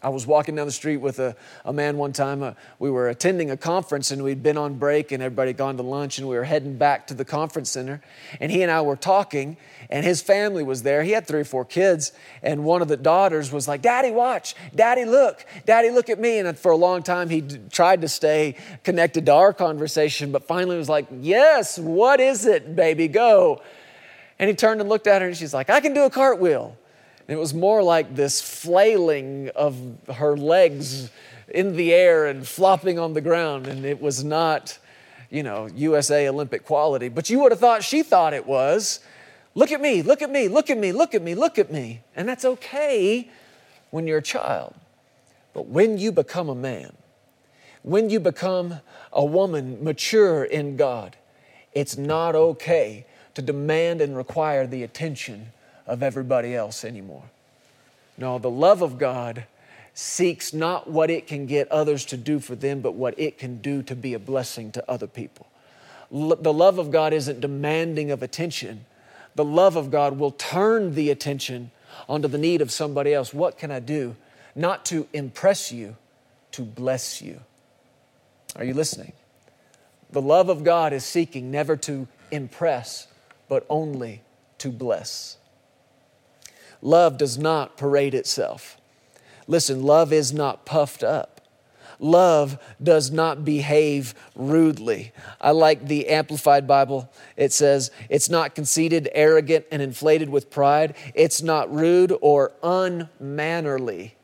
I 0.00 0.10
was 0.10 0.28
walking 0.28 0.54
down 0.54 0.66
the 0.66 0.72
street 0.72 0.98
with 0.98 1.18
a, 1.18 1.34
a 1.64 1.72
man 1.72 1.96
one 1.96 2.12
time. 2.12 2.42
Uh, 2.42 2.52
we 2.78 2.88
were 2.88 3.08
attending 3.08 3.50
a 3.50 3.56
conference 3.56 4.12
and 4.12 4.22
we'd 4.22 4.44
been 4.44 4.56
on 4.56 4.74
break 4.74 5.10
and 5.10 5.20
everybody 5.20 5.48
had 5.48 5.56
gone 5.56 5.76
to 5.76 5.82
lunch 5.82 6.18
and 6.18 6.28
we 6.28 6.36
were 6.36 6.44
heading 6.44 6.76
back 6.76 7.08
to 7.08 7.14
the 7.14 7.24
conference 7.24 7.70
center. 7.70 8.00
And 8.40 8.52
he 8.52 8.62
and 8.62 8.70
I 8.70 8.80
were 8.82 8.94
talking 8.94 9.56
and 9.90 10.04
his 10.04 10.22
family 10.22 10.62
was 10.62 10.84
there. 10.84 11.02
He 11.02 11.10
had 11.10 11.26
three 11.26 11.40
or 11.40 11.44
four 11.44 11.64
kids. 11.64 12.12
And 12.44 12.64
one 12.64 12.80
of 12.80 12.86
the 12.86 12.96
daughters 12.96 13.50
was 13.50 13.66
like, 13.66 13.82
Daddy, 13.82 14.12
watch. 14.12 14.54
Daddy, 14.72 15.04
look. 15.04 15.44
Daddy, 15.66 15.90
look 15.90 16.08
at 16.08 16.20
me. 16.20 16.38
And 16.38 16.56
for 16.56 16.70
a 16.70 16.76
long 16.76 17.02
time, 17.02 17.28
he 17.28 17.40
d- 17.40 17.58
tried 17.70 18.02
to 18.02 18.08
stay 18.08 18.54
connected 18.84 19.26
to 19.26 19.32
our 19.32 19.52
conversation, 19.52 20.30
but 20.30 20.46
finally 20.46 20.76
was 20.76 20.88
like, 20.88 21.08
Yes, 21.20 21.76
what 21.76 22.20
is 22.20 22.46
it, 22.46 22.76
baby? 22.76 23.08
Go. 23.08 23.62
And 24.38 24.48
he 24.48 24.54
turned 24.54 24.80
and 24.80 24.88
looked 24.88 25.08
at 25.08 25.22
her 25.22 25.28
and 25.28 25.36
she's 25.36 25.52
like, 25.52 25.68
I 25.70 25.80
can 25.80 25.92
do 25.92 26.04
a 26.04 26.10
cartwheel. 26.10 26.76
And 27.28 27.36
it 27.36 27.40
was 27.40 27.52
more 27.52 27.82
like 27.82 28.16
this 28.16 28.40
flailing 28.40 29.50
of 29.54 29.76
her 30.14 30.34
legs 30.34 31.10
in 31.48 31.76
the 31.76 31.92
air 31.92 32.26
and 32.26 32.46
flopping 32.46 32.98
on 32.98 33.12
the 33.12 33.20
ground. 33.20 33.66
And 33.66 33.84
it 33.84 34.00
was 34.00 34.24
not, 34.24 34.78
you 35.28 35.42
know, 35.42 35.68
USA 35.74 36.26
Olympic 36.28 36.64
quality. 36.64 37.10
But 37.10 37.28
you 37.28 37.40
would 37.40 37.52
have 37.52 37.60
thought 37.60 37.84
she 37.84 38.02
thought 38.02 38.32
it 38.32 38.46
was. 38.46 39.00
Look 39.54 39.72
at 39.72 39.80
me, 39.80 40.00
look 40.00 40.22
at 40.22 40.30
me, 40.30 40.48
look 40.48 40.70
at 40.70 40.78
me, 40.78 40.90
look 40.92 41.14
at 41.14 41.22
me, 41.22 41.34
look 41.34 41.58
at 41.58 41.70
me. 41.70 42.00
And 42.16 42.26
that's 42.26 42.46
okay 42.46 43.28
when 43.90 44.06
you're 44.06 44.18
a 44.18 44.22
child. 44.22 44.74
But 45.52 45.66
when 45.66 45.98
you 45.98 46.12
become 46.12 46.48
a 46.48 46.54
man, 46.54 46.94
when 47.82 48.08
you 48.08 48.20
become 48.20 48.80
a 49.12 49.24
woman 49.24 49.84
mature 49.84 50.44
in 50.44 50.76
God, 50.76 51.16
it's 51.72 51.98
not 51.98 52.34
okay 52.34 53.04
to 53.34 53.42
demand 53.42 54.00
and 54.00 54.16
require 54.16 54.66
the 54.66 54.82
attention 54.82 55.52
of 55.88 56.02
everybody 56.02 56.54
else 56.54 56.84
anymore. 56.84 57.24
No, 58.16 58.38
the 58.38 58.50
love 58.50 58.82
of 58.82 58.98
God 58.98 59.44
seeks 59.94 60.52
not 60.52 60.88
what 60.88 61.10
it 61.10 61.26
can 61.26 61.46
get 61.46 61.66
others 61.72 62.04
to 62.04 62.16
do 62.16 62.38
for 62.38 62.54
them, 62.54 62.80
but 62.80 62.94
what 62.94 63.18
it 63.18 63.38
can 63.38 63.60
do 63.60 63.82
to 63.82 63.96
be 63.96 64.14
a 64.14 64.18
blessing 64.18 64.70
to 64.72 64.88
other 64.88 65.08
people. 65.08 65.48
L- 66.14 66.36
the 66.36 66.52
love 66.52 66.78
of 66.78 66.92
God 66.92 67.12
isn't 67.12 67.40
demanding 67.40 68.10
of 68.10 68.22
attention. 68.22 68.84
The 69.34 69.44
love 69.44 69.76
of 69.76 69.90
God 69.90 70.18
will 70.18 70.30
turn 70.30 70.94
the 70.94 71.10
attention 71.10 71.70
onto 72.08 72.28
the 72.28 72.38
need 72.38 72.60
of 72.60 72.70
somebody 72.70 73.14
else. 73.14 73.34
What 73.34 73.58
can 73.58 73.70
I 73.70 73.80
do? 73.80 74.14
Not 74.54 74.84
to 74.86 75.08
impress 75.12 75.72
you, 75.72 75.96
to 76.52 76.62
bless 76.62 77.22
you. 77.22 77.40
Are 78.56 78.64
you 78.64 78.74
listening? 78.74 79.14
The 80.10 80.22
love 80.22 80.48
of 80.48 80.64
God 80.64 80.92
is 80.92 81.04
seeking 81.04 81.50
never 81.50 81.76
to 81.78 82.06
impress, 82.30 83.08
but 83.48 83.66
only 83.68 84.22
to 84.58 84.70
bless. 84.70 85.37
Love 86.82 87.18
does 87.18 87.38
not 87.38 87.76
parade 87.76 88.14
itself. 88.14 88.76
Listen, 89.46 89.82
love 89.82 90.12
is 90.12 90.32
not 90.32 90.64
puffed 90.66 91.02
up. 91.02 91.40
Love 92.00 92.58
does 92.80 93.10
not 93.10 93.44
behave 93.44 94.14
rudely. 94.36 95.12
I 95.40 95.50
like 95.50 95.86
the 95.86 96.08
Amplified 96.08 96.66
Bible. 96.66 97.10
It 97.36 97.52
says, 97.52 97.90
it's 98.08 98.30
not 98.30 98.54
conceited, 98.54 99.08
arrogant, 99.12 99.66
and 99.72 99.82
inflated 99.82 100.28
with 100.28 100.50
pride. 100.50 100.94
It's 101.14 101.42
not 101.42 101.74
rude 101.74 102.14
or 102.20 102.52
unmannerly. 102.62 104.14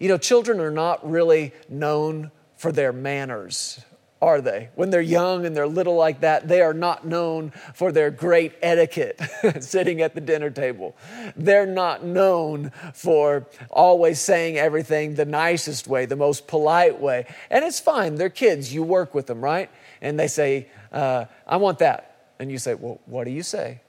You 0.00 0.08
know, 0.08 0.16
children 0.16 0.60
are 0.60 0.70
not 0.70 1.08
really 1.08 1.52
known 1.68 2.30
for 2.56 2.72
their 2.72 2.92
manners 2.92 3.84
are 4.20 4.40
they? 4.40 4.70
When 4.74 4.90
they're 4.90 5.00
young 5.00 5.46
and 5.46 5.56
they're 5.56 5.68
little 5.68 5.94
like 5.94 6.20
that, 6.20 6.48
they 6.48 6.60
are 6.60 6.74
not 6.74 7.06
known 7.06 7.52
for 7.74 7.92
their 7.92 8.10
great 8.10 8.54
etiquette 8.60 9.20
sitting 9.60 10.00
at 10.00 10.14
the 10.14 10.20
dinner 10.20 10.50
table. 10.50 10.96
They're 11.36 11.66
not 11.66 12.04
known 12.04 12.72
for 12.94 13.46
always 13.70 14.20
saying 14.20 14.58
everything 14.58 15.14
the 15.14 15.24
nicest 15.24 15.86
way, 15.86 16.04
the 16.06 16.16
most 16.16 16.48
polite 16.48 17.00
way. 17.00 17.26
And 17.48 17.64
it's 17.64 17.78
fine, 17.78 18.16
they're 18.16 18.28
kids, 18.28 18.74
you 18.74 18.82
work 18.82 19.14
with 19.14 19.26
them, 19.26 19.40
right? 19.40 19.70
And 20.00 20.18
they 20.18 20.28
say, 20.28 20.66
uh, 20.92 21.26
I 21.46 21.56
want 21.58 21.78
that. 21.78 22.32
And 22.38 22.50
you 22.50 22.58
say, 22.58 22.74
Well, 22.74 23.00
what 23.06 23.24
do 23.24 23.30
you 23.30 23.42
say? 23.42 23.80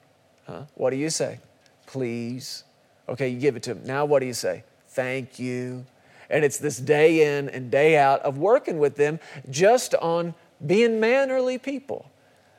Huh? 0.46 0.62
What 0.74 0.90
do 0.90 0.96
you 0.96 1.10
say? 1.10 1.38
Please. 1.86 2.64
Okay, 3.08 3.28
you 3.28 3.40
give 3.40 3.56
it 3.56 3.62
to 3.64 3.74
them. 3.74 3.84
Now, 3.84 4.04
what 4.04 4.20
do 4.20 4.26
you 4.26 4.34
say? 4.34 4.64
Thank 4.88 5.38
you. 5.38 5.84
And 6.30 6.44
it's 6.44 6.58
this 6.58 6.78
day 6.78 7.36
in 7.36 7.48
and 7.48 7.70
day 7.70 7.96
out 7.96 8.20
of 8.20 8.38
working 8.38 8.78
with 8.78 8.96
them 8.96 9.18
just 9.50 9.94
on 9.96 10.34
being 10.64 11.00
mannerly 11.00 11.58
people, 11.58 12.10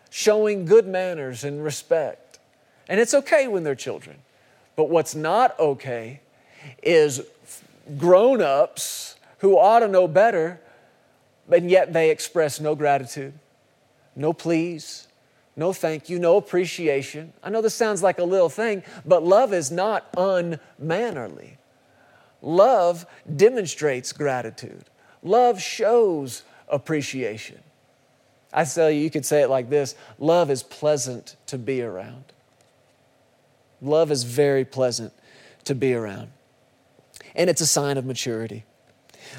showing 0.10 0.66
good 0.66 0.88
manners 0.88 1.44
and 1.44 1.64
respect. 1.64 2.40
And 2.90 3.00
it's 3.00 3.14
okay 3.14 3.48
when 3.48 3.64
they're 3.64 3.76
children. 3.76 4.18
But 4.76 4.90
what's 4.90 5.16
not 5.16 5.58
okay 5.60 6.20
is 6.84 7.22
grown 7.98 8.42
ups 8.42 9.16
who 9.40 9.58
ought 9.58 9.80
to 9.80 9.88
know 9.88 10.08
better, 10.08 10.60
and 11.50 11.70
yet 11.70 11.94
they 11.94 12.10
express 12.10 12.60
no 12.60 12.76
gratitude, 12.76 13.34
no 14.16 14.34
please, 14.34 15.08
no 15.56 15.74
thank 15.74 16.10
you, 16.10 16.20
no 16.20 16.38
appreciation. 16.38 17.34
I 17.44 17.50
know 17.50 17.62
this 17.62 17.74
sounds 17.74 18.04
like 18.04 18.20
a 18.20 18.24
little 18.24 18.50
thing, 18.50 18.84
but 19.06 19.24
love 19.24 19.54
is 19.54 19.72
not 19.72 20.08
unmannerly. 20.18 21.58
Love 22.42 23.06
demonstrates 23.36 24.12
gratitude. 24.12 24.86
Love 25.22 25.62
shows 25.62 26.44
appreciation. 26.68 27.60
I 28.54 28.66
tell 28.66 28.90
you, 28.90 29.02
you 29.02 29.10
could 29.10 29.26
say 29.26 29.42
it 29.42 29.50
like 29.50 29.70
this 29.70 29.96
love 30.20 30.50
is 30.50 30.64
pleasant 30.64 31.36
to 31.48 31.58
be 31.58 31.82
around. 31.82 32.26
Love 33.82 34.12
is 34.12 34.24
very 34.24 34.66
pleasant 34.66 35.14
to 35.66 35.76
be 35.76 35.94
around. 35.94 36.30
And 37.36 37.50
it's 37.50 37.62
a 37.62 37.68
sign 37.68 37.98
of 37.98 38.06
maturity. 38.06 38.66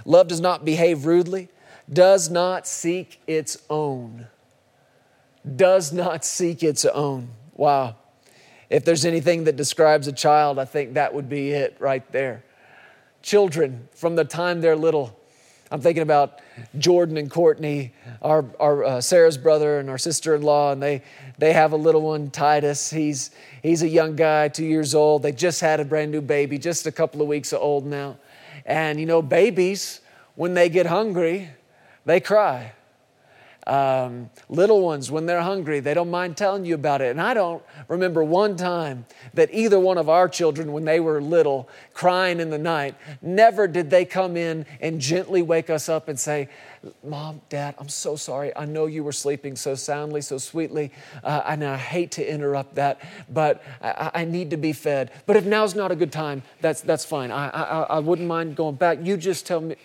Love 0.04 0.28
does 0.28 0.40
not 0.40 0.64
behave 0.64 1.04
rudely, 1.04 1.48
does 1.92 2.30
not 2.30 2.66
seek 2.66 3.20
its 3.26 3.58
own. 3.68 4.28
Does 5.56 5.92
not 5.92 6.24
seek 6.24 6.62
its 6.62 6.84
own. 6.84 7.28
Wow. 7.54 7.96
If 8.70 8.84
there's 8.84 9.04
anything 9.04 9.44
that 9.44 9.56
describes 9.56 10.06
a 10.06 10.12
child, 10.12 10.58
I 10.58 10.64
think 10.64 10.94
that 10.94 11.12
would 11.12 11.28
be 11.28 11.50
it 11.50 11.76
right 11.78 12.10
there 12.12 12.44
children 13.22 13.88
from 13.94 14.16
the 14.16 14.24
time 14.24 14.60
they're 14.60 14.76
little. 14.76 15.18
I'm 15.70 15.80
thinking 15.80 16.02
about 16.02 16.40
Jordan 16.76 17.16
and 17.16 17.30
Courtney, 17.30 17.92
our, 18.20 18.44
our 18.60 18.84
uh, 18.84 19.00
Sarah's 19.00 19.38
brother 19.38 19.78
and 19.78 19.88
our 19.88 19.96
sister-in-law, 19.96 20.72
and 20.72 20.82
they 20.82 21.02
they 21.38 21.54
have 21.54 21.72
a 21.72 21.76
little 21.76 22.02
one, 22.02 22.30
Titus. 22.30 22.90
He's 22.90 23.30
he's 23.62 23.82
a 23.82 23.88
young 23.88 24.14
guy, 24.14 24.48
two 24.48 24.66
years 24.66 24.94
old. 24.94 25.22
They 25.22 25.32
just 25.32 25.62
had 25.62 25.80
a 25.80 25.84
brand 25.84 26.12
new 26.12 26.20
baby, 26.20 26.58
just 26.58 26.86
a 26.86 26.92
couple 26.92 27.22
of 27.22 27.28
weeks 27.28 27.54
old 27.54 27.86
now. 27.86 28.18
And 28.66 29.00
you 29.00 29.06
know, 29.06 29.22
babies 29.22 30.02
when 30.34 30.52
they 30.54 30.68
get 30.68 30.86
hungry, 30.86 31.48
they 32.04 32.20
cry. 32.20 32.72
Um, 33.66 34.30
little 34.48 34.80
ones, 34.80 35.10
when 35.10 35.26
they're 35.26 35.42
hungry, 35.42 35.78
they 35.78 35.94
don't 35.94 36.10
mind 36.10 36.36
telling 36.36 36.64
you 36.64 36.74
about 36.74 37.00
it. 37.00 37.10
And 37.10 37.20
I 37.20 37.32
don't 37.32 37.62
remember 37.86 38.24
one 38.24 38.56
time 38.56 39.06
that 39.34 39.54
either 39.54 39.78
one 39.78 39.98
of 39.98 40.08
our 40.08 40.28
children, 40.28 40.72
when 40.72 40.84
they 40.84 40.98
were 40.98 41.20
little, 41.22 41.68
crying 41.94 42.40
in 42.40 42.50
the 42.50 42.58
night, 42.58 42.96
never 43.20 43.68
did 43.68 43.88
they 43.88 44.04
come 44.04 44.36
in 44.36 44.66
and 44.80 45.00
gently 45.00 45.42
wake 45.42 45.70
us 45.70 45.88
up 45.88 46.08
and 46.08 46.18
say, 46.18 46.48
Mom, 47.04 47.40
Dad, 47.48 47.76
I'm 47.78 47.88
so 47.88 48.16
sorry. 48.16 48.54
I 48.56 48.64
know 48.64 48.86
you 48.86 49.04
were 49.04 49.12
sleeping 49.12 49.54
so 49.54 49.76
soundly, 49.76 50.20
so 50.20 50.38
sweetly, 50.38 50.90
uh, 51.22 51.42
and 51.46 51.62
I 51.62 51.76
hate 51.76 52.10
to 52.12 52.28
interrupt 52.28 52.74
that, 52.74 53.00
but 53.28 53.62
I, 53.80 54.10
I, 54.14 54.24
need 54.24 54.50
to 54.50 54.56
be 54.56 54.72
fed. 54.72 55.12
But 55.26 55.36
if 55.36 55.44
now's 55.44 55.76
not 55.76 55.92
a 55.92 55.96
good 55.96 56.10
time, 56.10 56.42
that's, 56.60 56.80
that's 56.80 57.04
fine. 57.04 57.30
I, 57.30 57.48
I, 57.50 57.82
I 57.82 57.98
wouldn't 58.00 58.26
mind 58.26 58.56
going 58.56 58.74
back. 58.74 58.98
You 59.00 59.16
just 59.16 59.46
tell 59.46 59.60
me. 59.60 59.76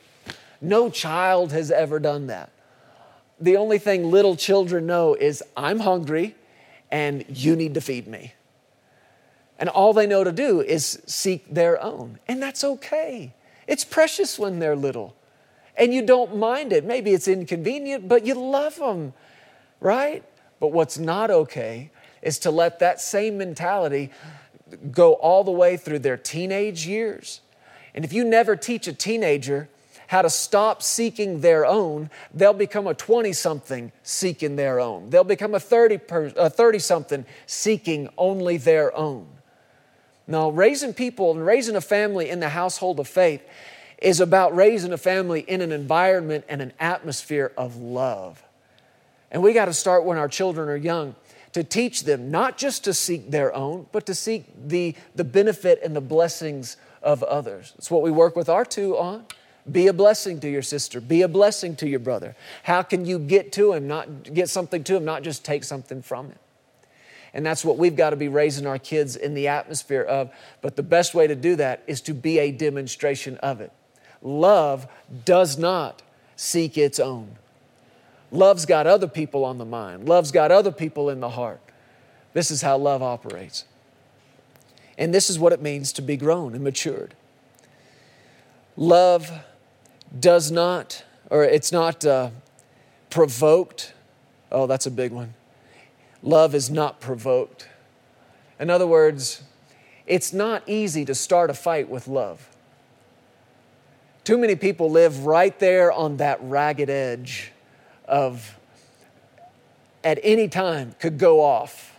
No 0.60 0.90
child 0.90 1.52
has 1.52 1.70
ever 1.70 2.00
done 2.00 2.28
that 2.28 2.50
the 3.40 3.58
only 3.58 3.78
thing 3.78 4.10
little 4.10 4.36
children 4.36 4.86
know 4.86 5.14
is 5.14 5.44
I'm 5.56 5.80
hungry 5.80 6.36
and 6.92 7.26
you 7.28 7.56
need 7.56 7.74
to 7.76 7.82
feed 7.82 8.08
me. 8.08 8.34
And 9.60 9.70
all 9.70 9.94
they 9.94 10.08
know 10.08 10.24
to 10.24 10.32
do 10.32 10.62
is 10.62 11.02
seek 11.06 11.54
their 11.54 11.82
own. 11.82 12.20
And 12.28 12.42
that's 12.42 12.64
okay. 12.64 13.34
It's 13.68 13.84
precious 13.84 14.38
when 14.38 14.60
they're 14.60 14.76
little. 14.76 15.16
And 15.76 15.94
you 15.94 16.06
don't 16.06 16.38
mind 16.38 16.74
it. 16.74 16.86
Maybe 16.86 17.12
it's 17.12 17.28
inconvenient, 17.28 18.08
but 18.08 18.26
you 18.26 18.34
love 18.34 18.78
them, 18.78 19.14
right? 19.80 20.24
But 20.60 20.70
what's 20.70 20.98
not 20.98 21.30
okay 21.30 21.92
is 22.22 22.40
to 22.40 22.52
let 22.52 22.80
that 22.80 23.00
same 23.00 23.38
mentality 23.38 24.12
go 24.92 25.14
all 25.14 25.44
the 25.44 25.52
way 25.52 25.78
through 25.78 26.00
their 26.00 26.18
teenage 26.18 26.88
years. 26.88 27.42
And 27.94 28.04
if 28.04 28.14
you 28.14 28.24
never 28.24 28.56
teach 28.56 28.88
a 28.88 28.94
teenager 28.94 29.70
how 30.08 30.22
to 30.22 30.30
stop 30.30 30.82
seeking 30.82 31.42
their 31.42 31.66
own, 31.66 32.10
they'll 32.34 32.54
become 32.54 32.88
a 32.88 32.94
20 32.94 33.34
something 33.34 33.92
seeking 34.04 34.56
their 34.56 34.80
own. 34.80 35.10
They'll 35.10 35.24
become 35.24 35.54
a 35.54 35.60
30 35.60 36.00
a 36.36 36.50
30 36.50 36.80
something 36.80 37.26
seeking 37.46 38.10
only 38.18 38.58
their 38.58 38.96
own. 38.96 39.28
Now, 40.28 40.50
raising 40.50 40.94
people 40.94 41.32
and 41.32 41.46
raising 41.46 41.76
a 41.76 41.82
family 41.82 42.30
in 42.30 42.40
the 42.40 42.50
household 42.50 43.00
of 43.00 43.08
faith 43.08 43.42
is 43.98 44.20
about 44.20 44.56
raising 44.56 44.92
a 44.92 44.98
family 44.98 45.42
in 45.42 45.62
an 45.62 45.72
environment 45.72 46.46
and 46.50 46.62
an 46.62 46.74
atmosphere 46.80 47.52
of 47.58 47.78
love. 47.78 48.44
And 49.32 49.42
we 49.42 49.54
got 49.54 49.66
to 49.66 49.74
start 49.74 50.06
when 50.06 50.18
our 50.18 50.28
children 50.28 50.70
are 50.70 50.76
young 50.76 51.16
to 51.54 51.64
teach 51.64 52.04
them 52.04 52.30
not 52.30 52.58
just 52.58 52.84
to 52.84 52.94
seek 52.94 53.32
their 53.32 53.54
own, 53.56 53.88
but 53.92 54.06
to 54.06 54.14
seek 54.14 54.46
the, 54.68 54.96
the 55.16 55.24
benefit 55.24 55.80
and 55.84 55.96
the 55.96 56.02
blessings 56.02 56.78
of 57.02 57.24
others. 57.24 57.74
It's 57.78 57.90
what 57.90 58.04
we 58.04 58.12
work 58.12 58.36
with 58.36 58.50
our 58.50 58.66
two 58.66 58.98
on. 58.98 59.26
Be 59.72 59.88
a 59.88 59.94
blessing 59.94 60.40
to 60.42 60.50
your 60.50 60.62
sister. 60.62 61.02
Be 61.02 61.22
a 61.22 61.28
blessing 61.28 61.76
to 61.78 61.88
your 61.88 62.00
brother. 62.00 62.36
How 62.64 62.82
can 62.82 63.06
you 63.06 63.20
get 63.20 63.52
to 63.54 63.74
him, 63.74 63.88
not 63.88 64.24
get 64.24 64.50
something 64.50 64.84
to 64.86 64.96
him, 64.96 65.06
not 65.06 65.24
just 65.24 65.44
take 65.44 65.64
something 65.64 66.02
from 66.02 66.28
him? 66.28 66.40
And 67.34 67.46
that's 67.46 67.66
what 67.66 67.78
we've 67.78 67.96
got 67.96 68.12
to 68.12 68.16
be 68.16 68.30
raising 68.30 68.66
our 68.66 68.80
kids 68.80 69.16
in 69.16 69.34
the 69.34 69.50
atmosphere 69.50 70.02
of. 70.02 70.32
But 70.62 70.76
the 70.76 70.84
best 70.84 71.14
way 71.14 71.28
to 71.28 71.36
do 71.36 71.56
that 71.58 71.84
is 71.86 72.02
to 72.02 72.14
be 72.14 72.40
a 72.40 72.52
demonstration 72.52 73.38
of 73.38 73.62
it. 73.62 73.72
Love 74.22 74.88
does 75.26 75.58
not 75.58 76.02
seek 76.36 76.78
its 76.78 77.00
own. 77.00 77.38
Love's 78.32 78.66
got 78.66 78.88
other 78.88 79.08
people 79.08 79.46
on 79.46 79.58
the 79.58 79.66
mind, 79.66 80.08
love's 80.08 80.32
got 80.32 80.52
other 80.52 80.72
people 80.72 81.10
in 81.10 81.20
the 81.20 81.30
heart. 81.30 81.62
This 82.34 82.52
is 82.52 82.62
how 82.62 82.78
love 82.78 83.02
operates. 83.02 83.66
And 84.98 85.14
this 85.14 85.30
is 85.30 85.38
what 85.38 85.54
it 85.54 85.62
means 85.62 85.94
to 85.94 86.02
be 86.02 86.18
grown 86.18 86.56
and 86.56 86.64
matured. 86.64 87.14
Love 88.76 89.32
does 90.20 90.52
not, 90.52 91.04
or 91.30 91.44
it's 91.44 91.72
not 91.72 92.06
uh, 92.06 92.30
provoked. 93.10 93.94
Oh, 94.52 94.68
that's 94.68 94.86
a 94.86 94.92
big 94.92 95.12
one. 95.12 95.34
Love 96.24 96.56
is 96.56 96.70
not 96.70 97.00
provoked. 97.00 97.68
In 98.60 98.70
other 98.70 98.88
words, 98.88 99.44
it's 100.06 100.34
not 100.34 100.64
easy 100.68 101.06
to 101.06 101.14
start 101.14 101.50
a 101.50 101.54
fight 101.54 101.90
with 101.90 102.08
love. 102.08 102.50
Too 104.24 104.38
many 104.38 104.56
people 104.56 104.90
live 104.90 105.26
right 105.26 105.58
there 105.60 105.92
on 105.92 106.18
that 106.18 106.40
ragged 106.42 106.90
edge 106.90 107.52
of 108.08 108.58
at 110.04 110.20
any 110.24 110.48
time 110.48 110.96
could 111.00 111.18
go 111.18 111.42
off, 111.42 111.98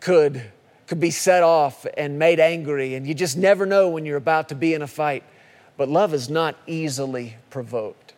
could, 0.00 0.42
could 0.86 1.00
be 1.00 1.10
set 1.10 1.42
off 1.42 1.86
and 1.96 2.18
made 2.18 2.40
angry, 2.40 2.94
and 2.94 3.06
you 3.06 3.14
just 3.14 3.36
never 3.36 3.66
know 3.66 3.88
when 3.88 4.04
you're 4.04 4.16
about 4.16 4.48
to 4.48 4.54
be 4.54 4.74
in 4.74 4.82
a 4.82 4.86
fight. 4.86 5.22
But 5.80 5.88
love 5.88 6.12
is 6.12 6.28
not 6.28 6.56
easily 6.66 7.36
provoked. 7.48 8.12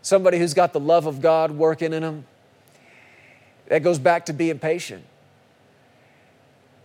Somebody 0.00 0.38
who's 0.38 0.54
got 0.54 0.72
the 0.72 0.80
love 0.80 1.04
of 1.04 1.20
God 1.20 1.50
working 1.50 1.92
in 1.92 2.00
them, 2.00 2.24
that 3.66 3.82
goes 3.82 3.98
back 3.98 4.24
to 4.24 4.32
being 4.32 4.58
patient. 4.58 5.04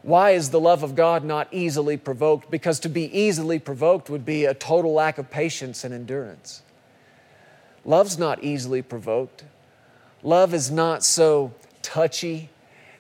Why 0.01 0.31
is 0.31 0.49
the 0.49 0.59
love 0.59 0.83
of 0.83 0.95
God 0.95 1.23
not 1.23 1.47
easily 1.53 1.95
provoked? 1.95 2.51
Because 2.51 2.77
to 2.81 2.89
be 2.89 3.03
easily 3.17 3.57
provoked 3.57 4.09
would 4.09 4.25
be 4.25 4.43
a 4.43 4.53
total 4.53 4.91
lack 4.91 5.17
of 5.17 5.31
patience 5.31 5.85
and 5.85 5.93
endurance. 5.93 6.61
Love's 7.85 8.17
not 8.17 8.43
easily 8.43 8.81
provoked. 8.81 9.45
Love 10.23 10.53
is 10.53 10.71
not 10.71 11.05
so 11.05 11.53
touchy 11.81 12.49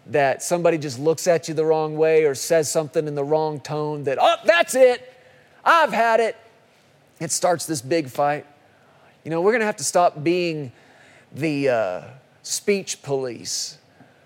that 0.05 0.41
somebody 0.41 0.77
just 0.77 0.97
looks 0.97 1.27
at 1.27 1.49
you 1.49 1.53
the 1.55 1.65
wrong 1.65 1.97
way 1.97 2.23
or 2.23 2.33
says 2.33 2.71
something 2.71 3.05
in 3.05 3.15
the 3.15 3.23
wrong 3.25 3.59
tone 3.59 4.05
that, 4.05 4.17
oh, 4.17 4.37
that's 4.45 4.75
it. 4.75 5.13
I've 5.65 5.91
had 5.91 6.21
it. 6.21 6.37
It 7.23 7.31
starts 7.31 7.65
this 7.65 7.81
big 7.81 8.09
fight. 8.09 8.45
You 9.23 9.31
know, 9.31 9.39
we're 9.39 9.53
going 9.53 9.61
to 9.61 9.65
have 9.65 9.77
to 9.77 9.83
stop 9.85 10.21
being 10.25 10.73
the 11.31 11.69
uh, 11.69 12.01
speech 12.41 13.01
police 13.01 13.77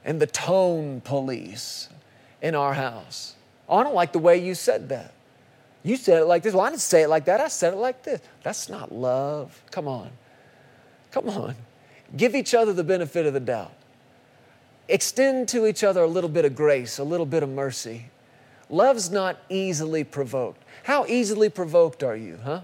and 0.04 0.20
the 0.20 0.26
tone 0.26 1.02
police 1.02 1.90
in 2.42 2.56
our 2.56 2.74
house. 2.74 3.36
Oh, 3.70 3.78
I 3.78 3.84
don't 3.84 3.94
like 3.94 4.14
the 4.14 4.20
way 4.20 4.44
you 4.44 4.56
said 4.56 4.90
that. 4.90 5.14
You 5.84 5.96
said 5.96 6.24
it 6.24 6.26
like 6.26 6.42
this. 6.42 6.56
Well, 6.56 6.66
I 6.66 6.72
didn't 6.72 6.82
say 6.82 7.04
it 7.04 7.08
like 7.08 7.26
that. 7.26 7.40
I 7.40 7.50
said 7.50 7.74
it 7.74 7.78
like 7.78 8.02
this. 8.02 8.20
That's 8.42 8.68
not 8.68 8.92
love. 8.92 9.62
Come 9.70 9.88
on. 9.88 10.10
Come 11.12 11.30
on. 11.30 11.54
Give 12.16 12.34
each 12.34 12.56
other 12.56 12.74
the 12.74 12.84
benefit 12.84 13.28
of 13.28 13.34
the 13.34 13.40
doubt. 13.40 13.74
Extend 14.88 15.50
to 15.50 15.68
each 15.68 15.84
other 15.84 16.02
a 16.02 16.08
little 16.08 16.32
bit 16.32 16.46
of 16.46 16.56
grace, 16.56 16.98
a 16.98 17.04
little 17.04 17.28
bit 17.28 17.44
of 17.44 17.50
mercy. 17.50 18.06
Love's 18.72 19.12
not 19.12 19.38
easily 19.50 20.04
provoked. 20.04 20.64
How 20.84 21.06
easily 21.06 21.50
provoked 21.50 22.02
are 22.02 22.16
you, 22.16 22.40
huh? 22.44 22.62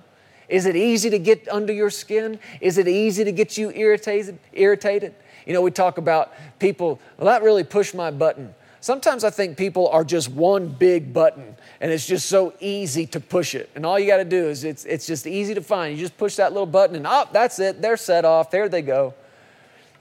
Is 0.49 0.65
it 0.65 0.75
easy 0.75 1.09
to 1.09 1.19
get 1.19 1.47
under 1.49 1.73
your 1.73 1.89
skin? 1.89 2.39
Is 2.61 2.77
it 2.77 2.87
easy 2.87 3.23
to 3.23 3.31
get 3.31 3.57
you 3.57 3.71
irritated? 3.71 4.39
Irritated? 4.51 5.15
You 5.45 5.53
know, 5.53 5.61
we 5.61 5.71
talk 5.71 5.97
about 5.97 6.33
people, 6.59 6.99
well, 7.17 7.25
that 7.27 7.43
really 7.43 7.63
pushed 7.63 7.95
my 7.95 8.11
button. 8.11 8.53
Sometimes 8.79 9.23
I 9.23 9.29
think 9.29 9.57
people 9.57 9.87
are 9.89 10.03
just 10.03 10.29
one 10.29 10.67
big 10.67 11.13
button 11.13 11.55
and 11.79 11.91
it's 11.91 12.05
just 12.05 12.27
so 12.27 12.53
easy 12.59 13.05
to 13.07 13.19
push 13.19 13.55
it. 13.55 13.69
And 13.75 13.85
all 13.85 13.97
you 13.97 14.07
got 14.07 14.17
to 14.17 14.25
do 14.25 14.49
is 14.49 14.65
it's, 14.65 14.83
it's 14.83 15.07
just 15.07 15.25
easy 15.25 15.53
to 15.53 15.61
find. 15.61 15.97
You 15.97 16.03
just 16.03 16.17
push 16.17 16.35
that 16.35 16.51
little 16.51 16.65
button 16.65 16.97
and 16.97 17.07
oh, 17.07 17.29
that's 17.31 17.59
it. 17.59 17.81
They're 17.81 17.95
set 17.95 18.25
off. 18.25 18.51
There 18.51 18.67
they 18.67 18.81
go. 18.81 19.13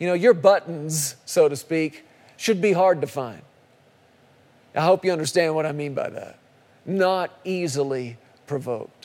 You 0.00 0.08
know, 0.08 0.14
your 0.14 0.34
buttons, 0.34 1.14
so 1.24 1.48
to 1.48 1.54
speak, 1.54 2.04
should 2.36 2.60
be 2.60 2.72
hard 2.72 3.00
to 3.02 3.06
find. 3.06 3.42
I 4.74 4.80
hope 4.80 5.04
you 5.04 5.12
understand 5.12 5.54
what 5.54 5.64
I 5.64 5.70
mean 5.70 5.94
by 5.94 6.08
that. 6.10 6.38
Not 6.84 7.30
easily 7.44 8.16
provoked. 8.48 9.01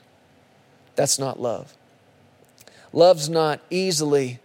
That's 0.97 1.17
not 1.17 1.39
love. 1.39 1.73
Love's 2.91 3.29
not 3.29 3.61
easily 3.69 4.39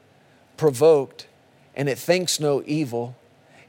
provoked 0.56 1.26
and 1.74 1.88
it 1.88 1.98
thinks 1.98 2.38
no 2.38 2.62
evil. 2.66 3.16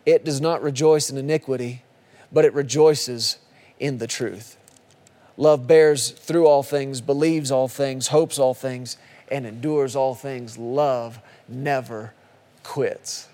It 0.06 0.26
does 0.26 0.42
not 0.42 0.62
rejoice 0.62 1.10
in 1.10 1.18
iniquity, 1.18 1.84
but 2.32 2.44
it 2.46 2.54
rejoices 2.54 3.40
in 3.80 3.98
the 4.00 4.08
truth. 4.08 4.58
Love 5.38 5.66
bears 5.66 6.12
through 6.12 6.46
all 6.46 6.62
things, 6.62 7.00
believes 7.00 7.50
all 7.50 7.70
things, 7.70 8.10
hopes 8.10 8.38
all 8.38 8.54
things, 8.54 8.98
and 9.32 9.48
endures 9.48 9.96
all 9.96 10.14
things. 10.14 10.58
Love 10.58 11.20
never 11.48 12.14
quits. 12.64 13.30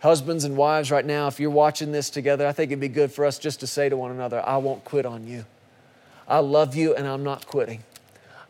Husbands 0.00 0.44
and 0.44 0.56
wives, 0.56 0.90
right 0.90 1.06
now, 1.06 1.28
if 1.28 1.38
you're 1.38 1.50
watching 1.50 1.92
this 1.92 2.10
together, 2.10 2.46
I 2.46 2.52
think 2.52 2.72
it'd 2.72 2.80
be 2.80 2.88
good 2.88 3.12
for 3.12 3.24
us 3.24 3.38
just 3.38 3.60
to 3.60 3.66
say 3.66 3.88
to 3.88 3.96
one 3.96 4.10
another, 4.10 4.46
I 4.46 4.56
won't 4.56 4.84
quit 4.84 5.06
on 5.06 5.26
you. 5.26 5.46
I 6.26 6.40
love 6.40 6.74
you 6.74 6.94
and 6.94 7.06
I'm 7.06 7.22
not 7.22 7.46
quitting. 7.46 7.84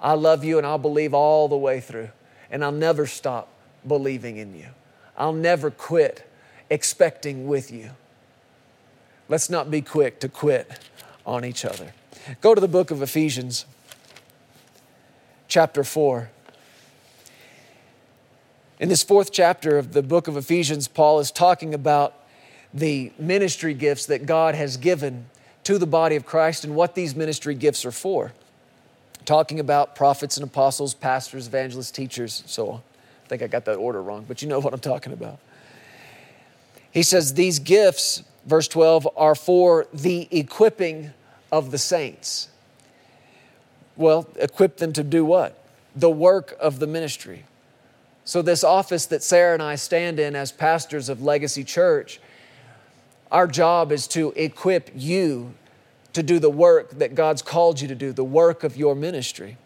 I 0.05 0.12
love 0.12 0.45
you 0.45 0.59
and 0.59 0.67
I'll 0.67 0.79
believe 0.79 1.14
all 1.14 1.49
the 1.49 1.57
way 1.57 1.81
through, 1.81 2.11
and 2.51 2.62
I'll 2.62 2.71
never 2.71 3.07
stop 3.07 3.49
believing 3.88 4.37
in 4.37 4.55
you. 4.55 4.67
I'll 5.17 5.33
never 5.33 5.71
quit 5.71 6.31
expecting 6.69 7.49
with 7.49 7.73
you. 7.73 7.90
Let's 9.31 9.49
not 9.49 9.71
be 9.71 9.81
quick 9.81 10.21
to 10.21 10.29
quit 10.29 10.71
on 11.25 11.43
each 11.43 11.64
other. 11.64 11.95
Go 12.43 12.55
to 12.55 12.61
the 12.61 12.69
book 12.69 12.90
of 12.90 13.01
Ephesians, 13.01 13.64
chapter 15.49 15.83
4. 15.83 16.29
In 18.81 18.90
this 18.90 19.03
fourth 19.03 19.33
chapter 19.33 19.79
of 19.79 19.95
the 19.95 20.03
book 20.03 20.29
of 20.29 20.37
Ephesians, 20.37 20.87
Paul 20.87 21.19
is 21.21 21.31
talking 21.31 21.73
about 21.73 22.14
the 22.75 23.11
ministry 23.19 23.73
gifts 23.73 24.05
that 24.07 24.27
God 24.27 24.55
has 24.55 24.77
given 24.77 25.27
to 25.62 25.79
the 25.79 25.87
body 25.87 26.17
of 26.17 26.27
Christ 26.27 26.62
and 26.62 26.75
what 26.75 26.95
these 26.95 27.14
ministry 27.14 27.55
gifts 27.55 27.87
are 27.87 27.93
for. 27.93 28.35
Talking 29.25 29.61
about 29.61 29.97
prophets 29.97 30.37
and 30.37 30.45
apostles, 30.45 30.95
pastors, 30.95 31.47
evangelists, 31.47 31.91
teachers, 31.91 32.43
so 32.47 32.71
on. 32.71 32.83
I 33.25 33.29
think 33.29 33.43
I 33.43 33.47
got 33.47 33.65
that 33.65 33.77
order 33.77 34.03
wrong, 34.03 34.25
but 34.27 34.43
you 34.43 34.49
know 34.49 34.59
what 34.61 34.75
I'm 34.75 34.81
talking 34.81 35.13
about. 35.13 35.39
He 36.91 37.03
says, 37.03 37.35
These 37.35 37.59
gifts, 37.59 38.23
verse 38.47 38.69
12, 38.69 39.09
are 39.17 39.35
for 39.35 39.87
the 39.93 40.29
equipping 40.31 41.13
of 41.51 41.71
the 41.71 41.79
saints. 41.79 42.49
Well, 43.97 44.29
equip 44.37 44.79
them 44.79 44.93
to 44.95 45.03
do 45.03 45.25
what? 45.25 45.59
The 45.95 46.11
work 46.11 46.57
of 46.61 46.79
the 46.79 46.87
ministry. 46.87 47.45
So, 48.25 48.43
this 48.43 48.65
office 48.65 49.07
that 49.07 49.23
Sarah 49.23 49.55
and 49.55 49.63
I 49.63 49.75
stand 49.75 50.19
in 50.19 50.35
as 50.35 50.51
pastors 50.51 51.09
of 51.09 51.23
Legacy 51.23 51.63
Church, 51.63 52.21
our 53.31 53.47
job 53.47 53.93
is 53.93 54.07
to 54.09 54.33
equip 54.37 54.91
you 54.95 55.55
to 56.14 56.22
do 56.22 56.38
the 56.38 56.50
work 56.50 56.90
that 56.98 57.14
God's 57.14 57.42
called 57.42 57.81
you 57.81 57.88
to 57.88 57.94
do, 57.94 58.12
the 58.12 58.24
work 58.24 58.64
of 58.64 58.77
your 58.77 58.94
ministry, 58.94 59.57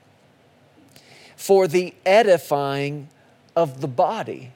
for 1.37 1.69
the 1.69 1.95
edifying 2.05 3.09
of 3.55 3.81
the 3.81 3.89
body. 3.89 4.53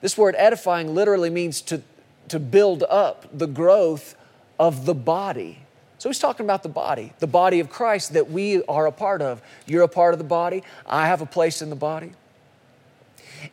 This 0.00 0.16
word 0.16 0.34
edifying 0.38 0.94
literally 0.94 1.30
means 1.30 1.60
to, 1.62 1.82
to 2.28 2.38
build 2.38 2.84
up 2.88 3.26
the 3.36 3.46
growth 3.46 4.14
of 4.58 4.86
the 4.86 4.94
body. 4.94 5.58
So 5.98 6.08
he's 6.08 6.18
talking 6.18 6.44
about 6.44 6.62
the 6.62 6.68
body, 6.68 7.12
the 7.20 7.26
body 7.26 7.60
of 7.60 7.70
Christ 7.70 8.12
that 8.12 8.30
we 8.30 8.62
are 8.64 8.86
a 8.86 8.92
part 8.92 9.22
of. 9.22 9.40
You're 9.66 9.84
a 9.84 9.88
part 9.88 10.14
of 10.14 10.18
the 10.18 10.24
body, 10.24 10.62
I 10.86 11.06
have 11.06 11.20
a 11.20 11.26
place 11.26 11.62
in 11.62 11.70
the 11.70 11.76
body. 11.76 12.12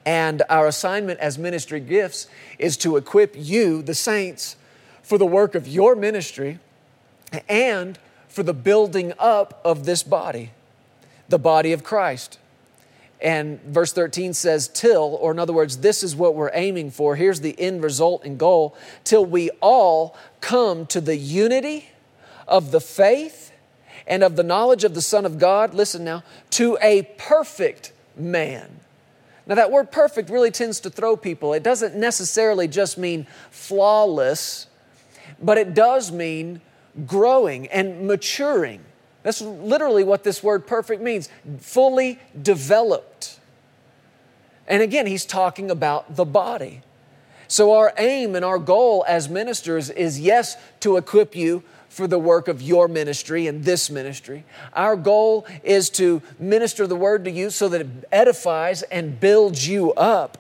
And 0.06 0.44
our 0.50 0.68
assignment 0.68 1.20
as 1.20 1.38
ministry 1.38 1.80
gifts 1.80 2.28
is 2.58 2.78
to 2.78 2.98
equip 2.98 3.36
you, 3.38 3.82
the 3.82 3.96
saints, 3.96 4.56
for 5.02 5.18
the 5.18 5.26
work 5.26 5.56
of 5.56 5.68
your 5.68 5.96
ministry 5.96 6.60
and 7.48 7.98
for 8.28 8.44
the 8.44 8.54
building 8.54 9.14
up 9.20 9.60
of 9.66 9.86
this 9.86 10.04
body, 10.04 10.52
the 11.28 11.40
body 11.40 11.74
of 11.74 11.84
Christ. 11.84 12.40
And 13.22 13.62
verse 13.64 13.92
13 13.92 14.34
says, 14.34 14.68
till, 14.70 15.18
or 15.20 15.32
in 15.32 15.40
other 15.40 15.52
words, 15.52 15.78
this 15.78 16.04
is 16.04 16.16
what 16.16 16.36
we're 16.36 16.52
aiming 16.54 16.92
for. 16.92 17.16
Here's 17.16 17.42
the 17.42 17.60
end 17.60 17.84
result 17.84 18.24
and 18.24 18.38
goal 18.38 18.76
till 19.04 19.26
we 19.26 19.50
all 19.62 20.16
come 20.40 20.86
to 20.88 21.02
the 21.02 21.18
unity 21.18 21.90
of 22.48 22.72
the 22.72 22.80
faith 22.80 23.52
and 24.08 24.24
of 24.24 24.36
the 24.36 24.44
knowledge 24.44 24.84
of 24.84 24.96
the 24.96 25.02
Son 25.02 25.26
of 25.26 25.38
God, 25.38 25.74
listen 25.74 26.04
now, 26.04 26.24
to 26.52 26.78
a 26.82 27.04
perfect 27.18 27.92
man. 28.16 28.80
Now, 29.46 29.56
that 29.56 29.72
word 29.72 29.92
perfect 29.92 30.30
really 30.30 30.52
tends 30.52 30.80
to 30.82 30.90
throw 30.90 31.18
people. 31.18 31.54
It 31.54 31.64
doesn't 31.64 31.96
necessarily 31.96 32.68
just 32.68 32.98
mean 32.98 33.28
flawless, 33.52 34.68
but 35.42 35.58
it 35.58 35.74
does 35.74 36.12
mean 36.12 36.62
growing 37.06 37.68
and 37.68 38.08
maturing. 38.08 38.84
That's 39.24 39.42
literally 39.42 40.04
what 40.04 40.24
this 40.24 40.42
word 40.42 40.66
perfect 40.66 41.02
means 41.02 41.30
fully 41.60 42.20
developed. 42.42 43.40
And 44.68 44.82
again, 44.82 45.08
he's 45.08 45.26
talking 45.26 45.72
about 45.72 46.16
the 46.16 46.26
body. 46.26 46.82
So, 47.48 47.74
our 47.74 47.94
aim 47.98 48.36
and 48.36 48.46
our 48.46 48.60
goal 48.60 49.04
as 49.08 49.28
ministers 49.28 49.90
is 49.90 50.20
yes, 50.20 50.56
to 50.82 50.98
equip 50.98 51.36
you 51.36 51.64
for 51.90 52.06
the 52.06 52.20
work 52.20 52.48
of 52.48 52.62
your 52.62 52.88
ministry 52.88 53.48
and 53.48 53.64
this 53.64 53.90
ministry. 53.90 54.46
Our 54.74 54.96
goal 54.96 55.48
is 55.64 55.90
to 55.92 56.22
minister 56.38 56.86
the 56.86 56.96
word 56.96 57.26
to 57.26 57.32
you 57.32 57.50
so 57.50 57.68
that 57.70 57.82
it 57.82 57.88
edifies 58.12 58.84
and 58.84 59.20
builds 59.20 59.68
you 59.68 59.92
up. 59.94 60.38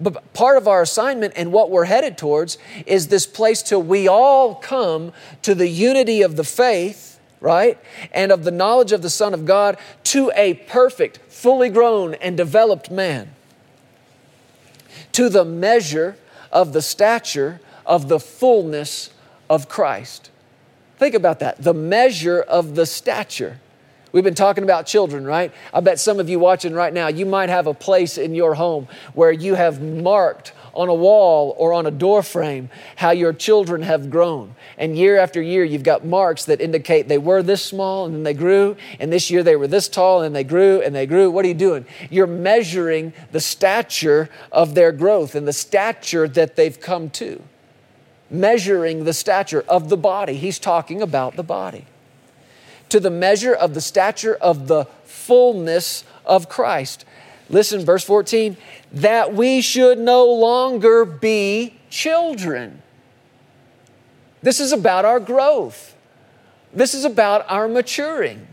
But 0.00 0.32
part 0.32 0.56
of 0.56 0.68
our 0.68 0.82
assignment 0.82 1.34
and 1.36 1.52
what 1.52 1.70
we're 1.70 1.86
headed 1.86 2.16
towards 2.16 2.58
is 2.86 3.08
this 3.08 3.26
place 3.26 3.62
till 3.62 3.82
we 3.82 4.06
all 4.06 4.54
come 4.54 5.12
to 5.42 5.54
the 5.54 5.68
unity 5.68 6.22
of 6.22 6.36
the 6.36 6.44
faith, 6.44 7.18
right? 7.40 7.78
And 8.12 8.30
of 8.30 8.44
the 8.44 8.50
knowledge 8.50 8.92
of 8.92 9.02
the 9.02 9.10
Son 9.10 9.34
of 9.34 9.44
God 9.44 9.76
to 10.04 10.30
a 10.36 10.54
perfect, 10.54 11.18
fully 11.28 11.68
grown, 11.68 12.14
and 12.14 12.36
developed 12.36 12.90
man. 12.90 13.30
To 15.12 15.28
the 15.28 15.44
measure 15.44 16.16
of 16.52 16.72
the 16.72 16.82
stature 16.82 17.60
of 17.84 18.08
the 18.08 18.20
fullness 18.20 19.10
of 19.50 19.68
Christ. 19.68 20.30
Think 20.98 21.14
about 21.14 21.40
that 21.40 21.62
the 21.62 21.74
measure 21.74 22.40
of 22.40 22.74
the 22.74 22.86
stature. 22.86 23.58
We've 24.12 24.24
been 24.24 24.34
talking 24.34 24.64
about 24.64 24.86
children, 24.86 25.24
right? 25.24 25.52
I 25.72 25.80
bet 25.80 26.00
some 26.00 26.18
of 26.18 26.28
you 26.28 26.38
watching 26.38 26.72
right 26.72 26.92
now, 26.92 27.08
you 27.08 27.26
might 27.26 27.48
have 27.48 27.66
a 27.66 27.74
place 27.74 28.16
in 28.16 28.34
your 28.34 28.54
home 28.54 28.88
where 29.14 29.32
you 29.32 29.54
have 29.54 29.82
marked 29.82 30.52
on 30.74 30.88
a 30.88 30.94
wall 30.94 31.54
or 31.58 31.72
on 31.72 31.86
a 31.86 31.90
door 31.90 32.22
frame 32.22 32.70
how 32.96 33.10
your 33.10 33.32
children 33.32 33.82
have 33.82 34.10
grown. 34.10 34.54
And 34.78 34.96
year 34.96 35.18
after 35.18 35.42
year, 35.42 35.64
you've 35.64 35.82
got 35.82 36.06
marks 36.06 36.44
that 36.46 36.60
indicate 36.60 37.08
they 37.08 37.18
were 37.18 37.42
this 37.42 37.62
small 37.64 38.06
and 38.06 38.14
then 38.14 38.22
they 38.22 38.34
grew, 38.34 38.76
and 38.98 39.12
this 39.12 39.30
year 39.30 39.42
they 39.42 39.56
were 39.56 39.66
this 39.66 39.88
tall 39.88 40.22
and 40.22 40.34
they 40.34 40.44
grew 40.44 40.80
and 40.80 40.94
they 40.94 41.06
grew. 41.06 41.30
What 41.30 41.44
are 41.44 41.48
you 41.48 41.54
doing? 41.54 41.84
You're 42.10 42.26
measuring 42.26 43.12
the 43.32 43.40
stature 43.40 44.30
of 44.52 44.74
their 44.74 44.92
growth 44.92 45.34
and 45.34 45.46
the 45.46 45.52
stature 45.52 46.28
that 46.28 46.56
they've 46.56 46.80
come 46.80 47.10
to 47.10 47.42
measuring 48.30 49.04
the 49.04 49.12
stature 49.12 49.64
of 49.68 49.88
the 49.88 49.96
body. 49.96 50.34
He's 50.34 50.58
talking 50.58 51.02
about 51.02 51.36
the 51.36 51.42
body. 51.42 51.86
To 52.90 53.00
the 53.00 53.10
measure 53.10 53.54
of 53.54 53.74
the 53.74 53.80
stature 53.80 54.34
of 54.34 54.66
the 54.68 54.86
fullness 55.04 56.04
of 56.24 56.48
Christ. 56.48 57.04
Listen, 57.50 57.84
verse 57.84 58.04
14, 58.04 58.56
that 58.92 59.34
we 59.34 59.60
should 59.60 59.98
no 59.98 60.26
longer 60.26 61.04
be 61.04 61.74
children. 61.90 62.82
This 64.42 64.60
is 64.60 64.72
about 64.72 65.04
our 65.04 65.20
growth. 65.20 65.94
This 66.72 66.94
is 66.94 67.04
about 67.04 67.44
our 67.48 67.68
maturing. 67.68 68.46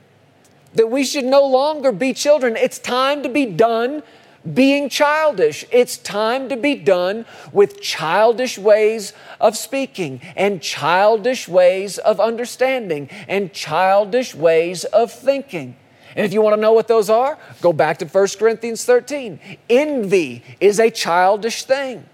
That 0.74 0.90
we 0.90 1.04
should 1.04 1.26
no 1.26 1.46
longer 1.46 1.92
be 1.92 2.14
children. 2.14 2.56
It's 2.56 2.80
time 2.80 3.24
to 3.24 3.30
be 3.30 3.46
done 3.46 4.04
being 4.54 4.90
childish. 4.90 5.66
It's 5.72 5.98
time 5.98 6.50
to 6.50 6.58
be 6.58 6.76
done 6.76 7.26
with 7.52 7.82
childish 7.82 8.58
ways 8.58 9.14
of 9.40 9.58
speaking 9.58 10.22
and 10.36 10.62
childish 10.62 11.48
ways 11.48 11.98
of 11.98 12.20
understanding 12.20 13.10
and 13.28 13.52
childish 13.54 14.36
ways 14.36 14.84
of 14.86 15.12
thinking. 15.12 15.76
And 16.16 16.26
if 16.26 16.32
you 16.32 16.42
want 16.42 16.56
to 16.56 16.62
know 16.62 16.72
what 16.72 16.88
those 16.88 17.10
are, 17.10 17.38
go 17.62 17.74
back 17.74 17.98
to 18.00 18.06
1 18.06 18.28
Corinthians 18.40 18.86
13. 18.86 19.40
Envy 19.70 20.44
is 20.60 20.80
a 20.80 20.90
childish 20.90 21.64
thing. 21.64 22.06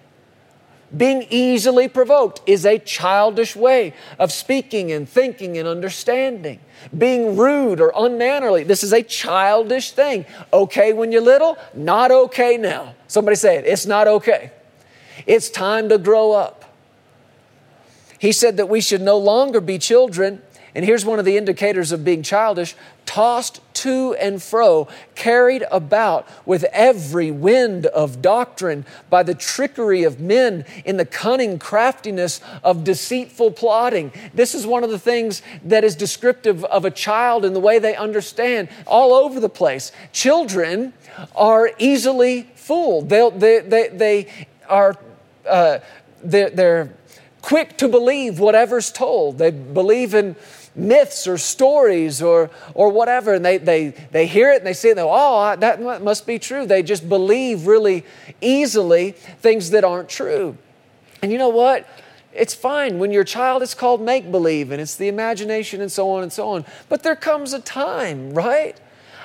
Being 0.96 1.26
easily 1.30 1.88
provoked 1.88 2.42
is 2.46 2.66
a 2.66 2.78
childish 2.78 3.56
way 3.56 3.94
of 4.20 4.32
speaking 4.32 4.92
and 4.92 5.08
thinking 5.08 5.58
and 5.58 5.68
understanding. 5.68 6.60
Being 6.98 7.38
rude 7.38 7.80
or 7.80 7.94
unmannerly, 7.96 8.64
this 8.64 8.84
is 8.84 8.92
a 8.92 9.02
childish 9.02 9.92
thing. 9.92 10.26
Okay 10.52 10.92
when 10.92 11.12
you're 11.12 11.22
little, 11.22 11.58
not 11.74 12.12
okay 12.12 12.58
now. 12.58 12.94
Somebody 13.08 13.36
say 13.36 13.58
it, 13.58 13.66
it's 13.66 13.86
not 13.86 14.08
okay. 14.08 14.52
It's 15.26 15.50
time 15.50 15.88
to 15.90 15.98
grow 15.98 16.34
up. 16.34 16.66
He 18.20 18.34
said 18.34 18.58
that 18.58 18.68
we 18.68 18.82
should 18.82 19.02
no 19.02 19.18
longer 19.18 19.62
be 19.62 19.80
children 19.80 20.42
and 20.74 20.86
here's 20.86 21.06
one 21.06 21.20
of 21.20 21.26
the 21.26 21.38
indicators 21.38 21.92
of 21.92 22.06
being 22.06 22.24
childish 22.24 22.76
tossed 23.06 23.60
to 23.74 24.16
and 24.16 24.42
fro, 24.42 24.88
carried 25.16 25.66
about 25.70 26.28
with 26.46 26.64
every 26.72 27.30
wind 27.30 27.86
of 27.88 28.22
doctrine 28.22 28.86
by 29.10 29.22
the 29.24 29.36
trickery 29.36 30.04
of 30.04 30.20
men 30.22 30.64
in 30.86 30.96
the 30.98 31.04
cunning 31.04 31.60
craftiness 31.60 32.40
of 32.64 32.84
deceitful 32.86 33.52
plotting. 33.52 34.14
This 34.34 34.56
is 34.56 34.66
one 34.66 34.84
of 34.84 34.92
the 34.92 35.00
things 35.00 35.42
that 35.66 35.84
is 35.84 35.96
descriptive 35.96 36.64
of 36.66 36.86
a 36.86 36.92
child 36.92 37.44
in 37.44 37.54
the 37.54 37.60
way 37.60 37.80
they 37.80 37.96
understand 37.96 38.70
all 38.88 39.14
over 39.14 39.40
the 39.40 39.50
place. 39.50 39.92
Children 40.14 40.94
are 41.36 41.72
easily 41.80 42.50
fooled, 42.56 43.10
They'll, 43.10 43.32
they, 43.32 43.60
they, 43.60 43.90
they 43.90 44.48
are. 44.70 44.96
Uh, 45.46 45.80
they're, 46.24 46.52
they're 46.52 46.94
quick 47.42 47.78
to 47.78 47.88
believe 47.88 48.40
whatever's 48.40 48.92
told. 48.92 49.38
They 49.38 49.52
believe 49.52 50.14
in 50.14 50.36
myths 50.76 51.28
or 51.28 51.38
stories 51.38 52.22
or, 52.22 52.50
or 52.74 52.90
whatever, 52.90 53.34
and 53.34 53.44
they, 53.44 53.58
they, 53.58 53.90
they 54.12 54.26
hear 54.26 54.52
it 54.52 54.58
and 54.58 54.66
they 54.66 54.74
see 54.74 54.94
say, 54.94 54.96
oh, 54.98 55.56
that 55.56 55.82
must 56.02 56.26
be 56.26 56.40
true. 56.40 56.66
They 56.66 56.84
just 56.84 57.08
believe 57.08 57.68
really 57.68 58.06
easily 58.40 59.12
things 59.12 59.72
that 59.72 59.84
aren't 59.84 60.10
true. 60.10 60.58
And 61.22 61.32
you 61.32 61.38
know 61.38 61.50
what? 61.50 61.88
It's 62.34 62.54
fine. 62.54 63.00
When 63.00 63.12
you're 63.12 63.24
a 63.24 63.26
child, 63.26 63.62
it's 63.62 63.74
called 63.74 64.02
make 64.02 64.32
believe 64.32 64.72
and 64.72 64.82
it's 64.82 64.96
the 64.96 65.08
imagination 65.08 65.82
and 65.82 65.92
so 65.92 66.10
on 66.12 66.24
and 66.24 66.32
so 66.32 66.50
on. 66.50 66.66
But 66.88 67.04
there 67.04 67.16
comes 67.16 67.54
a 67.54 67.60
time, 67.60 68.34
right? 68.34 68.80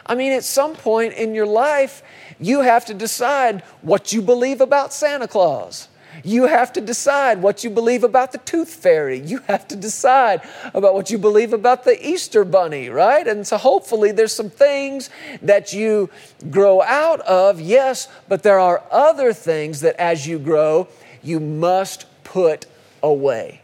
I 0.04 0.14
mean, 0.14 0.32
at 0.32 0.44
some 0.44 0.74
point 0.74 1.14
in 1.14 1.34
your 1.34 1.46
life, 1.46 2.02
you 2.38 2.60
have 2.60 2.84
to 2.86 2.94
decide 2.94 3.62
what 3.82 4.12
you 4.12 4.22
believe 4.22 4.60
about 4.60 4.92
Santa 4.92 5.28
Claus. 5.28 5.88
You 6.26 6.46
have 6.46 6.72
to 6.72 6.80
decide 6.80 7.40
what 7.40 7.62
you 7.62 7.70
believe 7.70 8.02
about 8.02 8.32
the 8.32 8.38
tooth 8.38 8.74
fairy. 8.74 9.20
You 9.20 9.38
have 9.46 9.68
to 9.68 9.76
decide 9.76 10.40
about 10.74 10.94
what 10.94 11.08
you 11.08 11.18
believe 11.18 11.52
about 11.52 11.84
the 11.84 12.04
Easter 12.04 12.44
bunny, 12.44 12.88
right? 12.88 13.24
And 13.28 13.46
so 13.46 13.56
hopefully 13.56 14.10
there's 14.10 14.34
some 14.34 14.50
things 14.50 15.08
that 15.40 15.72
you 15.72 16.10
grow 16.50 16.82
out 16.82 17.20
of, 17.20 17.60
yes, 17.60 18.08
but 18.28 18.42
there 18.42 18.58
are 18.58 18.82
other 18.90 19.32
things 19.32 19.82
that 19.82 19.94
as 20.00 20.26
you 20.26 20.40
grow, 20.40 20.88
you 21.22 21.38
must 21.38 22.06
put 22.24 22.66
away. 23.04 23.62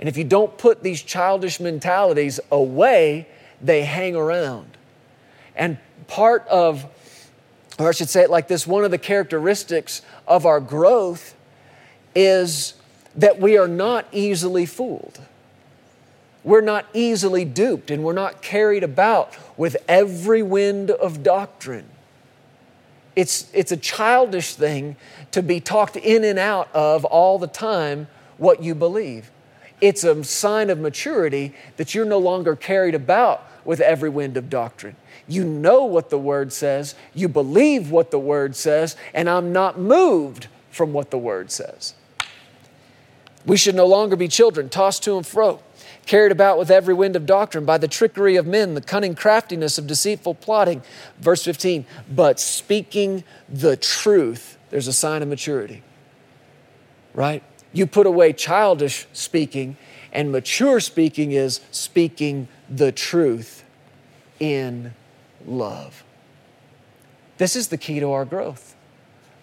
And 0.00 0.08
if 0.08 0.16
you 0.16 0.24
don't 0.24 0.58
put 0.58 0.82
these 0.82 1.00
childish 1.00 1.60
mentalities 1.60 2.40
away, 2.50 3.28
they 3.62 3.84
hang 3.84 4.16
around. 4.16 4.76
And 5.54 5.78
part 6.08 6.48
of 6.48 6.84
or 7.78 7.88
I 7.88 7.92
should 7.92 8.08
say 8.08 8.22
it 8.22 8.30
like 8.30 8.48
this 8.48 8.66
one 8.66 8.84
of 8.84 8.90
the 8.90 8.98
characteristics 8.98 10.02
of 10.26 10.46
our 10.46 10.60
growth 10.60 11.34
is 12.14 12.74
that 13.16 13.40
we 13.40 13.56
are 13.56 13.68
not 13.68 14.06
easily 14.12 14.66
fooled. 14.66 15.20
We're 16.44 16.60
not 16.60 16.86
easily 16.92 17.44
duped 17.44 17.90
and 17.90 18.04
we're 18.04 18.12
not 18.12 18.42
carried 18.42 18.82
about 18.82 19.34
with 19.56 19.76
every 19.88 20.42
wind 20.42 20.90
of 20.90 21.22
doctrine. 21.22 21.88
It's, 23.16 23.50
it's 23.52 23.72
a 23.72 23.76
childish 23.76 24.54
thing 24.54 24.96
to 25.32 25.42
be 25.42 25.60
talked 25.60 25.96
in 25.96 26.22
and 26.24 26.38
out 26.38 26.68
of 26.72 27.04
all 27.04 27.38
the 27.38 27.48
time 27.48 28.06
what 28.36 28.62
you 28.62 28.74
believe. 28.74 29.30
It's 29.80 30.04
a 30.04 30.22
sign 30.24 30.70
of 30.70 30.78
maturity 30.78 31.54
that 31.76 31.94
you're 31.94 32.04
no 32.04 32.18
longer 32.18 32.56
carried 32.56 32.94
about 32.94 33.44
with 33.64 33.80
every 33.80 34.08
wind 34.08 34.36
of 34.36 34.48
doctrine. 34.48 34.96
You 35.28 35.44
know 35.44 35.84
what 35.84 36.08
the 36.08 36.18
Word 36.18 36.52
says, 36.52 36.94
you 37.14 37.28
believe 37.28 37.90
what 37.90 38.10
the 38.10 38.18
Word 38.18 38.56
says, 38.56 38.96
and 39.12 39.28
I'm 39.28 39.52
not 39.52 39.78
moved 39.78 40.48
from 40.70 40.92
what 40.92 41.10
the 41.10 41.18
Word 41.18 41.50
says. 41.50 41.94
We 43.44 43.56
should 43.56 43.74
no 43.74 43.86
longer 43.86 44.16
be 44.16 44.28
children, 44.28 44.68
tossed 44.68 45.04
to 45.04 45.16
and 45.16 45.26
fro, 45.26 45.60
carried 46.06 46.32
about 46.32 46.58
with 46.58 46.70
every 46.70 46.94
wind 46.94 47.14
of 47.14 47.26
doctrine 47.26 47.64
by 47.64 47.78
the 47.78 47.88
trickery 47.88 48.36
of 48.36 48.46
men, 48.46 48.74
the 48.74 48.80
cunning 48.80 49.14
craftiness 49.14 49.78
of 49.78 49.86
deceitful 49.86 50.34
plotting. 50.34 50.82
Verse 51.18 51.44
15, 51.44 51.84
but 52.10 52.40
speaking 52.40 53.22
the 53.48 53.76
truth, 53.76 54.58
there's 54.70 54.88
a 54.88 54.92
sign 54.92 55.22
of 55.22 55.28
maturity, 55.28 55.82
right? 57.14 57.42
You 57.72 57.86
put 57.86 58.06
away 58.06 58.32
childish 58.32 59.06
speaking, 59.12 59.76
and 60.12 60.32
mature 60.32 60.80
speaking 60.80 61.32
is 61.32 61.60
speaking 61.70 62.48
the 62.68 62.92
truth 62.92 63.64
in 64.40 64.94
love. 65.48 66.04
This 67.38 67.56
is 67.56 67.68
the 67.68 67.78
key 67.78 68.00
to 68.00 68.10
our 68.12 68.24
growth 68.24 68.74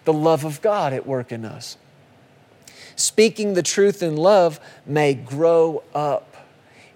the 0.04 0.12
love 0.12 0.44
of 0.44 0.62
God 0.62 0.92
at 0.92 1.06
work 1.06 1.32
in 1.32 1.44
us. 1.44 1.76
Speaking 2.94 3.54
the 3.54 3.62
truth 3.62 4.02
in 4.02 4.16
love 4.16 4.60
may 4.86 5.14
grow 5.14 5.82
up 5.94 6.36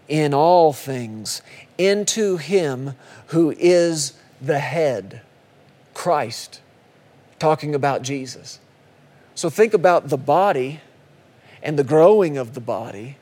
in 0.06 0.32
all 0.32 0.72
things 0.72 1.42
into 1.76 2.36
Him 2.36 2.94
who 3.28 3.50
is 3.58 4.14
the 4.40 4.60
head, 4.60 5.22
Christ, 5.92 6.60
talking 7.40 7.74
about 7.74 8.02
Jesus. 8.02 8.60
So 9.34 9.50
think 9.50 9.74
about 9.74 10.08
the 10.08 10.16
body 10.16 10.80
and 11.62 11.78
the 11.78 11.84
growing 11.84 12.38
of 12.38 12.54
the 12.54 12.60
body 12.60 13.16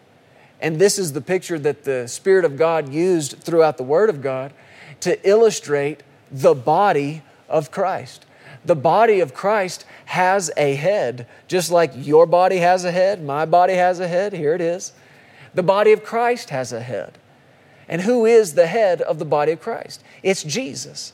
And 0.61 0.79
this 0.79 0.99
is 0.99 1.13
the 1.13 1.21
picture 1.21 1.59
that 1.59 1.85
the 1.85 2.09
Spirit 2.09 2.45
of 2.45 2.57
God 2.57 2.93
used 2.93 3.39
throughout 3.39 3.77
the 3.77 3.85
Word 3.85 4.11
of 4.11 4.23
God 4.23 4.53
to 5.01 5.29
illustrate 5.29 6.03
the 6.31 6.55
body 6.55 7.23
of 7.49 7.71
Christ. 7.71 8.27
The 8.65 8.77
body 8.77 9.21
of 9.21 9.35
Christ 9.35 9.85
has 10.07 10.51
a 10.57 10.75
head, 10.75 11.27
just 11.47 11.71
like 11.71 11.93
your 11.95 12.27
body 12.27 12.59
has 12.59 12.85
a 12.85 12.91
head, 12.91 13.23
my 13.23 13.45
body 13.45 13.75
has 13.75 14.01
a 14.01 14.09
head. 14.09 14.33
Here 14.33 14.55
it 14.55 14.61
is. 14.61 14.93
The 15.55 15.63
body 15.63 15.93
of 15.93 16.05
Christ 16.05 16.51
has 16.51 16.73
a 16.73 16.81
head. 16.81 17.19
And 17.89 18.03
who 18.03 18.27
is 18.27 18.55
the 18.55 18.67
head 18.67 19.01
of 19.01 19.19
the 19.19 19.25
body 19.25 19.53
of 19.53 19.61
Christ? 19.61 20.03
It's 20.23 20.43
Jesus. 20.43 21.13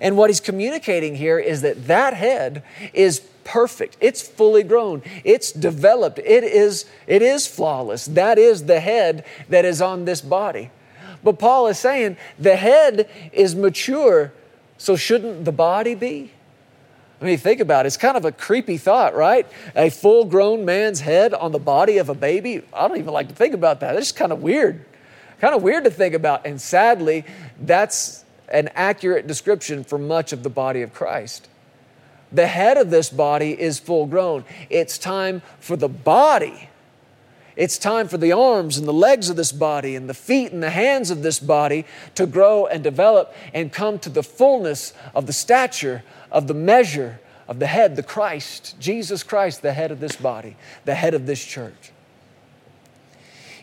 And 0.00 0.16
what 0.16 0.30
he's 0.30 0.40
communicating 0.40 1.14
here 1.14 1.38
is 1.38 1.62
that 1.62 1.86
that 1.86 2.14
head 2.14 2.62
is 2.92 3.20
perfect. 3.44 3.96
It's 4.00 4.26
fully 4.26 4.62
grown. 4.62 5.02
It's 5.24 5.52
developed. 5.52 6.18
It 6.18 6.44
is, 6.44 6.86
it 7.06 7.22
is 7.22 7.46
flawless. 7.46 8.06
That 8.06 8.38
is 8.38 8.66
the 8.66 8.80
head 8.80 9.24
that 9.48 9.64
is 9.64 9.80
on 9.80 10.04
this 10.04 10.20
body. 10.20 10.70
But 11.22 11.38
Paul 11.38 11.66
is 11.66 11.78
saying 11.78 12.16
the 12.38 12.56
head 12.56 13.08
is 13.32 13.54
mature, 13.54 14.32
so 14.78 14.96
shouldn't 14.96 15.44
the 15.44 15.52
body 15.52 15.94
be? 15.94 16.32
I 17.20 17.24
mean, 17.26 17.36
think 17.36 17.60
about 17.60 17.84
it. 17.84 17.88
It's 17.88 17.98
kind 17.98 18.16
of 18.16 18.24
a 18.24 18.32
creepy 18.32 18.78
thought, 18.78 19.14
right? 19.14 19.46
A 19.76 19.90
full 19.90 20.24
grown 20.24 20.64
man's 20.64 21.00
head 21.00 21.34
on 21.34 21.52
the 21.52 21.58
body 21.58 21.98
of 21.98 22.08
a 22.08 22.14
baby. 22.14 22.62
I 22.72 22.88
don't 22.88 22.96
even 22.96 23.12
like 23.12 23.28
to 23.28 23.34
think 23.34 23.52
about 23.52 23.80
that. 23.80 23.94
It's 23.96 24.06
just 24.06 24.16
kind 24.16 24.32
of 24.32 24.42
weird. 24.42 24.86
Kind 25.38 25.54
of 25.54 25.62
weird 25.62 25.84
to 25.84 25.90
think 25.90 26.14
about. 26.14 26.46
And 26.46 26.58
sadly, 26.58 27.26
that's 27.60 28.24
an 28.48 28.70
accurate 28.74 29.26
description 29.26 29.84
for 29.84 29.98
much 29.98 30.32
of 30.32 30.42
the 30.42 30.48
body 30.48 30.80
of 30.80 30.94
Christ. 30.94 31.48
The 32.32 32.46
head 32.46 32.78
of 32.78 32.90
this 32.90 33.10
body 33.10 33.58
is 33.58 33.78
full 33.78 34.06
grown. 34.06 34.44
It's 34.70 34.96
time 34.96 35.42
for 35.58 35.76
the 35.76 35.88
body. 35.88 36.69
It's 37.60 37.76
time 37.76 38.08
for 38.08 38.16
the 38.16 38.32
arms 38.32 38.78
and 38.78 38.88
the 38.88 38.92
legs 38.92 39.28
of 39.28 39.36
this 39.36 39.52
body 39.52 39.94
and 39.94 40.08
the 40.08 40.14
feet 40.14 40.50
and 40.50 40.62
the 40.62 40.70
hands 40.70 41.10
of 41.10 41.22
this 41.22 41.38
body 41.38 41.84
to 42.14 42.24
grow 42.24 42.64
and 42.64 42.82
develop 42.82 43.34
and 43.52 43.70
come 43.70 43.98
to 43.98 44.08
the 44.08 44.22
fullness 44.22 44.94
of 45.14 45.26
the 45.26 45.34
stature 45.34 46.02
of 46.32 46.46
the 46.46 46.54
measure 46.54 47.20
of 47.46 47.58
the 47.58 47.66
head, 47.66 47.96
the 47.96 48.02
Christ, 48.02 48.76
Jesus 48.80 49.22
Christ, 49.22 49.60
the 49.60 49.74
head 49.74 49.90
of 49.90 50.00
this 50.00 50.16
body, 50.16 50.56
the 50.86 50.94
head 50.94 51.12
of 51.12 51.26
this 51.26 51.44
church. 51.44 51.92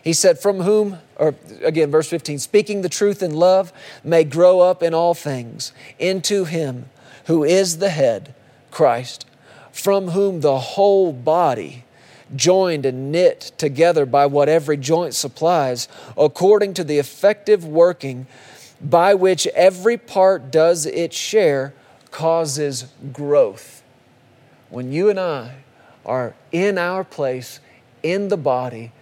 He 0.04 0.12
said, 0.12 0.38
From 0.38 0.60
whom, 0.60 0.98
or 1.16 1.34
again, 1.64 1.90
verse 1.90 2.08
15, 2.08 2.38
speaking 2.38 2.82
the 2.82 2.88
truth 2.88 3.20
in 3.20 3.34
love, 3.34 3.72
may 4.04 4.22
grow 4.22 4.60
up 4.60 4.80
in 4.80 4.94
all 4.94 5.14
things 5.14 5.72
into 5.98 6.44
him 6.44 6.88
who 7.26 7.42
is 7.42 7.78
the 7.78 7.90
head, 7.90 8.32
Christ, 8.70 9.26
from 9.72 10.10
whom 10.10 10.40
the 10.40 10.60
whole 10.60 11.12
body, 11.12 11.82
joined 12.34 12.84
and 12.86 13.10
knit 13.10 13.52
together 13.56 14.06
by 14.06 14.26
what 14.26 14.48
every 14.48 14.76
joint 14.76 15.14
supplies, 15.14 15.88
according 16.16 16.74
to 16.74 16.84
the 16.84 16.98
effective 16.98 17.64
working 17.64 18.26
by 18.80 19.14
which 19.14 19.46
every 19.48 19.96
part 19.96 20.50
does 20.50 20.86
its 20.86 21.16
share, 21.16 21.74
causes 22.10 22.86
growth. 23.12 23.82
When 24.70 24.92
you 24.92 25.10
and 25.10 25.18
I 25.18 25.56
are 26.06 26.34
in 26.52 26.78
our 26.78 27.04
place 27.04 27.60
in 28.02 28.28
the 28.28 28.36
body, 28.36 28.92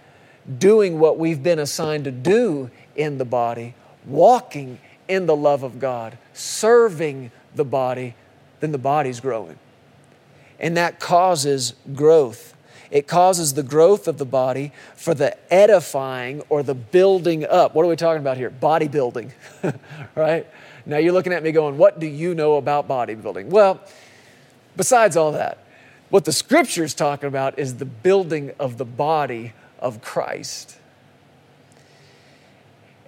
doing 0.57 0.99
what 0.99 1.19
we've 1.19 1.43
been 1.43 1.59
assigned 1.59 2.05
to 2.05 2.11
do 2.11 2.71
in 2.95 3.17
the 3.17 3.25
body, 3.25 3.75
walking 4.05 4.79
in 5.07 5.25
the 5.25 5.35
love 5.35 5.63
of 5.63 5.79
God, 5.79 6.17
serving 6.33 7.31
the 7.55 7.65
body, 7.65 8.15
then 8.59 8.71
the 8.71 8.77
body's 8.77 9.19
growing. 9.19 9.59
And 10.59 10.75
that 10.77 10.99
causes 10.99 11.75
growth. 11.93 12.55
It 12.89 13.07
causes 13.07 13.53
the 13.53 13.63
growth 13.63 14.07
of 14.07 14.17
the 14.17 14.25
body 14.25 14.71
for 14.95 15.13
the 15.13 15.35
edifying 15.53 16.41
or 16.49 16.63
the 16.63 16.75
building 16.75 17.45
up. 17.45 17.75
What 17.75 17.85
are 17.85 17.89
we 17.89 17.95
talking 17.95 18.21
about 18.21 18.37
here? 18.37 18.49
Bodybuilding, 18.49 19.31
right? 20.15 20.47
Now 20.85 20.97
you're 20.97 21.13
looking 21.13 21.33
at 21.33 21.43
me 21.43 21.51
going, 21.51 21.77
What 21.77 21.99
do 21.99 22.07
you 22.07 22.33
know 22.33 22.55
about 22.55 22.87
bodybuilding? 22.87 23.47
Well, 23.47 23.81
besides 24.75 25.17
all 25.17 25.33
that, 25.33 25.57
what 26.09 26.23
the 26.23 26.31
scripture 26.31 26.85
is 26.85 26.93
talking 26.93 27.27
about 27.27 27.59
is 27.59 27.75
the 27.75 27.85
building 27.85 28.53
of 28.59 28.77
the 28.77 28.85
body 28.85 29.53
of 29.79 30.01
Christ. 30.01 30.76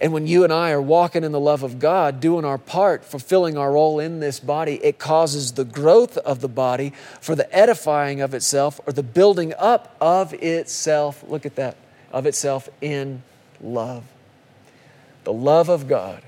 And 0.02 0.14
when 0.14 0.28
you 0.28 0.46
and 0.46 0.54
I 0.54 0.72
are 0.72 0.82
walking 0.82 1.26
in 1.26 1.34
the 1.34 1.40
love 1.40 1.62
of 1.62 1.78
God, 1.78 2.22
doing 2.22 2.46
our 2.46 2.58
part, 2.58 3.04
fulfilling 3.04 3.58
our 3.58 3.74
role 3.74 4.00
in 4.00 4.22
this 4.22 4.40
body, 4.40 4.80
it 4.82 4.98
causes 4.98 5.54
the 5.54 5.66
growth 5.66 6.18
of 6.20 6.40
the 6.40 6.48
body 6.48 6.94
for 7.20 7.36
the 7.36 7.54
edifying 7.54 8.22
of 8.22 8.34
itself 8.34 8.80
or 8.88 8.94
the 8.94 9.04
building 9.04 9.54
up 9.58 9.98
of 10.00 10.34
itself. 10.36 11.24
Look 11.28 11.46
at 11.46 11.56
that, 11.56 11.76
of 12.12 12.26
itself 12.26 12.70
in 12.80 13.24
love. 13.60 14.04
The 15.26 15.34
love 15.34 15.68
of 15.68 15.88
God 15.88 16.24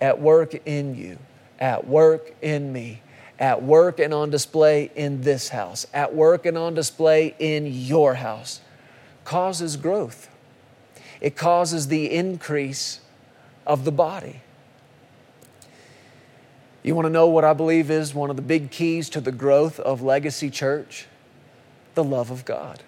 at 0.00 0.20
work 0.20 0.54
in 0.66 0.96
you, 0.96 1.18
at 1.60 1.86
work 1.86 2.34
in 2.42 2.72
me, 2.72 3.00
at 3.38 3.62
work 3.62 4.00
and 4.00 4.12
on 4.12 4.30
display 4.30 4.90
in 4.96 5.22
this 5.22 5.50
house, 5.50 5.86
at 5.94 6.14
work 6.14 6.46
and 6.46 6.58
on 6.58 6.74
display 6.74 7.34
in 7.38 7.66
your 7.66 8.14
house 8.14 8.60
causes 9.24 9.76
growth, 9.76 10.28
it 11.20 11.36
causes 11.36 11.88
the 11.88 12.10
increase 12.10 13.00
of 13.66 13.84
the 13.84 13.92
body. 13.92 14.40
You 16.82 16.94
want 16.94 17.06
to 17.06 17.10
know 17.10 17.28
what 17.28 17.44
I 17.44 17.54
believe 17.54 17.90
is 17.90 18.14
one 18.14 18.28
of 18.28 18.36
the 18.36 18.42
big 18.42 18.70
keys 18.70 19.08
to 19.10 19.20
the 19.20 19.32
growth 19.32 19.80
of 19.80 20.02
Legacy 20.02 20.50
Church? 20.50 21.06
The 21.94 22.04
love 22.04 22.30
of 22.30 22.44
God. 22.44 22.82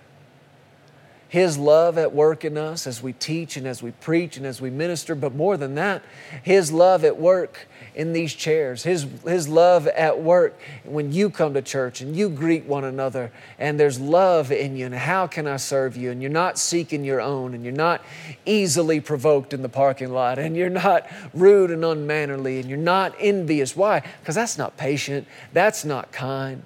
His 1.28 1.58
love 1.58 1.98
at 1.98 2.14
work 2.14 2.44
in 2.44 2.56
us 2.56 2.86
as 2.86 3.02
we 3.02 3.12
teach 3.12 3.56
and 3.56 3.66
as 3.66 3.82
we 3.82 3.90
preach 3.90 4.36
and 4.36 4.46
as 4.46 4.60
we 4.60 4.70
minister, 4.70 5.16
but 5.16 5.34
more 5.34 5.56
than 5.56 5.74
that, 5.74 6.04
His 6.44 6.70
love 6.70 7.04
at 7.04 7.18
work 7.18 7.66
in 7.96 8.12
these 8.12 8.32
chairs, 8.32 8.84
His, 8.84 9.06
His 9.24 9.48
love 9.48 9.88
at 9.88 10.22
work 10.22 10.56
when 10.84 11.12
you 11.12 11.28
come 11.28 11.54
to 11.54 11.62
church 11.62 12.00
and 12.00 12.14
you 12.14 12.28
greet 12.28 12.64
one 12.66 12.84
another 12.84 13.32
and 13.58 13.78
there's 13.78 13.98
love 13.98 14.52
in 14.52 14.76
you 14.76 14.86
and 14.86 14.94
how 14.94 15.26
can 15.26 15.48
I 15.48 15.56
serve 15.56 15.96
you? 15.96 16.12
And 16.12 16.22
you're 16.22 16.30
not 16.30 16.58
seeking 16.58 17.04
your 17.04 17.20
own 17.20 17.54
and 17.54 17.64
you're 17.64 17.72
not 17.72 18.04
easily 18.44 19.00
provoked 19.00 19.52
in 19.52 19.62
the 19.62 19.68
parking 19.68 20.12
lot 20.12 20.38
and 20.38 20.56
you're 20.56 20.70
not 20.70 21.08
rude 21.34 21.72
and 21.72 21.84
unmannerly 21.84 22.60
and 22.60 22.68
you're 22.68 22.78
not 22.78 23.16
envious. 23.18 23.74
Why? 23.74 24.00
Because 24.20 24.36
that's 24.36 24.58
not 24.58 24.76
patient, 24.76 25.26
that's 25.52 25.84
not 25.84 26.12
kind. 26.12 26.62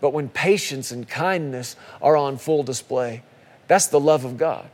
But 0.00 0.14
when 0.14 0.30
patience 0.30 0.90
and 0.90 1.06
kindness 1.06 1.76
are 2.00 2.16
on 2.16 2.38
full 2.38 2.62
display, 2.62 3.22
that's 3.68 3.86
the 3.86 4.00
love 4.00 4.24
of 4.24 4.36
God. 4.36 4.68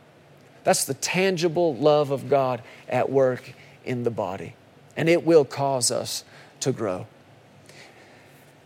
That's 0.65 0.85
the 0.85 0.95
tangible 0.95 1.75
love 1.75 2.11
of 2.11 2.29
God 2.29 2.63
at 2.89 3.11
work 3.11 3.55
in 3.85 4.05
the 4.05 4.11
body 4.11 4.55
and 5.01 5.09
it 5.09 5.25
will 5.25 5.47
cause 5.47 5.91
us 5.91 6.25
to 6.61 6.73
grow. 6.73 7.07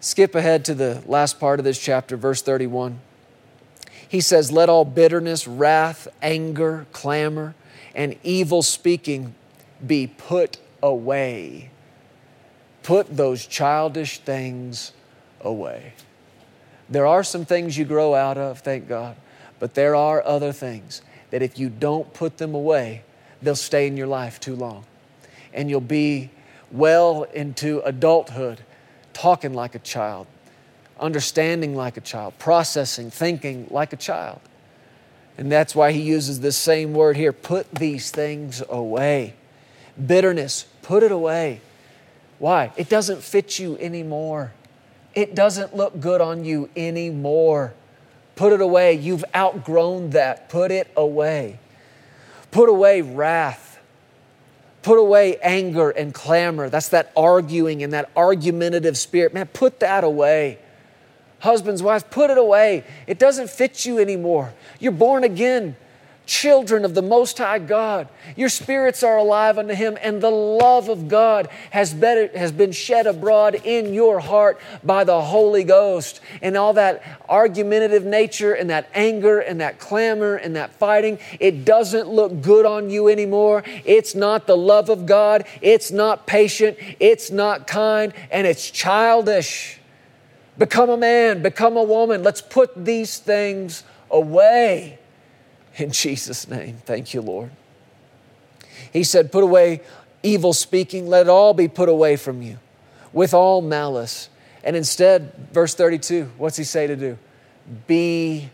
Skip 0.01 0.35
ahead 0.35 0.65
to 0.65 0.75
the 0.75 1.03
last 1.07 1.39
part 1.39 1.61
of 1.61 1.65
this 1.65 1.79
chapter, 1.79 2.17
verse 2.17 2.43
31. 2.43 3.01
He 4.09 4.21
says, 4.21 4.51
Let 4.51 4.69
all 4.69 4.85
bitterness, 4.85 5.47
wrath, 5.47 6.09
anger, 6.21 6.87
clamor, 6.93 7.55
and 7.95 8.17
evil 8.23 8.63
speaking 8.63 9.35
be 9.87 10.07
put 10.07 10.59
away. 10.83 11.71
Put 12.83 13.17
those 13.17 13.47
childish 13.47 14.19
things 14.19 14.93
away. 15.41 15.95
There 16.91 17.07
are 17.07 17.23
some 17.23 17.45
things 17.45 17.79
you 17.79 17.85
grow 17.85 18.15
out 18.15 18.37
of, 18.37 18.59
thank 18.59 18.89
God, 18.89 19.17
but 19.59 19.75
there 19.75 19.95
are 19.95 20.25
other 20.27 20.53
things 20.53 21.03
that 21.31 21.43
if 21.43 21.59
you 21.59 21.69
don't 21.69 22.13
put 22.13 22.39
them 22.39 22.55
away, 22.55 23.03
they'll 23.43 23.57
stay 23.57 23.87
in 23.87 23.97
your 23.97 24.07
life 24.07 24.41
too 24.41 24.55
long 24.55 24.85
and 25.55 25.71
you'll 25.71 25.81
be 25.81 26.31
well 26.71 27.23
into 27.23 27.81
adulthood 27.81 28.61
talking 29.13 29.55
like 29.55 29.75
a 29.75 29.79
child, 29.79 30.27
understanding 30.99 31.75
like 31.75 31.97
a 31.97 32.01
child, 32.01 32.37
processing, 32.39 33.11
thinking 33.11 33.67
like 33.71 33.93
a 33.93 33.97
child. 33.97 34.41
And 35.39 35.51
that's 35.51 35.75
why 35.75 35.93
he 35.93 36.01
uses 36.01 36.41
this 36.41 36.57
same 36.57 36.93
word 36.93 37.17
here 37.17 37.33
put 37.33 37.71
these 37.73 38.11
things 38.11 38.63
away. 38.69 39.35
Bitterness, 40.05 40.67
put 40.83 41.03
it 41.03 41.13
away. 41.13 41.61
Why? 42.39 42.73
It 42.77 42.89
doesn't 42.89 43.23
fit 43.23 43.59
you 43.59 43.79
anymore. 43.79 44.53
It 45.15 45.35
doesn't 45.35 45.75
look 45.77 46.01
good 46.01 46.21
on 46.21 46.45
you 46.45 46.69
anymore. 46.77 47.75
Put 48.37 48.53
it 48.53 48.61
away. 48.61 48.95
You've 48.95 49.25
outgrown 49.35 50.11
that. 50.11 50.49
Put 50.49 50.71
it 50.71 50.91
away. 50.97 51.59
Put 52.51 52.69
away 52.69 53.03
wrath. 53.03 53.79
Put 54.83 54.99
away 54.99 55.39
anger 55.39 55.91
and 55.91 56.13
clamor. 56.13 56.69
That's 56.69 56.89
that 56.89 57.13
arguing 57.17 57.83
and 57.83 57.93
that 57.93 58.11
argumentative 58.17 58.99
spirit. 58.99 59.33
Man, 59.33 59.47
put 59.47 59.81
that 59.81 60.05
away. 60.05 60.59
Husbands, 61.39 61.83
wives, 61.83 62.05
put 62.11 62.31
it 62.31 62.39
away. 62.39 62.85
It 63.07 63.19
doesn't 63.19 63.51
fit 63.51 63.85
you 63.85 63.99
anymore. 63.99 64.55
You're 64.81 64.93
born 64.93 65.25
again. 65.25 65.77
Children 66.27 66.85
of 66.85 66.95
the 66.95 67.03
Most 67.03 67.39
High 67.39 67.59
God. 67.59 68.09
Your 68.37 68.49
spirits 68.49 69.03
are 69.03 69.17
alive 69.17 69.59
unto 69.59 69.75
Him, 69.75 69.99
and 70.01 70.21
the 70.21 70.31
love 70.31 70.89
of 70.89 71.09
God 71.09 71.49
has 71.71 71.93
been, 71.93 72.31
has 72.35 72.53
been 72.53 72.73
shed 72.73 73.07
abroad 73.07 73.61
in 73.65 73.93
your 73.95 74.21
heart 74.21 74.61
by 74.83 75.05
the 75.05 75.21
Holy 75.21 75.65
Ghost. 75.65 76.21
And 76.43 76.57
all 76.57 76.73
that 76.75 77.03
argumentative 77.29 78.05
nature, 78.05 78.53
and 78.55 78.71
that 78.71 78.89
anger, 78.95 79.41
and 79.41 79.61
that 79.61 79.79
clamor, 79.79 80.37
and 80.37 80.57
that 80.57 80.75
fighting, 80.75 81.19
it 81.41 81.65
doesn't 81.65 82.09
look 82.09 82.41
good 82.43 82.67
on 82.67 82.91
you 82.91 83.09
anymore. 83.09 83.63
It's 83.85 84.15
not 84.15 84.47
the 84.47 84.57
love 84.57 84.89
of 84.89 85.07
God, 85.07 85.47
it's 85.61 85.91
not 85.91 86.27
patient, 86.27 86.79
it's 87.01 87.31
not 87.31 87.67
kind, 87.67 88.13
and 88.31 88.47
it's 88.47 88.71
childish. 88.71 89.81
Become 90.57 90.91
a 90.91 90.97
man, 90.97 91.43
become 91.43 91.77
a 91.77 91.83
woman. 91.83 92.23
Let's 92.23 92.41
put 92.41 92.85
these 92.85 93.19
things 93.19 93.83
away. 94.11 94.99
In 95.77 95.91
Jesus' 95.91 96.49
name, 96.49 96.79
thank 96.85 97.15
you, 97.15 97.21
Lord. 97.21 97.51
He 98.93 99.05
said, 99.05 99.33
Put 99.33 99.43
away 99.43 99.81
evil 100.23 100.53
speaking, 100.53 101.07
let 101.09 101.27
it 101.27 101.29
all 101.29 101.55
be 101.55 101.69
put 101.69 101.89
away 101.89 102.17
from 102.17 102.43
you 102.43 102.59
with 103.13 103.35
all 103.35 103.61
malice. 103.61 104.29
And 104.63 104.77
instead, 104.77 105.33
verse 105.53 105.75
32, 105.75 106.33
what's 106.39 106.57
he 106.57 106.65
say 106.65 106.87
to 106.87 106.97
do? 106.97 107.19
Be 107.87 108.51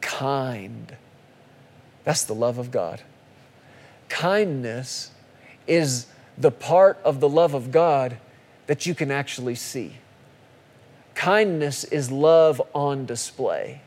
kind. 0.00 0.96
That's 2.04 2.24
the 2.24 2.34
love 2.34 2.58
of 2.58 2.70
God. 2.70 3.02
Kindness 4.08 5.10
is 5.66 6.06
the 6.38 6.50
part 6.50 6.98
of 7.04 7.20
the 7.20 7.28
love 7.28 7.54
of 7.54 7.70
God 7.70 8.16
that 8.66 8.86
you 8.86 8.94
can 8.94 9.10
actually 9.10 9.54
see. 9.54 9.94
Kindness 11.14 11.84
is 11.84 12.10
love 12.10 12.62
on 12.74 13.04
display. 13.04 13.82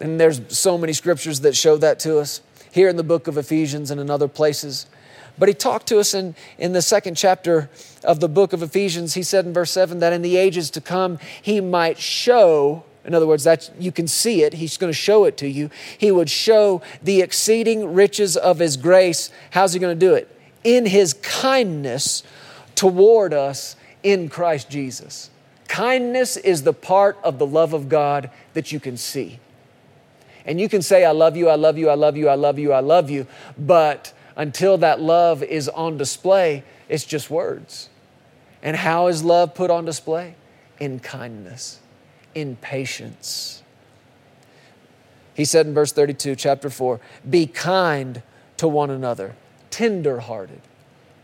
And 0.00 0.18
there's 0.18 0.40
so 0.56 0.76
many 0.76 0.92
scriptures 0.92 1.40
that 1.40 1.56
show 1.56 1.76
that 1.76 1.98
to 2.00 2.18
us 2.18 2.40
here 2.72 2.88
in 2.88 2.96
the 2.96 3.04
book 3.04 3.26
of 3.28 3.36
Ephesians 3.36 3.90
and 3.90 4.00
in 4.00 4.10
other 4.10 4.28
places. 4.28 4.86
But 5.38 5.48
he 5.48 5.54
talked 5.54 5.86
to 5.88 5.98
us 5.98 6.14
in, 6.14 6.34
in 6.58 6.72
the 6.72 6.82
second 6.82 7.16
chapter 7.16 7.70
of 8.04 8.20
the 8.20 8.28
book 8.28 8.52
of 8.52 8.62
Ephesians. 8.62 9.14
He 9.14 9.22
said 9.22 9.46
in 9.46 9.52
verse 9.52 9.70
7 9.70 9.98
that 10.00 10.12
in 10.12 10.22
the 10.22 10.36
ages 10.36 10.70
to 10.70 10.80
come, 10.80 11.18
he 11.40 11.60
might 11.60 11.98
show, 11.98 12.84
in 13.04 13.14
other 13.14 13.26
words, 13.26 13.44
that 13.44 13.70
you 13.78 13.92
can 13.92 14.06
see 14.06 14.42
it, 14.42 14.54
he's 14.54 14.76
going 14.76 14.90
to 14.90 14.98
show 14.98 15.24
it 15.24 15.36
to 15.38 15.48
you. 15.48 15.70
He 15.96 16.10
would 16.10 16.30
show 16.30 16.82
the 17.02 17.20
exceeding 17.22 17.94
riches 17.94 18.36
of 18.36 18.58
his 18.58 18.76
grace. 18.76 19.30
How's 19.50 19.72
he 19.72 19.78
going 19.78 19.98
to 19.98 20.06
do 20.06 20.14
it? 20.14 20.28
In 20.64 20.86
his 20.86 21.14
kindness 21.14 22.22
toward 22.74 23.32
us 23.32 23.76
in 24.02 24.28
Christ 24.28 24.70
Jesus. 24.70 25.30
Kindness 25.68 26.36
is 26.36 26.62
the 26.62 26.72
part 26.74 27.18
of 27.24 27.38
the 27.38 27.46
love 27.46 27.72
of 27.72 27.88
God 27.88 28.30
that 28.54 28.72
you 28.72 28.80
can 28.80 28.96
see. 28.96 29.38
And 30.44 30.60
you 30.60 30.68
can 30.68 30.82
say, 30.82 31.04
I 31.04 31.12
love 31.12 31.36
you, 31.36 31.48
I 31.48 31.54
love 31.54 31.78
you, 31.78 31.88
I 31.88 31.94
love 31.94 32.16
you, 32.16 32.28
I 32.28 32.34
love 32.34 32.58
you, 32.58 32.72
I 32.72 32.80
love 32.80 33.10
you, 33.10 33.26
but 33.56 34.12
until 34.36 34.78
that 34.78 35.00
love 35.00 35.42
is 35.42 35.68
on 35.68 35.96
display, 35.96 36.64
it's 36.88 37.04
just 37.04 37.30
words. 37.30 37.88
And 38.62 38.76
how 38.76 39.06
is 39.06 39.22
love 39.22 39.54
put 39.54 39.70
on 39.70 39.84
display? 39.84 40.34
In 40.80 40.98
kindness, 40.98 41.80
in 42.34 42.56
patience. 42.56 43.62
He 45.34 45.44
said 45.44 45.66
in 45.66 45.74
verse 45.74 45.92
32, 45.92 46.36
chapter 46.36 46.70
4, 46.70 47.00
be 47.28 47.46
kind 47.46 48.22
to 48.56 48.68
one 48.68 48.90
another, 48.90 49.36
tender-hearted. 49.70 50.60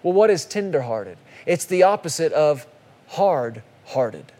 Well, 0.02 0.14
what 0.14 0.30
is 0.30 0.44
tender-hearted? 0.44 1.18
It's 1.44 1.64
the 1.64 1.82
opposite 1.82 2.32
of 2.32 2.66
hard-hearted. 3.08 4.32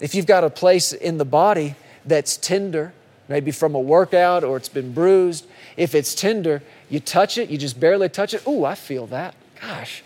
If 0.00 0.14
you've 0.14 0.26
got 0.26 0.44
a 0.44 0.50
place 0.50 0.92
in 0.92 1.18
the 1.18 1.24
body 1.24 1.76
that's 2.04 2.36
tender, 2.36 2.92
maybe 3.28 3.50
from 3.50 3.74
a 3.74 3.80
workout 3.80 4.44
or 4.44 4.56
it's 4.56 4.68
been 4.68 4.92
bruised. 4.92 5.46
If 5.76 5.94
it's 5.94 6.14
tender, 6.14 6.62
you 6.88 7.00
touch 7.00 7.38
it, 7.38 7.50
you 7.50 7.58
just 7.58 7.78
barely 7.80 8.08
touch 8.08 8.34
it. 8.34 8.46
Ooh, 8.46 8.64
I 8.64 8.74
feel 8.74 9.06
that. 9.08 9.34
Gosh. 9.60 10.02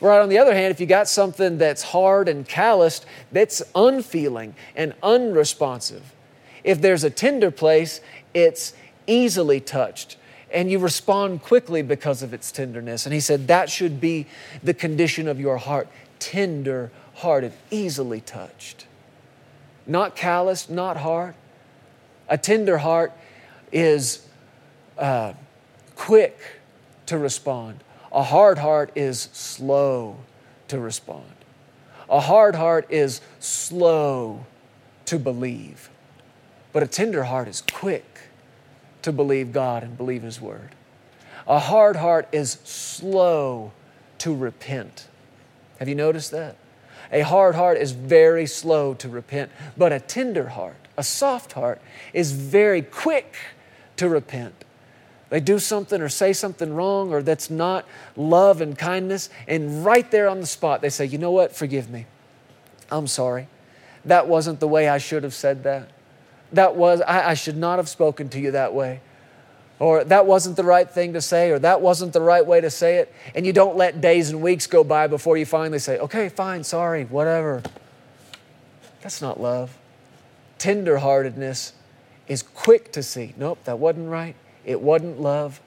Right 0.00 0.20
on 0.20 0.28
the 0.28 0.38
other 0.38 0.54
hand, 0.54 0.70
if 0.70 0.80
you 0.80 0.86
got 0.86 1.08
something 1.08 1.58
that's 1.58 1.82
hard 1.82 2.28
and 2.28 2.46
calloused, 2.46 3.06
that's 3.32 3.62
unfeeling 3.74 4.54
and 4.76 4.92
unresponsive. 5.02 6.12
If 6.62 6.80
there's 6.80 7.04
a 7.04 7.10
tender 7.10 7.50
place, 7.50 8.00
it's 8.32 8.74
easily 9.06 9.60
touched 9.60 10.16
and 10.54 10.70
you 10.70 10.78
respond 10.78 11.42
quickly 11.42 11.82
because 11.82 12.22
of 12.22 12.32
its 12.32 12.52
tenderness. 12.52 13.04
And 13.04 13.12
he 13.12 13.20
said 13.20 13.48
that 13.48 13.68
should 13.68 14.00
be 14.00 14.26
the 14.62 14.72
condition 14.72 15.26
of 15.26 15.40
your 15.40 15.56
heart 15.58 15.88
tender 16.20 16.90
hearted, 17.16 17.52
easily 17.70 18.20
touched. 18.20 18.86
Not 19.86 20.16
calloused, 20.16 20.70
not 20.70 20.96
hard, 20.98 21.34
a 22.34 22.36
tender 22.36 22.78
heart 22.78 23.12
is 23.70 24.26
uh, 24.98 25.34
quick 25.94 26.36
to 27.06 27.16
respond. 27.16 27.78
A 28.10 28.24
hard 28.24 28.58
heart 28.58 28.90
is 28.96 29.28
slow 29.32 30.16
to 30.66 30.80
respond. 30.80 31.32
A 32.10 32.18
hard 32.18 32.56
heart 32.56 32.88
is 32.90 33.20
slow 33.38 34.46
to 35.04 35.16
believe. 35.16 35.90
But 36.72 36.82
a 36.82 36.88
tender 36.88 37.22
heart 37.22 37.46
is 37.46 37.60
quick 37.60 38.22
to 39.02 39.12
believe 39.12 39.52
God 39.52 39.84
and 39.84 39.96
believe 39.96 40.22
His 40.22 40.40
Word. 40.40 40.70
A 41.46 41.60
hard 41.60 41.94
heart 41.94 42.26
is 42.32 42.58
slow 42.64 43.70
to 44.18 44.34
repent. 44.34 45.06
Have 45.78 45.88
you 45.88 45.94
noticed 45.94 46.32
that? 46.32 46.56
A 47.12 47.20
hard 47.20 47.54
heart 47.54 47.78
is 47.78 47.92
very 47.92 48.46
slow 48.46 48.94
to 48.94 49.08
repent, 49.08 49.50
but 49.76 49.92
a 49.92 50.00
tender 50.00 50.48
heart 50.48 50.76
a 50.96 51.02
soft 51.02 51.52
heart 51.52 51.80
is 52.12 52.32
very 52.32 52.82
quick 52.82 53.36
to 53.96 54.08
repent. 54.08 54.64
They 55.30 55.40
do 55.40 55.58
something 55.58 56.00
or 56.00 56.08
say 56.08 56.32
something 56.32 56.74
wrong 56.74 57.12
or 57.12 57.22
that's 57.22 57.50
not 57.50 57.86
love 58.16 58.60
and 58.60 58.78
kindness, 58.78 59.30
and 59.48 59.84
right 59.84 60.08
there 60.10 60.28
on 60.28 60.40
the 60.40 60.46
spot, 60.46 60.80
they 60.80 60.90
say, 60.90 61.04
You 61.04 61.18
know 61.18 61.32
what? 61.32 61.56
Forgive 61.56 61.90
me. 61.90 62.06
I'm 62.90 63.06
sorry. 63.06 63.48
That 64.04 64.28
wasn't 64.28 64.60
the 64.60 64.68
way 64.68 64.88
I 64.88 64.98
should 64.98 65.24
have 65.24 65.34
said 65.34 65.64
that. 65.64 65.90
That 66.52 66.76
was, 66.76 67.00
I, 67.00 67.30
I 67.30 67.34
should 67.34 67.56
not 67.56 67.78
have 67.78 67.88
spoken 67.88 68.28
to 68.30 68.38
you 68.40 68.52
that 68.52 68.74
way. 68.74 69.00
Or 69.78 70.04
that 70.04 70.26
wasn't 70.26 70.56
the 70.56 70.64
right 70.64 70.88
thing 70.88 71.14
to 71.14 71.20
say, 71.20 71.50
or 71.50 71.58
that 71.58 71.80
wasn't 71.80 72.12
the 72.12 72.20
right 72.20 72.46
way 72.46 72.60
to 72.60 72.70
say 72.70 72.96
it. 72.96 73.12
And 73.34 73.44
you 73.44 73.52
don't 73.52 73.76
let 73.76 74.00
days 74.00 74.30
and 74.30 74.40
weeks 74.40 74.66
go 74.66 74.84
by 74.84 75.08
before 75.08 75.36
you 75.36 75.46
finally 75.46 75.80
say, 75.80 75.98
Okay, 75.98 76.28
fine, 76.28 76.62
sorry, 76.64 77.04
whatever. 77.04 77.62
That's 79.02 79.20
not 79.20 79.40
love 79.40 79.76
tenderheartedness 80.64 81.72
is 82.26 82.42
quick 82.42 82.90
to 82.92 83.02
see, 83.02 83.34
nope, 83.36 83.58
that 83.64 83.78
wasn't 83.78 84.08
right. 84.08 84.34
It 84.64 84.80
wasn't 84.80 85.20
love. 85.20 85.60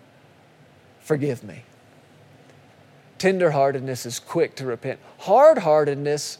Forgive 1.01 1.43
me. 1.43 1.63
Tenderheartedness 3.19 4.07
is 4.07 4.17
quick 4.17 4.55
to 4.55 4.65
repent. 4.65 4.99
Hardheartedness 5.21 6.37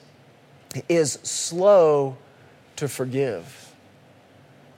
is 0.90 1.20
slow 1.22 2.18
to 2.78 2.88
forgive. 2.88 3.67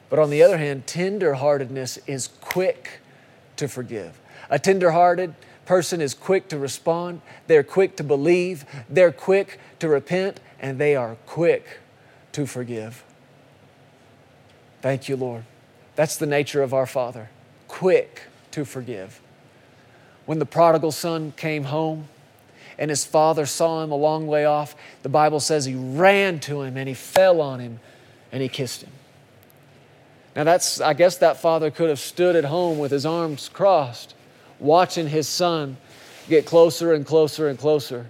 But 0.10 0.20
on 0.20 0.30
the 0.30 0.42
other 0.42 0.58
hand, 0.58 0.86
tenderheartedness 0.86 2.00
is 2.08 2.30
quick 2.42 3.00
to 3.58 3.68
forgive. 3.68 4.20
A 4.50 4.58
tenderhearted 4.58 5.36
person 5.66 6.02
is 6.02 6.16
quick 6.16 6.48
to 6.50 6.58
respond, 6.58 7.22
they're 7.46 7.64
quick 7.64 7.96
to 7.98 8.04
believe, 8.04 8.66
they're 8.90 9.12
quick 9.12 9.60
to 9.78 9.88
repent, 9.88 10.40
and 10.60 10.80
they 10.80 10.96
are 10.96 11.16
quick 11.28 11.80
to 12.32 12.48
forgive. 12.48 13.04
Thank 14.82 15.08
you, 15.10 15.16
Lord. 15.16 15.44
That's 15.96 16.16
the 16.16 16.26
nature 16.26 16.64
of 16.64 16.74
our 16.74 16.88
Father, 16.88 17.30
quick 17.68 18.24
to 18.52 18.66
forgive. 18.66 19.22
When 20.26 20.40
the 20.40 20.46
prodigal 20.46 20.92
son 20.92 21.34
came 21.38 21.66
home 21.66 22.08
and 22.78 22.90
his 22.90 23.04
father 23.04 23.46
saw 23.46 23.84
him 23.84 23.92
a 23.92 23.96
long 23.96 24.26
way 24.26 24.46
off, 24.46 24.76
the 25.04 25.10
Bible 25.10 25.40
says 25.40 25.66
he 25.66 25.76
ran 25.76 26.40
to 26.42 26.62
him 26.62 26.78
and 26.78 26.88
he 26.88 26.94
fell 26.94 27.42
on 27.42 27.60
him 27.60 27.80
and 28.32 28.42
he 28.42 28.48
kissed 28.48 28.84
him. 28.84 28.92
Now, 30.36 30.44
that's, 30.44 30.80
I 30.80 30.94
guess 30.94 31.18
that 31.18 31.42
father 31.42 31.72
could 31.72 31.90
have 31.90 32.00
stood 32.00 32.36
at 32.36 32.46
home 32.46 32.80
with 32.80 32.92
his 32.92 33.06
arms 33.06 33.50
crossed, 33.50 34.14
watching 34.60 35.08
his 35.08 35.28
son 35.28 35.78
get 36.28 36.46
closer 36.46 36.94
and 36.94 37.06
closer 37.06 37.48
and 37.48 37.58
closer. 37.58 38.06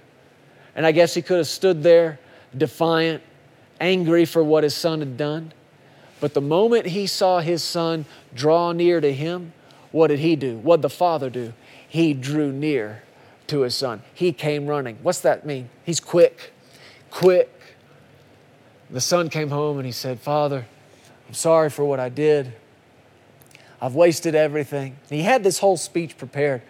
And 0.76 0.86
I 0.86 0.92
guess 0.92 1.14
he 1.14 1.22
could 1.22 1.38
have 1.38 1.48
stood 1.48 1.84
there 1.84 2.20
defiant, 2.56 3.24
angry 3.80 4.26
for 4.26 4.44
what 4.44 4.64
his 4.64 4.76
son 4.76 5.00
had 5.00 5.18
done. 5.18 5.54
But 6.20 6.34
the 6.34 6.42
moment 6.42 6.88
he 6.88 7.08
saw 7.08 7.40
his 7.40 7.64
son 7.64 8.06
draw 8.34 8.74
near 8.74 9.00
to 9.00 9.14
him, 9.14 9.54
what 9.92 10.08
did 10.08 10.20
he 10.20 10.36
do? 10.36 10.58
What 10.58 10.78
did 10.78 10.82
the 10.84 10.90
father 10.90 11.30
do? 11.30 11.54
He 11.88 12.14
drew 12.14 12.52
near 12.52 13.04
to 13.48 13.62
his 13.62 13.76
son. 13.76 14.02
He 14.14 14.34
came 14.34 14.68
running. 14.68 14.98
What's 15.02 15.22
that 15.22 15.46
mean? 15.46 15.70
He's 15.84 16.00
quick, 16.00 16.52
quick. 17.10 17.50
The 18.90 19.02
son 19.02 19.30
came 19.30 19.50
home 19.50 19.78
and 19.78 19.86
he 19.86 19.92
said, 19.92 20.20
Father, 20.20 20.66
I'm 21.30 21.36
sorry 21.36 21.70
for 21.70 21.86
what 21.86 22.00
I 22.00 22.10
did. 22.10 22.52
I've 23.80 23.94
wasted 23.94 24.34
everything. 24.34 24.98
He 25.10 25.22
had 25.22 25.44
this 25.44 25.60
whole 25.60 25.78
speech 25.78 26.18
prepared, 26.18 26.64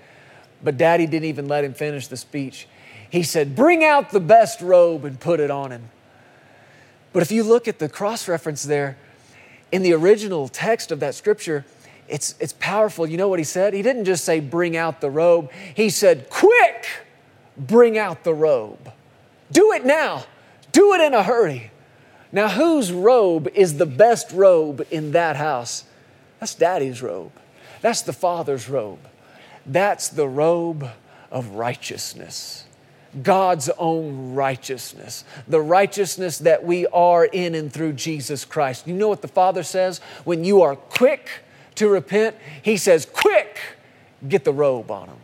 but 0.61 0.77
daddy 0.77 1.07
didn't 1.07 1.29
even 1.29 1.47
let 1.47 1.63
him 1.63 1.73
finish 1.73 2.07
the 2.07 2.17
speech. 2.17 2.67
He 3.09 3.23
said, 3.23 3.55
Bring 3.55 3.85
out 3.85 4.09
the 4.09 4.19
best 4.19 4.59
robe 4.59 5.05
and 5.05 5.17
put 5.17 5.39
it 5.39 5.49
on 5.49 5.71
him. 5.71 5.89
But 7.13 7.23
if 7.23 7.31
you 7.31 7.43
look 7.43 7.69
at 7.69 7.79
the 7.79 7.87
cross 7.87 8.27
reference 8.27 8.63
there, 8.63 8.97
in 9.71 9.81
the 9.81 9.93
original 9.93 10.49
text 10.49 10.91
of 10.91 10.99
that 10.99 11.15
scripture, 11.15 11.65
it's, 12.09 12.35
it's 12.41 12.53
powerful. 12.59 13.07
You 13.07 13.15
know 13.15 13.29
what 13.29 13.39
he 13.39 13.45
said? 13.45 13.73
He 13.73 13.81
didn't 13.81 14.03
just 14.03 14.25
say, 14.25 14.41
bring 14.41 14.75
out 14.75 14.99
the 14.99 15.09
robe. 15.09 15.51
He 15.73 15.89
said, 15.89 16.29
quick, 16.29 16.85
bring 17.57 17.97
out 17.97 18.25
the 18.25 18.33
robe. 18.33 18.91
Do 19.53 19.71
it 19.71 19.85
now. 19.85 20.25
Do 20.73 20.93
it 20.95 21.01
in 21.01 21.13
a 21.13 21.23
hurry. 21.23 21.71
Now, 22.31 22.49
whose 22.49 22.91
robe 22.91 23.49
is 23.55 23.77
the 23.77 23.85
best 23.85 24.31
robe 24.31 24.85
in 24.91 25.11
that 25.13 25.35
house? 25.35 25.83
That's 26.39 26.55
daddy's 26.55 27.01
robe. 27.01 27.31
That's 27.81 28.01
the 28.01 28.13
father's 28.13 28.69
robe. 28.69 28.99
That's 29.65 30.09
the 30.09 30.27
robe 30.27 30.89
of 31.31 31.49
righteousness. 31.51 32.65
God's 33.23 33.69
own 33.77 34.35
righteousness, 34.35 35.23
the 35.47 35.61
righteousness 35.61 36.37
that 36.39 36.63
we 36.63 36.85
are 36.87 37.25
in 37.25 37.55
and 37.55 37.73
through 37.73 37.93
Jesus 37.93 38.45
Christ. 38.45 38.87
You 38.87 38.93
know 38.93 39.07
what 39.07 39.23
the 39.23 39.27
Father 39.27 39.63
says? 39.63 39.99
When 40.25 40.43
you 40.43 40.61
are 40.61 40.75
quick 40.75 41.29
to 41.75 41.89
repent, 41.89 42.35
He 42.61 42.77
says, 42.77 43.07
Quick, 43.11 43.59
get 44.27 44.43
the 44.43 44.53
robe 44.53 44.91
on 44.91 45.07
him. 45.07 45.17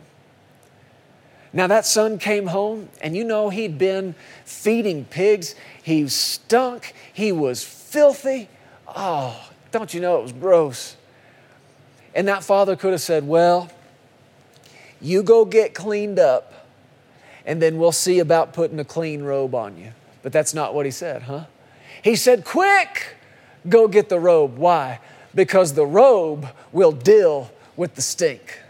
Now, 1.56 1.66
that 1.68 1.86
son 1.86 2.18
came 2.18 2.48
home, 2.48 2.90
and 3.00 3.16
you 3.16 3.24
know 3.24 3.48
he'd 3.48 3.78
been 3.78 4.14
feeding 4.44 5.06
pigs. 5.06 5.54
He 5.82 6.06
stunk, 6.06 6.92
he 7.14 7.32
was 7.32 7.64
filthy. 7.64 8.50
Oh, 8.94 9.48
don't 9.70 9.94
you 9.94 10.02
know 10.02 10.18
it 10.18 10.22
was 10.22 10.32
gross? 10.32 10.98
And 12.14 12.28
that 12.28 12.44
father 12.44 12.76
could 12.76 12.92
have 12.92 13.00
said, 13.00 13.26
Well, 13.26 13.70
you 15.00 15.22
go 15.22 15.46
get 15.46 15.72
cleaned 15.72 16.18
up 16.18 16.52
and 17.46 17.62
then 17.62 17.78
we'll 17.78 17.90
see 17.90 18.18
about 18.18 18.52
putting 18.52 18.78
a 18.78 18.84
clean 18.84 19.22
robe 19.22 19.54
on 19.54 19.78
you. 19.78 19.92
But 20.22 20.32
that's 20.32 20.52
not 20.52 20.74
what 20.74 20.84
he 20.84 20.92
said, 20.92 21.22
huh? 21.22 21.44
He 22.02 22.16
said, 22.16 22.44
Quick, 22.44 23.16
go 23.66 23.88
get 23.88 24.10
the 24.10 24.20
robe. 24.20 24.58
Why? 24.58 25.00
Because 25.34 25.72
the 25.72 25.86
robe 25.86 26.48
will 26.70 26.92
deal 26.92 27.50
with 27.76 27.94
the 27.94 28.02
stink, 28.02 28.60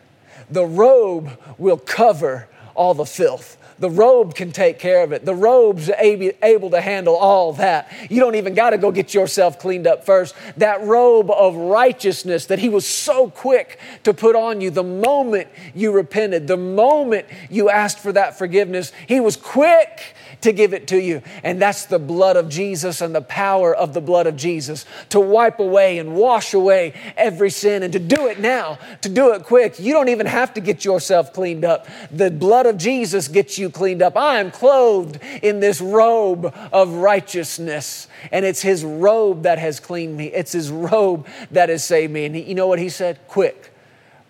the 0.48 0.64
robe 0.64 1.36
will 1.58 1.78
cover 1.78 2.48
all 2.76 2.94
the 2.94 3.06
filth. 3.06 3.56
The 3.78 3.90
robe 3.90 4.34
can 4.34 4.52
take 4.52 4.78
care 4.78 5.02
of 5.02 5.12
it. 5.12 5.26
The 5.26 5.34
robe's 5.34 5.90
able 5.90 6.70
to 6.70 6.80
handle 6.80 7.14
all 7.14 7.52
that. 7.54 7.92
You 8.08 8.20
don't 8.20 8.36
even 8.36 8.54
got 8.54 8.70
to 8.70 8.78
go 8.78 8.90
get 8.90 9.12
yourself 9.12 9.58
cleaned 9.58 9.86
up 9.86 10.06
first. 10.06 10.34
That 10.56 10.82
robe 10.82 11.30
of 11.30 11.56
righteousness 11.56 12.46
that 12.46 12.58
He 12.58 12.70
was 12.70 12.86
so 12.86 13.28
quick 13.28 13.78
to 14.04 14.14
put 14.14 14.34
on 14.34 14.62
you 14.62 14.70
the 14.70 14.82
moment 14.82 15.48
you 15.74 15.92
repented, 15.92 16.46
the 16.46 16.56
moment 16.56 17.26
you 17.50 17.68
asked 17.68 17.98
for 17.98 18.12
that 18.12 18.38
forgiveness, 18.38 18.92
He 19.06 19.20
was 19.20 19.36
quick 19.36 20.14
to 20.40 20.52
give 20.52 20.72
it 20.72 20.88
to 20.88 21.00
you. 21.00 21.22
And 21.42 21.60
that's 21.60 21.86
the 21.86 21.98
blood 21.98 22.36
of 22.36 22.48
Jesus 22.48 23.00
and 23.00 23.14
the 23.14 23.22
power 23.22 23.74
of 23.74 23.94
the 23.94 24.00
blood 24.00 24.26
of 24.26 24.36
Jesus 24.36 24.84
to 25.10 25.20
wipe 25.20 25.58
away 25.58 25.98
and 25.98 26.14
wash 26.14 26.54
away 26.54 26.94
every 27.16 27.50
sin 27.50 27.82
and 27.82 27.92
to 27.92 27.98
do 27.98 28.26
it 28.26 28.40
now, 28.40 28.78
to 29.02 29.08
do 29.08 29.32
it 29.34 29.44
quick. 29.44 29.78
You 29.78 29.92
don't 29.92 30.08
even 30.08 30.26
have 30.26 30.54
to 30.54 30.60
get 30.60 30.84
yourself 30.84 31.32
cleaned 31.32 31.64
up. 31.64 31.86
The 32.10 32.30
blood 32.30 32.66
of 32.66 32.78
Jesus 32.78 33.28
gets 33.28 33.58
you 33.58 33.70
cleaned 33.70 34.02
up. 34.02 34.16
I 34.16 34.40
am 34.40 34.50
clothed 34.50 35.20
in 35.42 35.60
this 35.60 35.80
robe 35.80 36.54
of 36.72 36.94
righteousness, 36.94 38.08
and 38.30 38.44
it's 38.44 38.62
His 38.62 38.84
robe 38.84 39.42
that 39.42 39.58
has 39.58 39.80
cleaned 39.80 40.16
me. 40.16 40.26
It's 40.26 40.52
His 40.52 40.70
robe 40.70 41.26
that 41.50 41.68
has 41.68 41.84
saved 41.84 42.12
me. 42.12 42.24
And 42.26 42.34
he, 42.34 42.42
you 42.42 42.54
know 42.54 42.66
what 42.66 42.78
He 42.78 42.88
said? 42.88 43.18
Quick, 43.28 43.72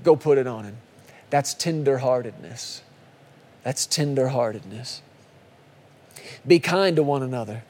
go 0.02 0.16
put 0.16 0.38
it 0.38 0.46
on 0.46 0.64
Him. 0.64 0.76
That's 1.30 1.54
tenderheartedness. 1.54 2.80
That's 3.62 3.86
tenderheartedness. 3.86 5.00
Be 6.46 6.58
kind 6.58 6.96
to 6.96 7.02
one 7.02 7.22
another. 7.22 7.64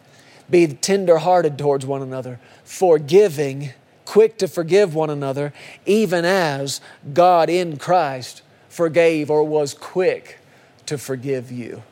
Be 0.49 0.67
tenderhearted 0.69 1.59
towards 1.59 1.85
one 1.85 2.03
another, 2.03 2.39
forgiving, 2.63 3.71
quick 4.05 4.39
to 4.39 4.47
forgive 4.47 4.95
one 4.95 5.11
another, 5.11 5.53
even 5.87 6.25
as 6.25 6.81
God 7.13 7.51
in 7.51 7.79
Christ 7.79 8.43
forgave 8.69 9.31
or 9.31 9.43
was 9.43 9.75
quick 9.75 10.39
to 10.87 10.99
forgive 10.99 11.51
you. 11.51 11.83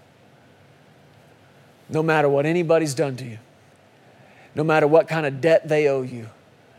No 1.88 2.02
matter 2.02 2.28
what 2.28 2.46
anybody's 2.46 2.94
done 2.94 3.16
to 3.16 3.24
you, 3.24 3.38
no 4.54 4.62
matter 4.62 4.86
what 4.86 5.08
kind 5.08 5.26
of 5.26 5.40
debt 5.40 5.68
they 5.68 5.88
owe 5.88 6.02
you. 6.02 6.28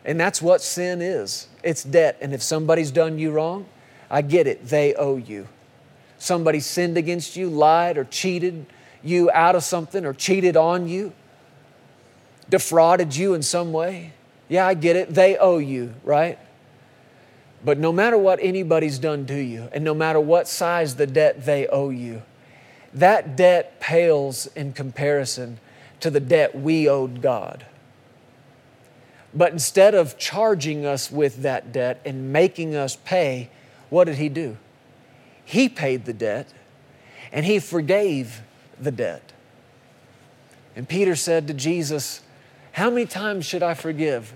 And 0.06 0.20
that's 0.20 0.41
what 0.41 0.62
sin 0.62 1.01
is 1.01 1.47
it's 1.64 1.84
debt. 1.84 2.18
And 2.22 2.34
if 2.34 2.41
somebody's 2.41 2.91
done 2.91 3.18
you 3.18 3.32
wrong, 3.32 3.66
I 4.10 4.22
get 4.22 4.47
it, 4.47 4.68
they 4.68 4.93
owe 4.93 5.18
you. 5.18 5.47
Somebody 6.18 6.60
sinned 6.60 6.97
against 6.97 7.36
you, 7.36 7.49
lied, 7.49 7.97
or 7.97 8.06
cheated, 8.06 8.66
you 9.06 9.30
out 9.32 9.56
of 9.56 9.64
something 9.64 10.06
or 10.06 10.14
cheated 10.14 10.58
on 10.58 10.88
you, 10.88 11.14
defrauded 12.49 13.16
you 13.16 13.34
in 13.34 13.41
some 13.41 13.72
way. 13.72 14.14
Yeah, 14.47 14.68
I 14.68 14.74
get 14.74 14.95
it. 14.95 15.14
They 15.14 15.38
owe 15.38 15.58
you, 15.58 15.93
right? 16.03 16.38
But 17.64 17.80
no 17.80 17.91
matter 17.91 18.18
what 18.18 18.39
anybody's 18.41 18.99
done 18.99 19.26
to 19.26 19.39
you, 19.39 19.70
and 19.74 19.84
no 19.84 19.95
matter 19.95 20.20
what 20.20 20.47
size 20.47 20.95
the 20.95 21.08
debt 21.08 21.45
they 21.45 21.68
owe 21.68 21.89
you, 21.89 22.22
that 22.93 23.36
debt 23.36 23.80
pales 23.80 24.47
in 24.56 24.72
comparison 24.72 25.60
to 25.99 26.10
the 26.10 26.20
debt 26.20 26.56
we 26.56 26.88
owed 26.88 27.22
God. 27.22 27.66
But 29.34 29.51
instead 29.51 29.95
of 29.95 30.18
charging 30.18 30.86
us 30.86 31.12
with 31.12 31.41
that 31.41 31.74
debt 31.74 31.99
and 32.06 32.32
making 32.32 32.76
us 32.76 32.95
pay, 32.95 33.49
what 33.89 34.06
did 34.06 34.16
He 34.16 34.30
do? 34.30 34.58
He 35.43 35.68
paid 35.68 36.06
the 36.06 36.14
debt 36.14 36.47
and 37.32 37.45
He 37.45 37.60
forgave 37.60 38.41
the 38.80 38.92
debt. 38.92 39.34
And 40.76 40.88
Peter 40.88 41.16
said 41.16 41.48
to 41.48 41.54
Jesus, 41.54 42.22
How 42.74 42.90
many 42.90 43.06
times 43.06 43.46
should 43.46 43.64
I 43.64 43.74
forgive 43.74 44.34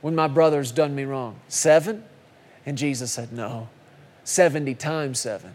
when 0.00 0.14
my 0.14 0.28
brother's 0.28 0.72
done 0.72 0.94
me 0.94 1.04
wrong? 1.04 1.40
Seven? 1.48 2.04
And 2.64 2.78
Jesus 2.78 3.12
said, 3.12 3.32
No, 3.32 3.68
70 4.24 4.74
times 4.76 5.18
seven. 5.18 5.48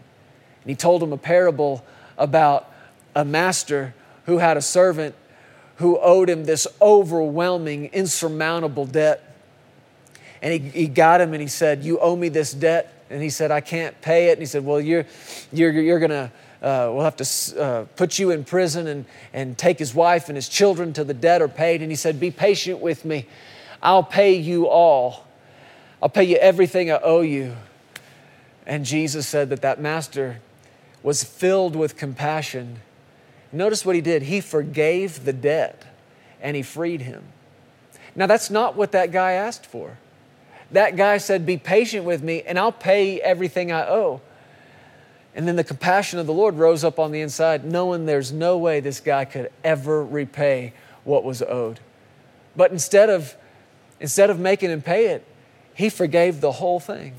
And 0.62 0.70
he 0.70 0.76
told 0.76 1.02
him 1.02 1.12
a 1.12 1.18
parable 1.18 1.84
about 2.18 2.70
a 3.14 3.24
master 3.24 3.94
who 4.26 4.38
had 4.38 4.56
a 4.56 4.62
servant 4.62 5.14
who 5.76 5.98
owed 5.98 6.28
him 6.28 6.44
this 6.44 6.66
overwhelming, 6.82 7.86
insurmountable 7.86 8.84
debt. 8.84 9.36
And 10.42 10.52
he, 10.52 10.68
he 10.70 10.86
got 10.88 11.20
him 11.20 11.32
and 11.32 11.40
he 11.40 11.48
said, 11.48 11.84
You 11.84 11.98
owe 12.00 12.16
me 12.16 12.28
this 12.28 12.52
debt. 12.52 12.94
And 13.10 13.22
he 13.22 13.30
said, 13.30 13.50
I 13.50 13.60
can't 13.60 13.98
pay 14.02 14.28
it. 14.28 14.32
And 14.32 14.40
he 14.40 14.46
said, 14.46 14.64
Well, 14.64 14.80
you're, 14.80 15.06
you're, 15.52 15.70
you're 15.70 16.00
going 16.00 16.10
to 16.10 16.30
uh, 16.60 16.90
we'll 16.92 17.04
have 17.04 17.16
to 17.16 17.60
uh, 17.60 17.84
put 17.96 18.18
you 18.18 18.30
in 18.30 18.44
prison 18.44 18.86
and, 18.88 19.04
and 19.32 19.56
take 19.56 19.78
his 19.78 19.94
wife 19.94 20.28
and 20.28 20.36
his 20.36 20.48
children 20.48 20.92
till 20.92 21.04
the 21.04 21.14
debt 21.14 21.40
are 21.40 21.48
paid. 21.48 21.82
And 21.82 21.90
he 21.90 21.96
said, 21.96 22.18
Be 22.18 22.30
patient 22.30 22.80
with 22.80 23.04
me. 23.04 23.26
I'll 23.82 24.02
pay 24.02 24.34
you 24.34 24.66
all. 24.68 25.26
I'll 26.02 26.08
pay 26.08 26.24
you 26.24 26.36
everything 26.36 26.90
I 26.90 26.98
owe 27.02 27.20
you. 27.20 27.56
And 28.66 28.84
Jesus 28.84 29.26
said 29.26 29.50
that 29.50 29.62
that 29.62 29.80
master 29.80 30.40
was 31.02 31.22
filled 31.22 31.76
with 31.76 31.96
compassion. 31.96 32.80
Notice 33.52 33.86
what 33.86 33.94
he 33.94 34.00
did. 34.00 34.22
He 34.22 34.40
forgave 34.40 35.24
the 35.24 35.32
debt 35.32 35.84
and 36.40 36.56
he 36.56 36.62
freed 36.62 37.02
him. 37.02 37.24
Now, 38.16 38.26
that's 38.26 38.50
not 38.50 38.74
what 38.74 38.92
that 38.92 39.12
guy 39.12 39.32
asked 39.32 39.64
for. 39.64 39.96
That 40.72 40.96
guy 40.96 41.18
said, 41.18 41.46
Be 41.46 41.56
patient 41.56 42.04
with 42.04 42.22
me 42.22 42.42
and 42.42 42.58
I'll 42.58 42.72
pay 42.72 43.20
everything 43.20 43.70
I 43.70 43.86
owe. 43.86 44.20
And 45.38 45.46
then 45.46 45.54
the 45.54 45.62
compassion 45.62 46.18
of 46.18 46.26
the 46.26 46.32
Lord 46.32 46.56
rose 46.56 46.82
up 46.82 46.98
on 46.98 47.12
the 47.12 47.20
inside, 47.20 47.64
knowing 47.64 48.06
there's 48.06 48.32
no 48.32 48.58
way 48.58 48.80
this 48.80 48.98
guy 48.98 49.24
could 49.24 49.52
ever 49.62 50.04
repay 50.04 50.72
what 51.04 51.22
was 51.22 51.42
owed. 51.42 51.78
But 52.56 52.72
instead 52.72 53.08
of, 53.08 53.36
instead 54.00 54.30
of 54.30 54.40
making 54.40 54.70
him 54.70 54.82
pay 54.82 55.06
it, 55.06 55.24
he 55.74 55.90
forgave 55.90 56.40
the 56.40 56.50
whole 56.50 56.80
thing. 56.80 57.14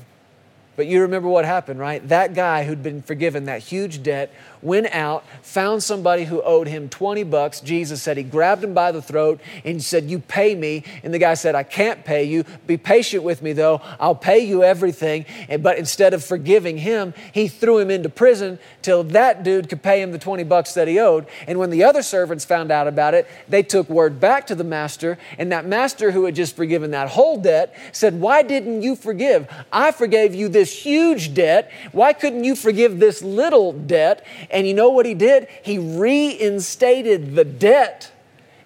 But 0.76 0.86
you 0.86 1.00
remember 1.00 1.30
what 1.30 1.46
happened, 1.46 1.80
right? 1.80 2.06
That 2.08 2.34
guy 2.34 2.64
who'd 2.64 2.82
been 2.82 3.00
forgiven 3.00 3.44
that 3.44 3.62
huge 3.62 4.02
debt 4.02 4.30
went 4.62 4.94
out, 4.94 5.24
found 5.42 5.82
somebody 5.82 6.24
who 6.24 6.42
owed 6.42 6.66
him 6.66 6.88
20 6.88 7.24
bucks. 7.24 7.60
Jesus 7.60 8.02
said 8.02 8.16
he 8.16 8.22
grabbed 8.22 8.62
him 8.62 8.74
by 8.74 8.92
the 8.92 9.02
throat 9.02 9.40
and 9.64 9.82
said, 9.82 10.10
You 10.10 10.18
pay 10.18 10.54
me. 10.54 10.84
And 11.02 11.12
the 11.12 11.18
guy 11.18 11.34
said, 11.34 11.54
I 11.54 11.62
can't 11.62 12.04
pay 12.04 12.24
you. 12.24 12.44
Be 12.66 12.76
patient 12.76 13.22
with 13.22 13.42
me, 13.42 13.52
though. 13.52 13.80
I'll 13.98 14.14
pay 14.14 14.40
you 14.40 14.62
everything. 14.62 15.24
But 15.60 15.78
instead 15.78 16.14
of 16.14 16.24
forgiving 16.24 16.78
him, 16.78 17.14
he 17.32 17.48
threw 17.48 17.78
him 17.78 17.90
into 17.90 18.08
prison 18.08 18.58
till 18.82 19.04
that 19.04 19.42
dude 19.42 19.68
could 19.68 19.82
pay 19.82 20.02
him 20.02 20.12
the 20.12 20.18
20 20.18 20.44
bucks 20.44 20.74
that 20.74 20.88
he 20.88 20.98
owed. 20.98 21.26
And 21.46 21.58
when 21.58 21.70
the 21.70 21.84
other 21.84 22.02
servants 22.02 22.44
found 22.44 22.70
out 22.70 22.86
about 22.86 23.14
it, 23.14 23.26
they 23.48 23.62
took 23.62 23.88
word 23.88 24.20
back 24.20 24.46
to 24.48 24.54
the 24.54 24.64
master. 24.64 25.18
And 25.38 25.52
that 25.52 25.66
master 25.66 26.10
who 26.10 26.24
had 26.24 26.34
just 26.34 26.56
forgiven 26.56 26.90
that 26.90 27.08
whole 27.08 27.38
debt 27.38 27.74
said, 27.92 28.20
Why 28.20 28.42
didn't 28.42 28.82
you 28.82 28.96
forgive? 28.96 29.48
I 29.72 29.92
forgave 29.92 30.34
you 30.34 30.48
this 30.48 30.72
huge 30.72 31.34
debt. 31.34 31.70
Why 31.92 32.12
couldn't 32.12 32.44
you 32.44 32.54
forgive 32.54 32.98
this 32.98 33.22
little 33.22 33.72
debt? 33.72 34.26
And 34.50 34.66
you 34.66 34.74
know 34.74 34.90
what 34.90 35.06
he 35.06 35.14
did? 35.14 35.48
He 35.62 35.78
reinstated 35.78 37.34
the 37.34 37.44
debt 37.44 38.12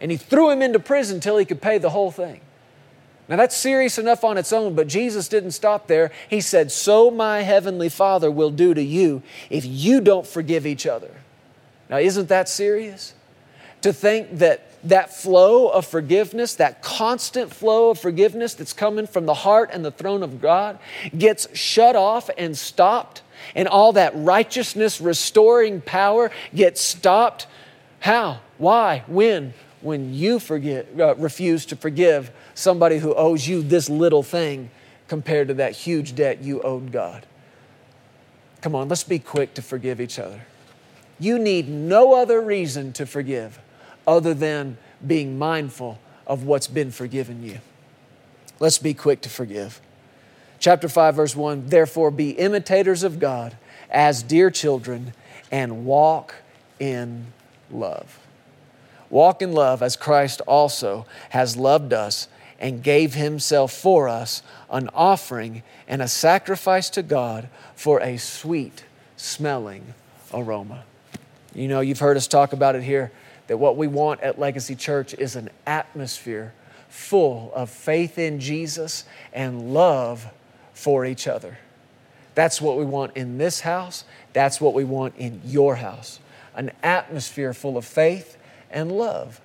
and 0.00 0.10
he 0.10 0.16
threw 0.16 0.50
him 0.50 0.62
into 0.62 0.78
prison 0.78 1.16
until 1.16 1.36
he 1.36 1.44
could 1.44 1.62
pay 1.62 1.78
the 1.78 1.90
whole 1.90 2.10
thing. 2.10 2.40
Now 3.28 3.36
that's 3.36 3.56
serious 3.56 3.98
enough 3.98 4.22
on 4.24 4.36
its 4.36 4.52
own, 4.52 4.74
but 4.74 4.86
Jesus 4.86 5.28
didn't 5.28 5.52
stop 5.52 5.86
there. 5.86 6.10
He 6.28 6.40
said, 6.40 6.70
So 6.70 7.10
my 7.10 7.40
heavenly 7.42 7.88
Father 7.88 8.30
will 8.30 8.50
do 8.50 8.74
to 8.74 8.82
you 8.82 9.22
if 9.50 9.64
you 9.64 10.00
don't 10.00 10.26
forgive 10.26 10.66
each 10.66 10.86
other. 10.86 11.10
Now, 11.88 11.98
isn't 11.98 12.28
that 12.28 12.48
serious? 12.48 13.14
To 13.82 13.92
think 13.92 14.38
that 14.38 14.70
that 14.84 15.14
flow 15.14 15.68
of 15.68 15.86
forgiveness, 15.86 16.54
that 16.56 16.82
constant 16.82 17.52
flow 17.52 17.90
of 17.90 17.98
forgiveness 17.98 18.54
that's 18.54 18.72
coming 18.72 19.06
from 19.06 19.26
the 19.26 19.34
heart 19.34 19.70
and 19.72 19.84
the 19.84 19.90
throne 19.90 20.22
of 20.22 20.40
God, 20.40 20.78
gets 21.16 21.54
shut 21.56 21.96
off 21.96 22.28
and 22.36 22.56
stopped, 22.56 23.22
and 23.54 23.68
all 23.68 23.92
that 23.92 24.12
righteousness 24.14 25.00
restoring 25.00 25.80
power 25.80 26.30
gets 26.54 26.80
stopped. 26.80 27.46
How? 28.00 28.40
Why? 28.58 29.04
When? 29.06 29.54
When 29.80 30.14
you 30.14 30.38
forget, 30.38 30.88
uh, 30.98 31.14
refuse 31.16 31.66
to 31.66 31.76
forgive 31.76 32.30
somebody 32.54 32.98
who 32.98 33.14
owes 33.14 33.46
you 33.46 33.62
this 33.62 33.90
little 33.90 34.22
thing 34.22 34.70
compared 35.08 35.48
to 35.48 35.54
that 35.54 35.72
huge 35.72 36.14
debt 36.14 36.42
you 36.42 36.62
owed 36.62 36.90
God. 36.90 37.26
Come 38.62 38.74
on, 38.74 38.88
let's 38.88 39.04
be 39.04 39.18
quick 39.18 39.52
to 39.54 39.62
forgive 39.62 40.00
each 40.00 40.18
other. 40.18 40.40
You 41.18 41.38
need 41.38 41.68
no 41.68 42.14
other 42.14 42.40
reason 42.40 42.92
to 42.94 43.06
forgive 43.06 43.60
other 44.06 44.32
than 44.34 44.78
being 45.06 45.38
mindful 45.38 45.98
of 46.26 46.44
what's 46.44 46.66
been 46.66 46.90
forgiven 46.90 47.42
you. 47.42 47.58
Let's 48.60 48.78
be 48.78 48.94
quick 48.94 49.20
to 49.22 49.28
forgive. 49.28 49.80
Chapter 50.58 50.88
5, 50.88 51.14
verse 51.14 51.36
1 51.36 51.68
Therefore, 51.68 52.10
be 52.10 52.30
imitators 52.30 53.02
of 53.02 53.18
God 53.18 53.56
as 53.90 54.22
dear 54.22 54.50
children 54.50 55.12
and 55.50 55.84
walk 55.84 56.34
in 56.78 57.26
love. 57.70 58.18
Walk 59.10 59.42
in 59.42 59.52
love 59.52 59.82
as 59.82 59.96
Christ 59.96 60.40
also 60.42 61.06
has 61.30 61.56
loved 61.56 61.92
us 61.92 62.28
and 62.58 62.82
gave 62.82 63.14
himself 63.14 63.72
for 63.72 64.08
us 64.08 64.42
an 64.70 64.88
offering 64.94 65.62
and 65.86 66.00
a 66.00 66.08
sacrifice 66.08 66.88
to 66.90 67.02
God 67.02 67.48
for 67.74 68.00
a 68.00 68.16
sweet 68.16 68.84
smelling 69.16 69.94
aroma. 70.32 70.84
You 71.54 71.68
know, 71.68 71.80
you've 71.80 72.00
heard 72.00 72.16
us 72.16 72.26
talk 72.26 72.52
about 72.52 72.74
it 72.74 72.82
here 72.82 73.12
that 73.46 73.58
what 73.58 73.76
we 73.76 73.86
want 73.86 74.20
at 74.22 74.38
Legacy 74.38 74.74
Church 74.74 75.14
is 75.14 75.36
an 75.36 75.50
atmosphere 75.66 76.52
full 76.88 77.52
of 77.54 77.70
faith 77.70 78.18
in 78.18 78.40
Jesus 78.40 79.04
and 79.32 79.74
love 79.74 80.26
for 80.84 81.06
each 81.06 81.26
other. 81.26 81.56
That's 82.34 82.60
what 82.60 82.76
we 82.76 82.84
want 82.84 83.16
in 83.16 83.38
this 83.38 83.60
house. 83.60 84.04
That's 84.34 84.60
what 84.60 84.74
we 84.74 84.84
want 84.84 85.14
in 85.16 85.40
your 85.42 85.76
house. 85.76 86.20
An 86.54 86.72
atmosphere 86.82 87.54
full 87.54 87.78
of 87.78 87.86
faith 87.86 88.36
and 88.70 88.92
love. 88.92 89.40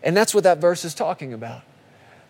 And 0.00 0.16
that's 0.16 0.32
what 0.32 0.44
that 0.44 0.58
verse 0.58 0.84
is 0.84 0.94
talking 0.94 1.32
about. 1.32 1.62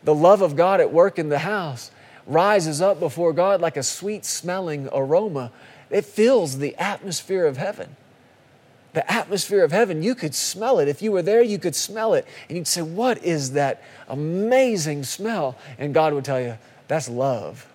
The 0.02 0.14
love 0.14 0.40
of 0.40 0.56
God 0.56 0.80
at 0.80 0.90
work 0.90 1.18
in 1.18 1.28
the 1.28 1.40
house 1.40 1.90
rises 2.26 2.80
up 2.80 2.98
before 2.98 3.34
God 3.34 3.60
like 3.60 3.76
a 3.76 3.82
sweet 3.82 4.24
smelling 4.24 4.88
aroma. 4.90 5.52
It 5.90 6.06
fills 6.06 6.56
the 6.56 6.74
atmosphere 6.76 7.44
of 7.44 7.58
heaven. 7.58 7.94
The 8.94 9.12
atmosphere 9.12 9.64
of 9.64 9.70
heaven, 9.70 10.02
you 10.02 10.14
could 10.14 10.34
smell 10.34 10.78
it. 10.78 10.88
If 10.88 11.02
you 11.02 11.12
were 11.12 11.20
there, 11.20 11.42
you 11.42 11.58
could 11.58 11.76
smell 11.76 12.14
it. 12.14 12.26
And 12.48 12.56
you'd 12.56 12.66
say, 12.66 12.80
What 12.80 13.22
is 13.22 13.52
that 13.52 13.82
amazing 14.08 15.04
smell? 15.04 15.58
And 15.78 15.92
God 15.92 16.14
would 16.14 16.24
tell 16.24 16.40
you, 16.40 16.56
That's 16.88 17.06
love. 17.06 17.69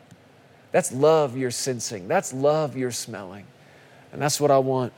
That's 0.76 0.92
love 0.92 1.38
you're 1.38 1.52
sensing. 1.52 2.10
That's 2.10 2.34
love 2.34 2.76
you're 2.76 2.92
smelling. 2.92 3.46
And 4.12 4.22
that's 4.22 4.42
what 4.42 4.52
I 4.52 4.58
want 4.58 4.92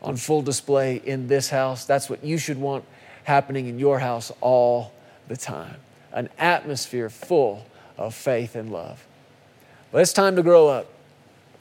on 0.00 0.16
full 0.16 0.40
display 0.40 1.02
in 1.04 1.28
this 1.28 1.50
house. 1.50 1.84
That's 1.84 2.08
what 2.08 2.24
you 2.24 2.38
should 2.38 2.56
want 2.56 2.86
happening 3.24 3.66
in 3.66 3.78
your 3.78 3.98
house 3.98 4.32
all 4.40 4.94
the 5.28 5.36
time 5.36 5.76
an 6.14 6.30
atmosphere 6.38 7.10
full 7.10 7.66
of 7.98 8.14
faith 8.14 8.56
and 8.56 8.72
love. 8.72 9.06
But 9.90 10.00
it's 10.00 10.14
time 10.14 10.34
to 10.36 10.42
grow 10.42 10.68
up. 10.68 10.88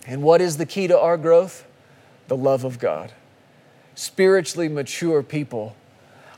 And 0.07 0.23
what 0.23 0.39
is 0.39 0.55
the 0.55 0.65
key 0.65 0.87
to 0.87 0.97
our 0.97 1.17
growth? 1.17 1.65
The 2.29 2.37
love 2.37 2.63
of 2.63 2.79
God. 2.79 3.11
Spiritually 3.95 4.69
mature 4.69 5.23
people 5.23 5.75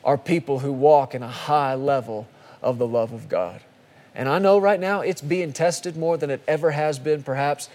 are 0.04 0.18
people 0.18 0.60
who 0.60 0.74
walk 0.74 1.14
in 1.14 1.22
a 1.22 1.28
high 1.28 1.76
level 1.76 2.28
of 2.64 2.80
the 2.80 2.88
love 2.88 3.14
of 3.14 3.30
God. 3.30 3.62
And 4.16 4.30
I 4.30 4.40
know 4.40 4.60
right 4.60 4.80
now 4.80 5.02
it's 5.02 5.22
being 5.22 5.54
tested 5.54 5.98
more 5.98 6.18
than 6.18 6.30
it 6.30 6.42
ever 6.48 6.72
has 6.72 7.00
been, 7.00 7.24
perhaps, 7.24 7.70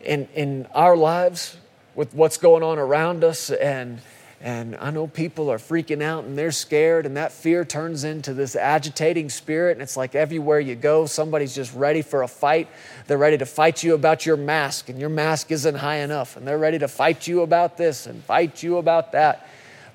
in, 0.00 0.28
in 0.34 0.66
our 0.74 0.96
lives 0.96 1.56
with 1.94 2.14
what's 2.14 2.36
going 2.36 2.62
on 2.62 2.78
around 2.78 3.24
us 3.24 3.50
and 3.50 4.00
and 4.44 4.76
I 4.76 4.90
know 4.90 5.06
people 5.06 5.50
are 5.50 5.56
freaking 5.56 6.02
out 6.02 6.24
and 6.24 6.36
they're 6.36 6.52
scared, 6.52 7.06
and 7.06 7.16
that 7.16 7.32
fear 7.32 7.64
turns 7.64 8.04
into 8.04 8.34
this 8.34 8.54
agitating 8.54 9.30
spirit. 9.30 9.72
And 9.72 9.80
it's 9.80 9.96
like 9.96 10.14
everywhere 10.14 10.60
you 10.60 10.74
go, 10.74 11.06
somebody's 11.06 11.54
just 11.54 11.74
ready 11.74 12.02
for 12.02 12.22
a 12.22 12.28
fight. 12.28 12.68
They're 13.06 13.16
ready 13.16 13.38
to 13.38 13.46
fight 13.46 13.82
you 13.82 13.94
about 13.94 14.26
your 14.26 14.36
mask, 14.36 14.90
and 14.90 15.00
your 15.00 15.08
mask 15.08 15.50
isn't 15.50 15.76
high 15.76 16.00
enough. 16.00 16.36
And 16.36 16.46
they're 16.46 16.58
ready 16.58 16.78
to 16.80 16.88
fight 16.88 17.26
you 17.26 17.40
about 17.40 17.78
this 17.78 18.06
and 18.06 18.22
fight 18.24 18.62
you 18.62 18.76
about 18.76 19.12
that. 19.12 19.48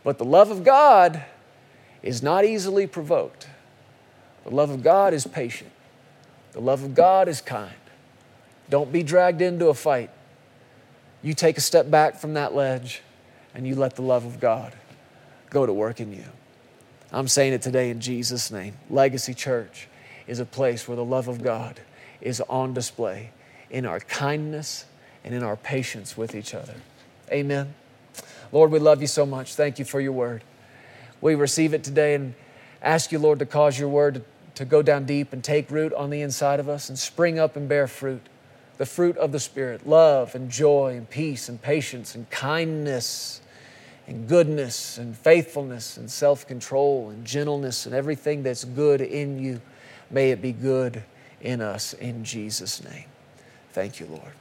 But 0.04 0.18
the 0.18 0.26
love 0.26 0.50
of 0.50 0.64
God 0.64 1.24
is 2.02 2.24
not 2.24 2.44
easily 2.44 2.88
provoked. 2.88 3.48
The 4.44 4.52
love 4.52 4.70
of 4.70 4.84
God 4.84 5.14
is 5.14 5.28
patient. 5.28 5.72
The 6.54 6.62
love 6.62 6.84
of 6.84 6.96
God 6.96 7.28
is 7.28 7.42
kind. 7.42 7.74
Don't 8.70 8.92
be 8.92 9.04
dragged 9.04 9.42
into 9.42 9.68
a 9.68 9.74
fight. 9.74 10.10
You 11.22 11.34
take 11.34 11.58
a 11.58 11.62
step 11.62 11.90
back 11.90 12.16
from 12.16 12.34
that 12.36 12.54
ledge 12.54 13.02
and 13.54 13.68
you 13.68 13.76
let 13.76 13.96
the 13.96 14.02
love 14.02 14.26
of 14.26 14.40
God 14.40 14.74
go 15.50 15.66
to 15.66 15.74
work 15.74 16.00
in 16.00 16.14
you. 16.14 16.26
I'm 17.12 17.28
saying 17.28 17.54
it 17.54 17.62
today 17.62 17.90
in 17.90 18.00
Jesus' 18.00 18.52
name. 18.52 18.76
Legacy 18.90 19.34
Church 19.34 19.88
is 20.28 20.40
a 20.40 20.46
place 20.46 20.88
where 20.88 20.96
the 20.96 21.04
love 21.04 21.28
of 21.28 21.42
God 21.44 21.80
is 22.22 22.42
on 22.42 22.74
display 22.74 23.32
in 23.70 23.86
our 23.86 24.00
kindness 24.00 24.86
and 25.24 25.34
in 25.34 25.44
our 25.44 25.56
patience 25.56 26.16
with 26.16 26.36
each 26.36 26.54
other. 26.54 26.76
Amen. 27.32 27.74
Lord, 28.52 28.72
we 28.72 28.80
love 28.80 29.02
you 29.02 29.08
so 29.08 29.26
much. 29.26 29.56
Thank 29.56 29.80
you 29.80 29.86
for 29.86 30.00
your 30.00 30.12
word. 30.12 30.44
We 31.22 31.36
receive 31.36 31.74
it 31.74 31.84
today 31.84 32.16
and 32.16 32.34
ask 32.82 33.12
you, 33.12 33.20
Lord, 33.20 33.40
to 33.40 33.46
cause 33.46 33.80
your 33.80 33.90
word 33.90 34.24
to, 34.56 34.66
go 34.66 34.82
down 34.82 35.06
deep 35.06 35.32
and 35.32 35.42
take 35.42 35.72
root 35.72 35.94
on 35.94 36.10
the 36.10 36.22
inside 36.22 36.60
of 36.60 36.68
us 36.68 36.90
and 36.90 37.00
spring 37.00 37.40
up 37.40 37.56
and 37.56 37.70
bear 37.70 37.88
fruit 37.88 38.22
the 38.78 38.86
fruit 38.86 39.16
of 39.18 39.32
the 39.32 39.40
Spirit 39.40 39.88
love 39.88 40.36
and 40.36 40.50
joy 40.50 40.96
and 40.98 41.10
peace 41.10 41.48
and 41.48 41.62
patience 41.62 42.16
and 42.16 42.30
kindness 42.30 43.42
and 44.08 44.28
goodness 44.28 44.98
and 44.98 45.16
faithfulness 45.18 45.98
and 45.98 46.10
self 46.10 46.48
control 46.48 47.10
and 47.10 47.24
gentleness 47.26 47.86
and 47.86 47.94
everything 47.94 48.44
that's 48.44 48.66
good 48.66 49.02
in 49.02 49.40
you. 49.40 49.62
May 50.10 50.32
it 50.32 50.42
be 50.42 50.52
good 50.52 51.04
in 51.42 51.62
us 51.62 51.94
in 51.94 52.24
Jesus' 52.24 52.84
name. 52.84 53.06
Thank 53.72 54.00
you, 54.00 54.08
Lord. 54.08 54.34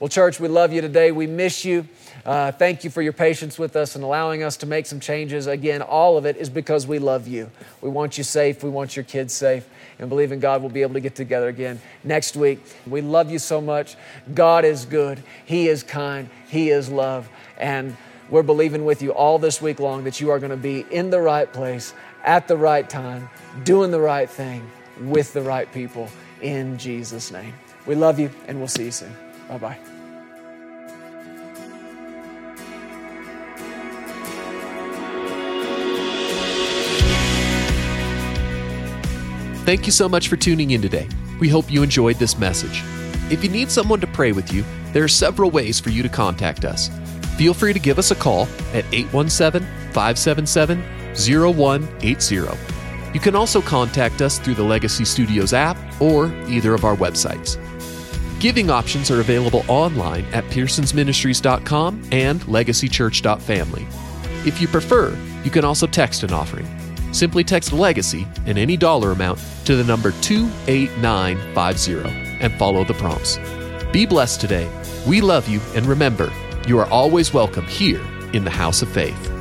Well, 0.00 0.08
church, 0.08 0.40
we 0.40 0.48
love 0.48 0.72
you 0.72 0.80
today. 0.80 1.12
We 1.12 1.26
miss 1.26 1.62
you. 1.62 1.86
Uh, 2.24 2.52
thank 2.52 2.84
you 2.84 2.90
for 2.90 3.02
your 3.02 3.12
patience 3.12 3.58
with 3.58 3.76
us 3.76 3.96
and 3.96 4.02
allowing 4.02 4.42
us 4.42 4.56
to 4.58 4.66
make 4.66 4.86
some 4.86 4.98
changes. 4.98 5.46
Again, 5.46 5.82
all 5.82 6.16
of 6.16 6.24
it 6.24 6.38
is 6.38 6.48
because 6.48 6.86
we 6.86 6.98
love 6.98 7.28
you. 7.28 7.50
We 7.82 7.90
want 7.90 8.16
you 8.16 8.24
safe. 8.24 8.64
We 8.64 8.70
want 8.70 8.96
your 8.96 9.04
kids 9.04 9.34
safe. 9.34 9.68
And 9.98 10.08
believe 10.08 10.32
in 10.32 10.40
God, 10.40 10.62
we'll 10.62 10.70
be 10.70 10.80
able 10.80 10.94
to 10.94 11.00
get 11.00 11.14
together 11.14 11.48
again 11.48 11.82
next 12.02 12.34
week. 12.34 12.60
We 12.86 13.02
love 13.02 13.30
you 13.30 13.38
so 13.38 13.60
much. 13.60 13.96
God 14.32 14.64
is 14.64 14.86
good. 14.86 15.22
He 15.44 15.68
is 15.68 15.82
kind. 15.82 16.30
He 16.48 16.70
is 16.70 16.88
love. 16.88 17.28
And 17.58 17.94
we're 18.30 18.42
believing 18.42 18.86
with 18.86 19.02
you 19.02 19.12
all 19.12 19.38
this 19.38 19.60
week 19.60 19.80
long 19.80 20.04
that 20.04 20.18
you 20.18 20.30
are 20.30 20.38
going 20.38 20.48
to 20.48 20.56
be 20.56 20.86
in 20.90 21.10
the 21.10 21.20
right 21.20 21.52
place 21.52 21.92
at 22.24 22.48
the 22.48 22.56
right 22.56 22.88
time, 22.88 23.28
doing 23.64 23.90
the 23.90 24.00
right 24.00 24.30
thing 24.30 24.66
with 25.02 25.34
the 25.34 25.42
right 25.42 25.70
people 25.74 26.08
in 26.40 26.78
Jesus' 26.78 27.30
name. 27.30 27.52
We 27.84 27.96
love 27.96 28.18
you, 28.18 28.30
and 28.48 28.58
we'll 28.58 28.68
see 28.68 28.84
you 28.84 28.92
soon. 28.92 29.14
Bye 29.48 29.58
bye. 29.58 29.89
Thank 39.70 39.86
you 39.86 39.92
so 39.92 40.08
much 40.08 40.26
for 40.26 40.36
tuning 40.36 40.72
in 40.72 40.82
today. 40.82 41.08
We 41.38 41.48
hope 41.48 41.70
you 41.70 41.84
enjoyed 41.84 42.16
this 42.16 42.36
message. 42.36 42.82
If 43.30 43.44
you 43.44 43.48
need 43.48 43.70
someone 43.70 44.00
to 44.00 44.06
pray 44.08 44.32
with 44.32 44.52
you, 44.52 44.64
there 44.92 45.04
are 45.04 45.08
several 45.08 45.48
ways 45.52 45.78
for 45.78 45.90
you 45.90 46.02
to 46.02 46.08
contact 46.08 46.64
us. 46.64 46.90
Feel 47.36 47.54
free 47.54 47.72
to 47.72 47.78
give 47.78 47.96
us 47.96 48.10
a 48.10 48.16
call 48.16 48.48
at 48.74 48.84
817 48.92 49.62
577 49.92 50.82
0180. 51.14 52.58
You 53.14 53.20
can 53.20 53.36
also 53.36 53.62
contact 53.62 54.20
us 54.22 54.40
through 54.40 54.54
the 54.54 54.64
Legacy 54.64 55.04
Studios 55.04 55.52
app 55.52 55.76
or 56.02 56.26
either 56.48 56.74
of 56.74 56.84
our 56.84 56.96
websites. 56.96 57.56
Giving 58.40 58.70
options 58.70 59.08
are 59.08 59.20
available 59.20 59.64
online 59.68 60.24
at 60.32 60.42
pearsonsministries.com 60.46 62.08
and 62.10 62.40
legacychurch.family. 62.40 63.86
If 64.44 64.60
you 64.60 64.66
prefer, 64.66 65.16
you 65.44 65.52
can 65.52 65.64
also 65.64 65.86
text 65.86 66.24
an 66.24 66.32
offering. 66.32 66.66
Simply 67.12 67.44
text 67.44 67.72
Legacy 67.72 68.26
and 68.46 68.58
any 68.58 68.76
dollar 68.76 69.12
amount 69.12 69.38
to 69.64 69.76
the 69.76 69.84
number 69.84 70.10
28950 70.22 72.40
and 72.40 72.52
follow 72.54 72.82
the 72.84 72.94
prompts. 72.94 73.38
Be 73.92 74.06
blessed 74.06 74.40
today. 74.40 74.68
We 75.06 75.20
love 75.20 75.46
you, 75.48 75.60
and 75.74 75.86
remember, 75.86 76.32
you 76.66 76.78
are 76.78 76.88
always 76.90 77.34
welcome 77.34 77.66
here 77.66 78.00
in 78.32 78.44
the 78.44 78.50
House 78.50 78.82
of 78.82 78.90
Faith. 78.90 79.39